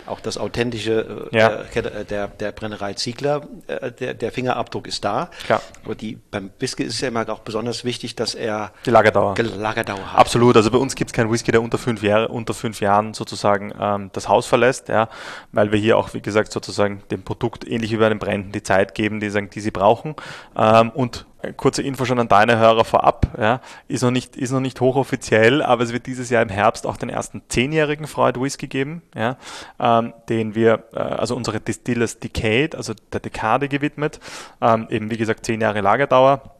[0.06, 1.64] auch das authentische äh, ja.
[1.74, 5.30] der, der, der Brennerei Ziegler, äh, der, der Fingerabdruck ist da.
[5.46, 5.62] Klar.
[5.86, 9.36] Aber die, beim Whisky ist es ja immer auch besonders wichtig, dass er die Lagerdauer,
[9.38, 10.20] Lagerdauer hat.
[10.20, 10.58] Absolut.
[10.58, 13.74] Also bei uns gibt es keinen Whisky, der unter fünf, Jahre, unter fünf Jahren sozusagen
[13.80, 15.10] ähm, das Haus verlässt, ja,
[15.52, 18.64] weil wir hier auch, wie gesagt, sozusagen dem Produkt ähnlich wie bei den Bränden die
[18.64, 20.16] Zeit geben, die, sagen, die sie brauchen.
[20.56, 24.60] Ähm, und kurze Info schon an deine Hörer vorab, ja, ist noch nicht, ist noch
[24.60, 28.68] nicht hochoffiziell, aber es wird dieses Jahr im Herbst auch den ersten zehnjährigen Freud Whisky
[28.68, 29.38] geben, ja,
[29.80, 34.20] ähm, den wir, äh, also unsere Distillers Decade, also der Dekade gewidmet,
[34.62, 36.56] ähm, eben wie gesagt zehn Jahre Lagerdauer.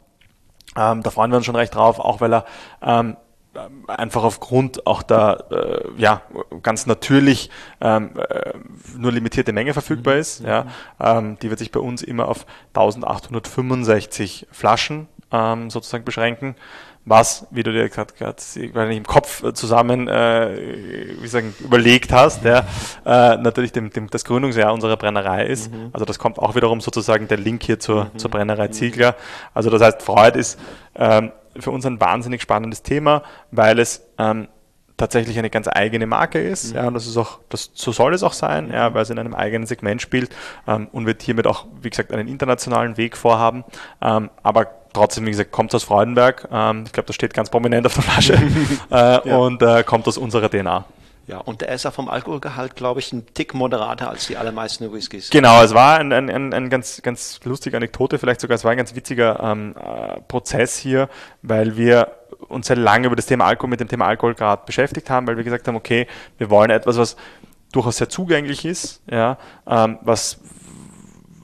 [0.76, 2.44] Ähm, da freuen wir uns schon recht drauf, auch weil er
[2.82, 3.16] ähm,
[3.86, 6.22] einfach aufgrund auch der äh, ja
[6.62, 7.50] ganz natürlich
[7.80, 8.52] ähm, äh,
[8.96, 10.20] nur limitierte Menge verfügbar mhm.
[10.20, 10.40] ist.
[10.44, 10.66] Ja,
[11.00, 16.54] ähm, die wird sich bei uns immer auf 1865 Flaschen ähm, sozusagen beschränken.
[17.06, 22.60] Was, wie du dir gerade im Kopf zusammen äh, wie sagen, überlegt hast, ja,
[23.04, 25.70] äh, natürlich dem, dem, das Gründungsjahr unserer Brennerei ist.
[25.70, 25.90] Mhm.
[25.92, 28.18] Also das kommt auch wiederum sozusagen der Link hier zur, mhm.
[28.18, 29.16] zur Brennerei Ziegler.
[29.52, 30.58] Also das heißt, Freud ist
[30.94, 34.48] ähm, für uns ein wahnsinnig spannendes Thema, weil es ähm,
[34.96, 36.70] tatsächlich eine ganz eigene Marke ist.
[36.70, 36.76] Mhm.
[36.76, 39.18] Ja, und das ist auch, das, so soll es auch sein, ja, weil es in
[39.18, 40.34] einem eigenen Segment spielt
[40.66, 43.64] ähm, und wird hiermit auch, wie gesagt, einen internationalen Weg vorhaben.
[44.00, 46.48] Ähm, aber trotzdem, wie gesagt, kommt aus Freudenberg.
[46.50, 48.34] Ähm, ich glaube, das steht ganz prominent auf der Flasche
[48.90, 49.36] äh, ja.
[49.36, 50.84] und äh, kommt aus unserer DNA.
[51.26, 54.92] Ja, und der ist ja vom Alkoholgehalt, glaube ich, ein Tick moderater als die allermeisten
[54.92, 55.30] Whiskys.
[55.30, 58.72] Genau, es war ein, ein, ein, ein ganz, ganz lustige Anekdote, vielleicht sogar, es war
[58.72, 61.08] ein ganz witziger ähm, äh, Prozess hier,
[61.40, 62.08] weil wir
[62.48, 65.44] uns sehr lange über das Thema Alkohol mit dem Thema Alkoholgrad beschäftigt haben, weil wir
[65.44, 66.06] gesagt haben, okay,
[66.36, 67.16] wir wollen etwas, was
[67.72, 70.40] durchaus sehr zugänglich ist, ja, ähm, was,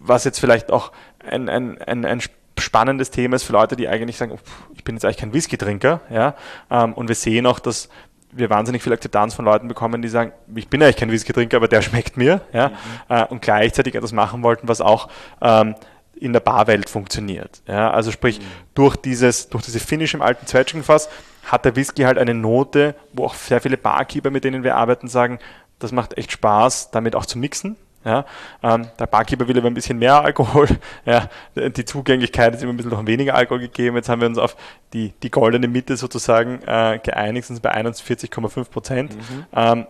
[0.01, 0.93] was jetzt vielleicht auch
[1.27, 2.21] ein, ein, ein, ein
[2.59, 4.39] spannendes Thema ist für Leute, die eigentlich sagen, oh,
[4.75, 6.35] ich bin jetzt eigentlich kein Whisky-Trinker, ja,
[6.71, 7.89] ähm, und wir sehen auch, dass
[8.33, 11.69] wir wahnsinnig viel Akzeptanz von Leuten bekommen, die sagen, ich bin eigentlich kein Whisky-Trinker, aber
[11.69, 12.75] der schmeckt mir, ja, mhm.
[13.09, 15.09] äh, und gleichzeitig etwas machen wollten, was auch
[15.41, 15.75] ähm,
[16.15, 17.63] in der Barwelt funktioniert.
[17.67, 18.45] Ja, also sprich, mhm.
[18.75, 21.09] durch, dieses, durch diese Finish im alten Zwetschgenfass
[21.45, 25.09] hat der Whisky halt eine Note, wo auch sehr viele Barkeeper, mit denen wir arbeiten,
[25.09, 25.39] sagen,
[25.79, 27.77] das macht echt Spaß, damit auch zu mixen.
[28.03, 28.25] Ja,
[28.63, 30.69] ähm, der Barkeeper will aber ein bisschen mehr Alkohol.
[31.07, 33.97] Ja, die Zugänglichkeit ist immer ein bisschen noch weniger Alkohol gegeben.
[33.97, 34.57] Jetzt haben wir uns auf
[34.93, 39.47] die, die goldene Mitte sozusagen äh, geeinigt, sind bei 41,5 Prozent, mhm.
[39.53, 39.87] ähm,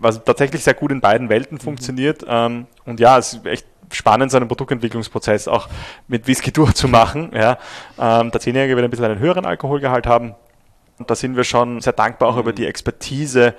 [0.00, 1.60] was tatsächlich sehr gut in beiden Welten mhm.
[1.60, 2.24] funktioniert.
[2.28, 5.68] Ähm, und ja, es ist echt spannend, so einen Produktentwicklungsprozess auch
[6.08, 7.30] mit Whisky durchzumachen.
[7.34, 7.58] Ja.
[7.98, 10.34] Ähm, der Zehnjährige wird ein bisschen einen höheren Alkoholgehalt haben.
[10.98, 12.40] Und da sind wir schon sehr dankbar auch mhm.
[12.40, 13.54] über die Expertise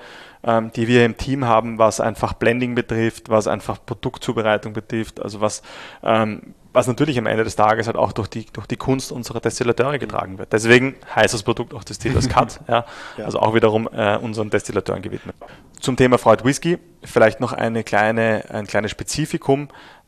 [0.47, 5.41] ähm, die wir im Team haben, was einfach Blending betrifft, was einfach Produktzubereitung betrifft, also
[5.41, 5.61] was,
[6.03, 9.41] ähm, was natürlich am Ende des Tages halt auch durch die, durch die Kunst unserer
[9.41, 10.53] Destillateure getragen wird.
[10.53, 12.85] Deswegen heißt das Produkt auch Distillers Cut, ja,
[13.17, 13.25] ja.
[13.25, 15.35] also auch wiederum äh, unseren Destillateuren gewidmet.
[15.81, 19.67] Zum Thema Freud Whisky vielleicht noch eine kleine, ein kleines Spezifikum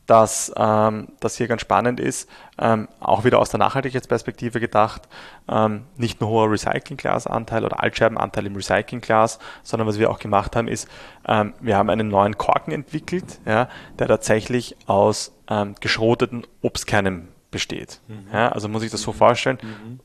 [0.10, 5.08] dass ähm, das hier ganz spannend ist, ähm, auch wieder aus der Nachhaltigkeitsperspektive gedacht,
[5.48, 10.68] ähm, nicht nur hoher Recyclingglasanteil oder Altscheibenanteil im Recyclingglas, sondern was wir auch gemacht haben,
[10.68, 10.88] ist,
[11.28, 18.02] ähm, wir haben einen neuen Korken entwickelt, ja, der tatsächlich aus ähm, geschroteten Obstkernen besteht.
[18.08, 18.28] Mhm.
[18.34, 19.60] Ja, also muss ich das so vorstellen.
[19.62, 20.00] Mhm.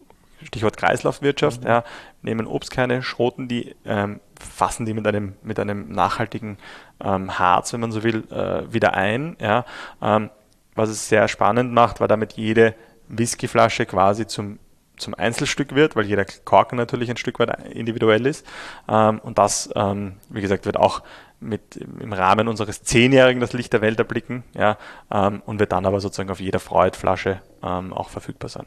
[0.45, 1.69] Stichwort Kreislaufwirtschaft, mhm.
[1.69, 1.85] ja,
[2.21, 6.59] nehmen Obstkerne, schroten die, ähm, fassen die mit einem, mit einem nachhaltigen
[7.01, 9.37] ähm, Harz, wenn man so will, äh, wieder ein.
[9.41, 9.65] Ja.
[10.03, 10.31] Ähm,
[10.75, 12.75] was es sehr spannend macht, weil damit jede
[13.09, 14.59] Whiskyflasche quasi zum,
[14.97, 18.47] zum Einzelstück wird, weil jeder Korken natürlich ein Stück weit individuell ist.
[18.89, 21.03] Ähm, und das, ähm, wie gesagt, wird auch
[21.41, 24.79] mit, im Rahmen unseres Zehnjährigen das Licht der Welt erblicken ja,
[25.11, 28.67] ähm, und wird dann aber sozusagen auf jeder Freud-Flasche ähm, auch verfügbar sein.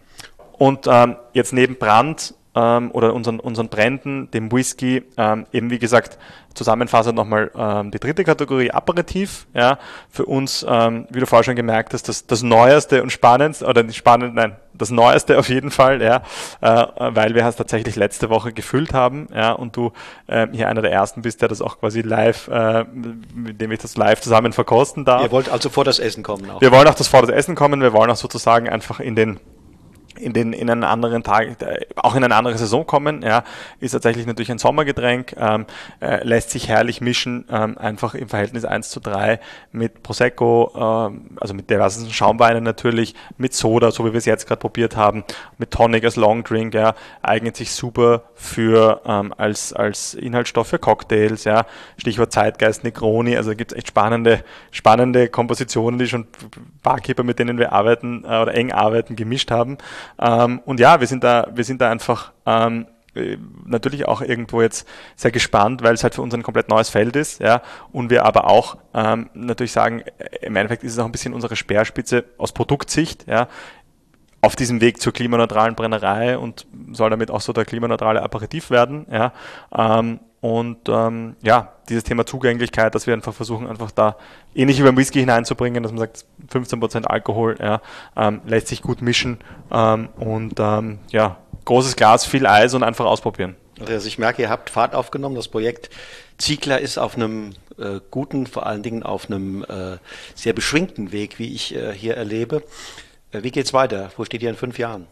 [0.60, 0.90] Und
[1.34, 6.18] jetzt neben Brand ähm, oder unseren, unseren Bränden, dem Whisky, ähm, eben wie gesagt,
[6.56, 9.46] zusammenfassend nochmal ähm, die dritte Kategorie Aperitif.
[9.54, 9.78] Ja,
[10.10, 13.84] für uns, ähm, wie du vorher schon gemerkt hast, das, das Neueste und Spannendste, oder
[13.84, 16.24] nicht spannend, nein, das Neueste auf jeden Fall, ja,
[16.62, 19.92] äh, weil wir es tatsächlich letzte Woche gefüllt haben, ja, und du
[20.26, 22.86] äh, hier einer der ersten bist, der das auch quasi live, äh,
[23.36, 25.22] mit dem ich das live zusammen verkosten darf.
[25.22, 26.62] Ihr wollt also vor das Essen kommen auch.
[26.62, 29.40] Wir wollen auch das vor das Essen kommen, wir wollen auch sozusagen einfach in den
[30.18, 33.22] in, den, in einen anderen Tag, äh, auch in eine andere Saison kommen.
[33.22, 33.44] Ja,
[33.80, 35.66] ist tatsächlich natürlich ein Sommergetränk, ähm,
[36.02, 39.40] äh, lässt sich herrlich mischen, ähm, einfach im Verhältnis 1 zu 3
[39.72, 44.48] mit Prosecco, ähm, also mit diversen Schaumweinen natürlich, mit Soda, so wie wir es jetzt
[44.48, 45.24] gerade probiert haben,
[45.58, 50.80] mit Tonic als Long Drink, ja, eignet sich super für ähm, als, als Inhaltsstoff für
[50.80, 51.66] Cocktails, ja,
[51.98, 56.28] Stichwort Zeitgeist, Negroni, also gibt es echt spannende, spannende Kompositionen, die schon
[56.84, 59.78] Barkeeper, mit denen wir arbeiten äh, oder eng arbeiten, gemischt haben.
[60.20, 62.88] Ähm, und ja, wir sind da, wir sind da einfach ähm,
[63.18, 66.90] äh, natürlich auch irgendwo jetzt sehr gespannt, weil es halt für uns ein komplett neues
[66.90, 70.04] Feld ist, ja, und wir aber auch ähm, natürlich sagen,
[70.42, 73.48] im Endeffekt ist es auch ein bisschen unsere Speerspitze aus Produktsicht, ja,
[74.42, 79.06] auf diesem Weg zur klimaneutralen Brennerei und soll damit auch so der klimaneutrale Aperitif werden,
[79.12, 79.34] ja,
[79.76, 84.18] ähm, und ähm, ja, dieses Thema Zugänglichkeit, dass wir einfach versuchen, einfach da
[84.54, 87.82] ähnlich wie beim Whisky hineinzubringen, dass man sagt, 15% Alkohol ja,
[88.16, 89.40] ähm, lässt sich gut mischen
[89.72, 93.56] ähm, und ähm, ja, großes Glas, viel Eis und einfach ausprobieren.
[93.80, 95.36] Also ich merke, ihr habt Fahrt aufgenommen.
[95.36, 95.90] Das Projekt
[96.38, 99.98] Ziegler ist auf einem äh, guten, vor allen Dingen auf einem äh,
[100.36, 102.64] sehr beschwingten Weg, wie ich äh, hier erlebe.
[103.32, 104.12] Äh, wie geht's weiter?
[104.18, 105.08] Wo steht ihr in fünf Jahren?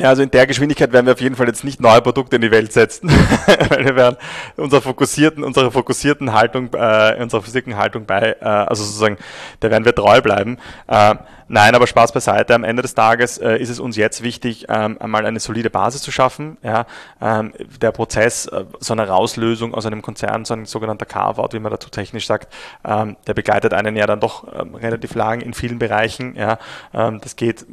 [0.00, 2.42] Ja, also in der Geschwindigkeit werden wir auf jeden Fall jetzt nicht neue Produkte in
[2.42, 3.10] die Welt setzen,
[3.68, 4.16] weil wir werden
[4.56, 9.18] unserer fokussierten, unserer fokussierten Haltung, äh, unserer physischen Haltung bei, äh, also sozusagen,
[9.60, 10.56] der werden wir treu bleiben.
[10.86, 11.16] Äh,
[11.48, 12.54] nein, aber Spaß beiseite.
[12.54, 16.00] Am Ende des Tages äh, ist es uns jetzt wichtig, ähm, einmal eine solide Basis
[16.00, 16.56] zu schaffen.
[16.62, 16.86] Ja,
[17.20, 21.58] ähm, der Prozess, äh, so eine Rauslösung aus einem Konzern, so ein sogenannter Carve-out, wie
[21.58, 22.50] man dazu technisch sagt,
[22.86, 26.36] ähm, der begleitet einen ja dann doch ähm, relativ lang in vielen Bereichen.
[26.36, 26.58] Ja,
[26.94, 27.66] ähm, das geht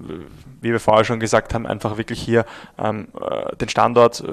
[0.67, 2.45] wie wir vorher schon gesagt haben, einfach wirklich hier
[2.77, 4.25] ähm, äh, den Standort äh,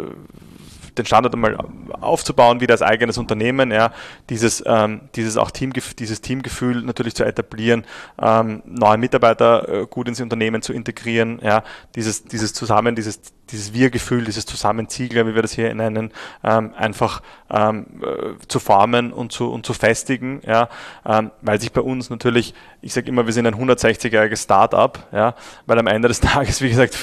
[0.96, 1.56] den Standort einmal
[2.00, 3.92] aufzubauen, wieder als eigenes Unternehmen, ja,
[4.30, 7.84] dieses, ähm, dieses auch Team, dieses Teamgefühl natürlich zu etablieren,
[8.20, 11.64] ähm, neue Mitarbeiter äh, gut ins Unternehmen zu integrieren, ja,
[11.94, 13.20] dieses, dieses Zusammen, dieses
[13.50, 19.12] dieses Wir-Gefühl, dieses Zusammenziegler, wie wir das hier nennen, ähm, einfach ähm, äh, zu formen
[19.12, 20.68] und zu, und zu festigen, ja,
[21.06, 25.34] ähm, weil sich bei uns natürlich, ich sage immer, wir sind ein 160-jähriges Start-up, ja,
[25.66, 26.98] weil am Ende des Tages, wie gesagt,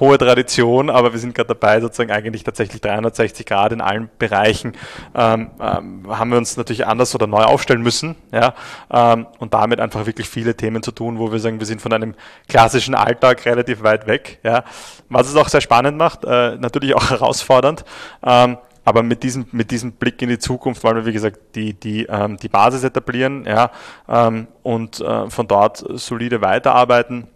[0.00, 4.72] hohe Tradition, aber wir sind gerade dabei, sozusagen eigentlich tatsächlich 360 Grad in allen Bereichen,
[5.14, 8.54] ähm, ähm, haben wir uns natürlich anders oder neu aufstellen müssen, ja,
[8.90, 11.92] ähm, und damit einfach wirklich viele Themen zu tun, wo wir sagen, wir sind von
[11.92, 12.14] einem
[12.48, 14.64] klassischen Alltag relativ weit weg, ja,
[15.08, 17.84] was es auch sehr spannend macht, äh, natürlich auch herausfordernd,
[18.24, 21.72] ähm, aber mit diesem, mit diesem Blick in die Zukunft wollen wir, wie gesagt, die,
[21.72, 23.70] die, ähm, die Basis etablieren ja,
[24.08, 27.28] ähm, und äh, von dort solide weiterarbeiten.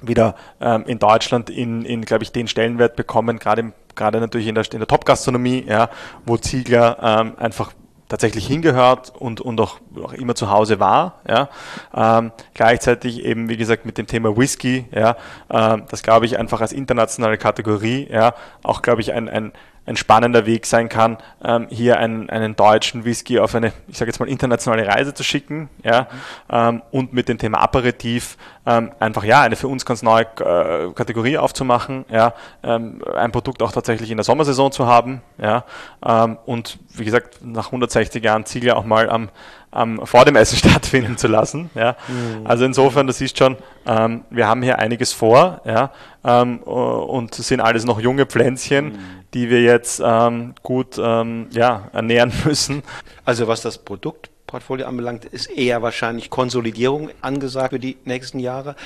[0.00, 4.54] Wieder ähm, in Deutschland in, in glaube ich, den Stellenwert bekommen, gerade gerade natürlich in
[4.54, 5.90] der, in der Top-Gastronomie, ja,
[6.24, 7.72] wo Ziegler ähm, einfach
[8.08, 11.20] tatsächlich hingehört und, und auch, auch immer zu Hause war.
[11.28, 11.48] Ja.
[11.94, 15.16] Ähm, gleichzeitig eben, wie gesagt, mit dem Thema Whisky, ja,
[15.50, 19.52] ähm, das glaube ich einfach als internationale Kategorie, ja, auch glaube ich ein, ein,
[19.88, 24.10] ein spannender Weg sein kann, ähm, hier einen, einen deutschen Whisky auf eine, ich sage
[24.10, 26.06] jetzt mal, internationale Reise zu schicken, ja, mhm.
[26.50, 28.36] ähm, und mit dem Thema Aperitif
[28.66, 33.62] ähm, einfach ja eine für uns ganz neue äh, Kategorie aufzumachen, ja, ähm, ein Produkt
[33.62, 35.64] auch tatsächlich in der Sommersaison zu haben, ja,
[36.04, 39.30] ähm, und wie gesagt nach 160 Jahren Ziegler auch mal am
[39.74, 41.70] ähm, vor dem Essen stattfinden zu lassen.
[41.74, 41.96] Ja.
[42.08, 42.46] Mhm.
[42.46, 43.56] Also insofern, das ist schon,
[43.86, 45.92] ähm, wir haben hier einiges vor ja,
[46.24, 48.98] ähm, und sind alles noch junge Pflänzchen, mhm.
[49.34, 52.82] die wir jetzt ähm, gut ähm, ja, ernähren müssen.
[53.24, 58.76] Also was das Produktportfolio anbelangt, ist eher wahrscheinlich Konsolidierung angesagt für die nächsten Jahre.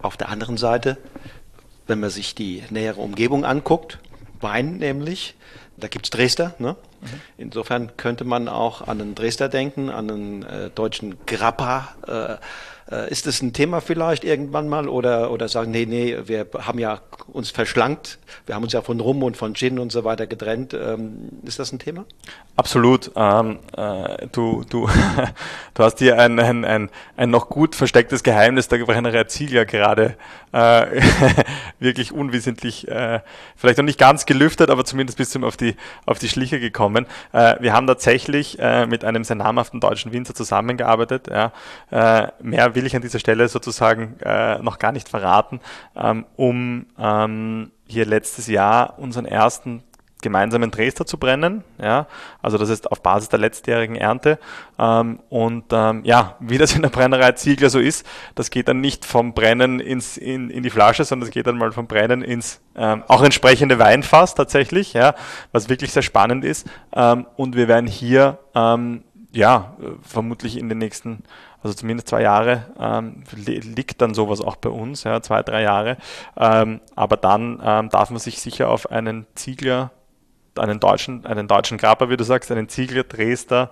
[0.00, 0.98] Auf der anderen Seite,
[1.86, 3.98] wenn man sich die nähere Umgebung anguckt,
[4.40, 5.36] Wein nämlich,
[5.76, 6.54] da gibt es Dresder.
[6.58, 6.76] Ne?
[7.36, 11.88] Insofern könnte man auch an einen Dresder denken, an einen äh, deutschen Grappa.
[12.06, 12.36] Äh,
[12.90, 16.78] äh, ist das ein Thema vielleicht irgendwann mal oder, oder sagen, nee, nee, wir haben
[16.78, 17.00] ja
[17.32, 20.74] uns verschlankt, wir haben uns ja von Rum und von Gin und so weiter getrennt.
[20.74, 22.04] Ähm, ist das ein Thema?
[22.56, 23.10] Absolut.
[23.16, 24.88] Ähm, äh, du, du,
[25.74, 30.16] du hast hier ein, ein, ein, ein noch gut verstecktes Geheimnis der Brennerei Ziegler gerade
[30.52, 31.00] äh,
[31.78, 33.20] wirklich unwissentlich, äh,
[33.56, 36.91] vielleicht noch nicht ganz gelüftet, aber zumindest bis zum auf die, auf die Schliche gekommen.
[37.32, 41.28] Äh, wir haben tatsächlich äh, mit einem sehr namhaften deutschen Winzer zusammengearbeitet.
[41.28, 41.52] Ja.
[41.90, 45.60] Äh, mehr will ich an dieser Stelle sozusagen äh, noch gar nicht verraten,
[45.96, 49.82] ähm, um ähm, hier letztes Jahr unseren ersten
[50.22, 51.64] gemeinsamen Dresder zu brennen.
[51.80, 52.06] Ja,
[52.40, 54.38] also das ist auf Basis der letztjährigen Ernte.
[54.78, 58.80] Ähm, und ähm, ja, wie das in der Brennerei Ziegler so ist, das geht dann
[58.80, 62.22] nicht vom Brennen ins, in, in die Flasche, sondern das geht dann mal vom Brennen
[62.22, 65.14] ins ähm, auch entsprechende Weinfass tatsächlich, ja,
[65.52, 66.66] was wirklich sehr spannend ist.
[66.94, 69.02] Ähm, und wir werden hier ähm,
[69.32, 71.24] ja vermutlich in den nächsten
[71.62, 75.96] also zumindest zwei Jahre ähm, liegt dann sowas auch bei uns, ja, zwei, drei Jahre.
[76.36, 79.92] Ähm, aber dann ähm, darf man sich sicher auf einen Ziegler
[80.58, 83.70] einen deutschen, einen deutschen Grapper, wie du sagst, einen Ziegler, Dresder,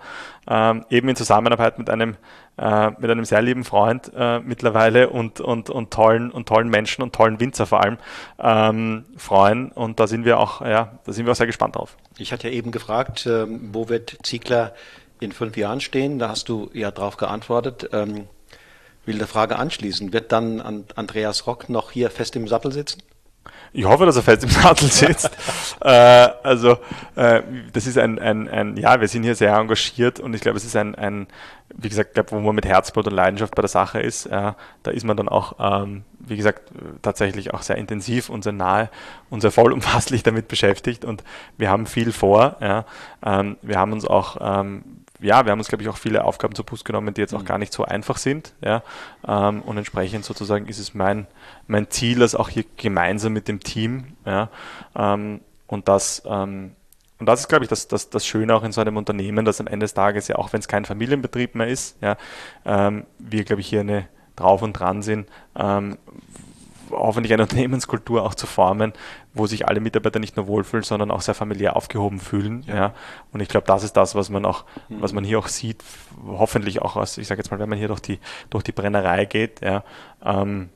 [0.48, 2.16] ähm, eben in Zusammenarbeit mit einem,
[2.58, 7.02] äh, mit einem sehr lieben Freund äh, mittlerweile und, und, und, tollen, und tollen Menschen
[7.02, 7.98] und tollen Winzer vor allem
[8.38, 9.70] ähm, freuen.
[9.72, 11.96] Und da sind wir auch, ja, da sind wir auch sehr gespannt drauf.
[12.18, 14.74] Ich hatte ja eben gefragt, ähm, wo wird Ziegler
[15.20, 16.18] in fünf Jahren stehen?
[16.18, 17.90] Da hast du ja darauf geantwortet.
[17.92, 18.26] Ähm,
[19.06, 20.12] will der Frage anschließen.
[20.12, 23.02] Wird dann Andreas Rock noch hier fest im Sattel sitzen?
[23.72, 25.30] Ich hoffe, dass er fest im Sattel sitzt.
[25.80, 26.78] äh, also
[27.14, 27.42] äh,
[27.72, 30.64] das ist ein, ein, ein, ja, wir sind hier sehr engagiert und ich glaube, es
[30.64, 31.28] ist ein, ein
[31.76, 34.52] wie gesagt, glaub, wo man mit Herzblut und Leidenschaft bei der Sache ist, äh,
[34.82, 36.62] da ist man dann auch, ähm, wie gesagt,
[37.02, 38.90] tatsächlich auch sehr intensiv und sehr nahe
[39.30, 41.22] und sehr vollumfasslich damit beschäftigt und
[41.58, 42.56] wir haben viel vor.
[42.60, 42.84] Ja.
[43.24, 44.82] Ähm, wir haben uns auch ähm,
[45.20, 47.42] ja, wir haben uns, glaube ich, auch viele Aufgaben zur Brust genommen, die jetzt auch
[47.42, 47.46] mhm.
[47.46, 48.54] gar nicht so einfach sind.
[48.62, 48.82] Ja?
[49.26, 51.26] Ähm, und entsprechend sozusagen ist es mein,
[51.66, 54.16] mein Ziel, das auch hier gemeinsam mit dem Team.
[54.24, 54.48] Ja?
[54.96, 56.72] Ähm, und das, ähm,
[57.18, 59.60] und das ist, glaube ich, das, das, das Schöne auch in so einem Unternehmen, dass
[59.60, 62.16] am Ende des Tages ja, auch wenn es kein Familienbetrieb mehr ist, ja,
[62.64, 65.98] ähm, wir, glaube ich, hier eine drauf und dran sind, ähm,
[66.90, 68.92] hoffentlich eine Unternehmenskultur auch zu formen,
[69.34, 72.64] wo sich alle Mitarbeiter nicht nur wohlfühlen, sondern auch sehr familiär aufgehoben fühlen.
[72.66, 72.74] Ja.
[72.74, 72.94] ja.
[73.32, 75.02] Und ich glaube, das ist das, was man auch, mhm.
[75.02, 75.82] was man hier auch sieht,
[76.26, 78.18] hoffentlich auch aus, ich sage jetzt mal, wenn man hier durch die,
[78.50, 79.84] durch die Brennerei geht, ja,
[80.24, 80.68] ähm,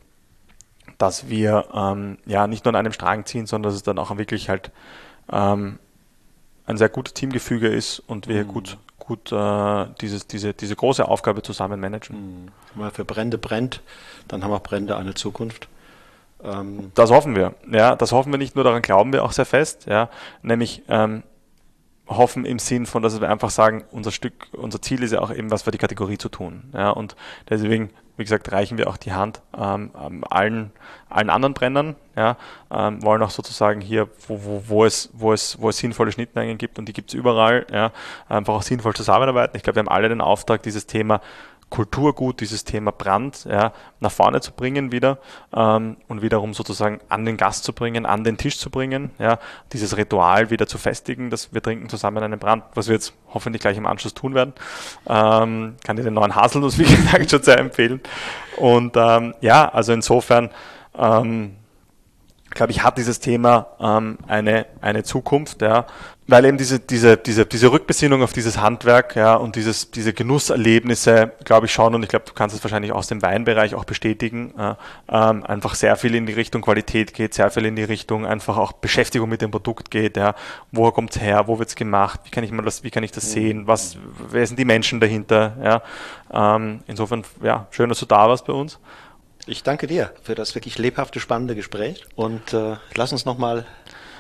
[0.99, 4.17] dass wir ähm, ja nicht nur an einem Strang ziehen, sondern dass es dann auch
[4.17, 4.71] wirklich halt
[5.33, 5.79] ähm,
[6.67, 8.49] ein sehr gutes Teamgefüge ist und wir mhm.
[8.49, 12.17] gut, gut äh, dieses, diese, diese große Aufgabe zusammen managen.
[12.17, 12.49] Mhm.
[12.75, 13.83] Wenn man für Brände brennt,
[14.29, 15.69] dann haben auch Brände eine Zukunft.
[16.45, 17.55] Ähm das hoffen wir.
[17.71, 19.87] Ja, das hoffen wir nicht nur, daran glauben wir auch sehr fest.
[19.87, 20.09] Ja,
[20.43, 21.23] nämlich ähm,
[22.07, 25.33] hoffen im Sinn von, dass wir einfach sagen, unser Stück, unser Ziel ist ja auch
[25.33, 26.65] eben, was für die Kategorie zu tun.
[26.75, 27.17] Ja, und
[27.49, 29.91] deswegen, wie gesagt, reichen wir auch die Hand ähm,
[30.29, 30.71] allen,
[31.09, 32.37] allen anderen Brennern, ja,
[32.71, 36.59] ähm, wollen auch sozusagen hier, wo, wo, wo, es, wo, es, wo es sinnvolle Schnittmengen
[36.59, 37.91] gibt und die gibt es überall, ja,
[38.29, 39.57] einfach auch sinnvoll zusammenarbeiten.
[39.57, 41.23] Ich glaube, wir haben alle den Auftrag, dieses Thema
[41.75, 45.19] Kulturgut, dieses Thema Brand ja, nach vorne zu bringen wieder
[45.53, 49.41] ähm, und wiederum sozusagen an den Gast zu bringen, an den Tisch zu bringen, ja,
[49.73, 53.61] dieses Ritual wieder zu festigen, dass wir trinken zusammen einen Brand, was wir jetzt hoffentlich
[53.61, 54.53] gleich im Anschluss tun werden.
[55.09, 58.01] Ähm, kann dir den neuen Haselnuss, wie gesagt, schon sehr empfehlen.
[58.57, 60.51] Und ähm, ja, also insofern
[60.97, 61.57] ähm,
[62.51, 65.87] glaube ich, hat dieses Thema ähm, eine, eine Zukunft, ja,
[66.27, 71.33] weil eben diese, diese, diese, diese Rückbesinnung auf dieses Handwerk ja, und dieses, diese Genusserlebnisse,
[71.45, 74.55] glaube ich schon, und ich glaube, du kannst es wahrscheinlich aus dem Weinbereich auch bestätigen,
[74.59, 74.75] äh,
[75.09, 78.57] ähm, einfach sehr viel in die Richtung Qualität geht, sehr viel in die Richtung einfach
[78.57, 80.35] auch Beschäftigung mit dem Produkt geht, ja,
[80.73, 83.05] woher kommt es her, wo wird es gemacht, wie kann ich mal das, wie kann
[83.05, 83.99] ich das sehen, was,
[84.31, 85.83] wer sind die Menschen dahinter,
[86.33, 88.79] ja, ähm, insofern, ja, schön, dass du da warst bei uns.
[89.47, 93.67] Ich danke dir für das wirklich lebhafte, spannende Gespräch und äh, lass uns nochmal.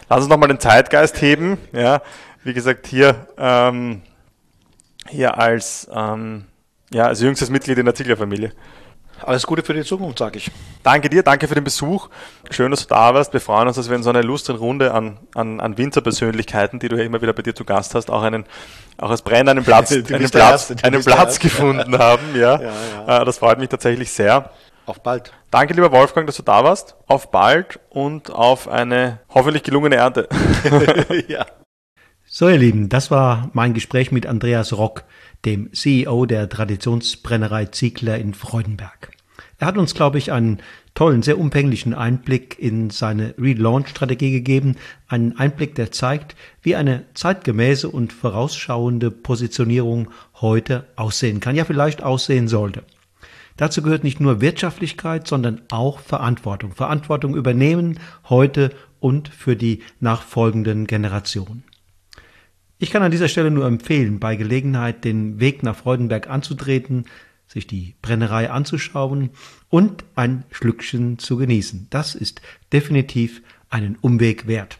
[0.08, 1.58] Lass uns nochmal den Zeitgeist heben.
[1.72, 2.02] Ja,
[2.42, 4.02] wie gesagt, hier, ähm,
[5.08, 6.44] hier als, ähm,
[6.92, 8.52] ja, als jüngstes Mitglied in der Ziegler-Familie.
[9.22, 10.50] Alles Gute für die Zukunft, sage ich.
[10.82, 12.08] Danke dir, danke für den Besuch.
[12.50, 13.32] Schön, dass du da warst.
[13.32, 16.88] Wir freuen uns, dass wir in so einer illustren Runde an, an, an Winzerpersönlichkeiten, die
[16.88, 18.44] du ja immer wieder bei dir zu Gast hast, auch einen,
[18.98, 20.34] auch als Brenner einen Platz, einen Platz,
[20.70, 22.34] Erste, einen Platz gefunden haben.
[22.34, 22.72] Ja, ja,
[23.06, 23.22] ja.
[23.22, 24.50] Äh, das freut mich tatsächlich sehr.
[24.86, 25.32] Auf bald.
[25.50, 26.94] Danke, lieber Wolfgang, dass du da warst.
[27.06, 30.28] Auf bald und auf eine hoffentlich gelungene Ernte.
[31.28, 31.46] ja.
[32.26, 35.04] So, ihr Lieben, das war mein Gespräch mit Andreas Rock,
[35.44, 39.12] dem CEO der Traditionsbrennerei Ziegler in Freudenberg.
[39.58, 40.60] Er hat uns, glaube ich, einen
[40.94, 44.76] tollen, sehr umfänglichen Einblick in seine Relaunch-Strategie gegeben.
[45.08, 50.08] Einen Einblick, der zeigt, wie eine zeitgemäße und vorausschauende Positionierung
[50.40, 51.56] heute aussehen kann.
[51.56, 52.82] Ja, vielleicht aussehen sollte.
[53.56, 56.72] Dazu gehört nicht nur Wirtschaftlichkeit, sondern auch Verantwortung.
[56.72, 58.70] Verantwortung übernehmen heute
[59.00, 61.64] und für die nachfolgenden Generationen.
[62.78, 67.04] Ich kann an dieser Stelle nur empfehlen, bei Gelegenheit den Weg nach Freudenberg anzutreten,
[67.46, 69.30] sich die Brennerei anzuschauen
[69.68, 71.86] und ein Schlückchen zu genießen.
[71.90, 74.78] Das ist definitiv einen Umweg wert.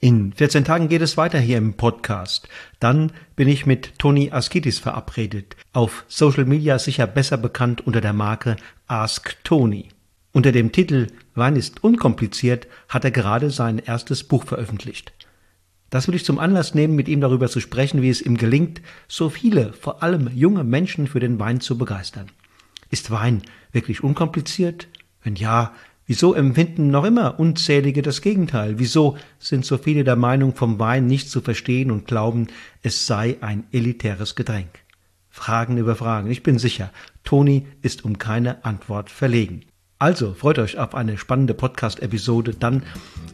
[0.00, 2.48] In 14 Tagen geht es weiter hier im Podcast.
[2.78, 8.12] Dann bin ich mit Toni Askitis verabredet, auf Social Media sicher besser bekannt unter der
[8.12, 8.54] Marke
[8.86, 9.88] Ask Tony.
[10.30, 15.12] Unter dem Titel Wein ist unkompliziert hat er gerade sein erstes Buch veröffentlicht.
[15.90, 18.80] Das will ich zum Anlass nehmen, mit ihm darüber zu sprechen, wie es ihm gelingt,
[19.08, 22.30] so viele, vor allem junge Menschen für den Wein zu begeistern.
[22.88, 23.42] Ist Wein
[23.72, 24.86] wirklich unkompliziert?
[25.24, 25.72] Wenn ja,
[26.08, 28.78] Wieso empfinden noch immer unzählige das Gegenteil?
[28.78, 32.46] Wieso sind so viele der Meinung, vom Wein nicht zu verstehen und glauben,
[32.82, 34.70] es sei ein elitäres Getränk?
[35.28, 36.30] Fragen über Fragen.
[36.30, 36.90] Ich bin sicher,
[37.24, 39.66] Toni ist um keine Antwort verlegen.
[39.98, 42.84] Also freut euch auf eine spannende Podcast-Episode dann,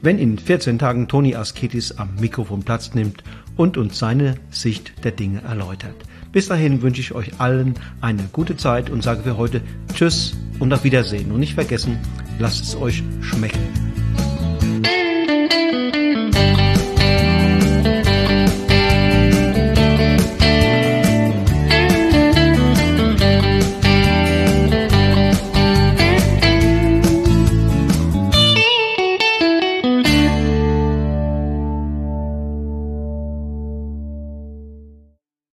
[0.03, 3.23] wenn in 14 Tagen Toni Asketis am Mikrofon Platz nimmt
[3.57, 5.95] und uns seine Sicht der Dinge erläutert.
[6.35, 9.61] Bis dahin wünsche ich euch allen eine gute Zeit und sage für heute
[9.95, 11.31] Tschüss und auf Wiedersehen.
[11.31, 11.97] Und nicht vergessen,
[12.41, 13.94] lasst es euch schmecken.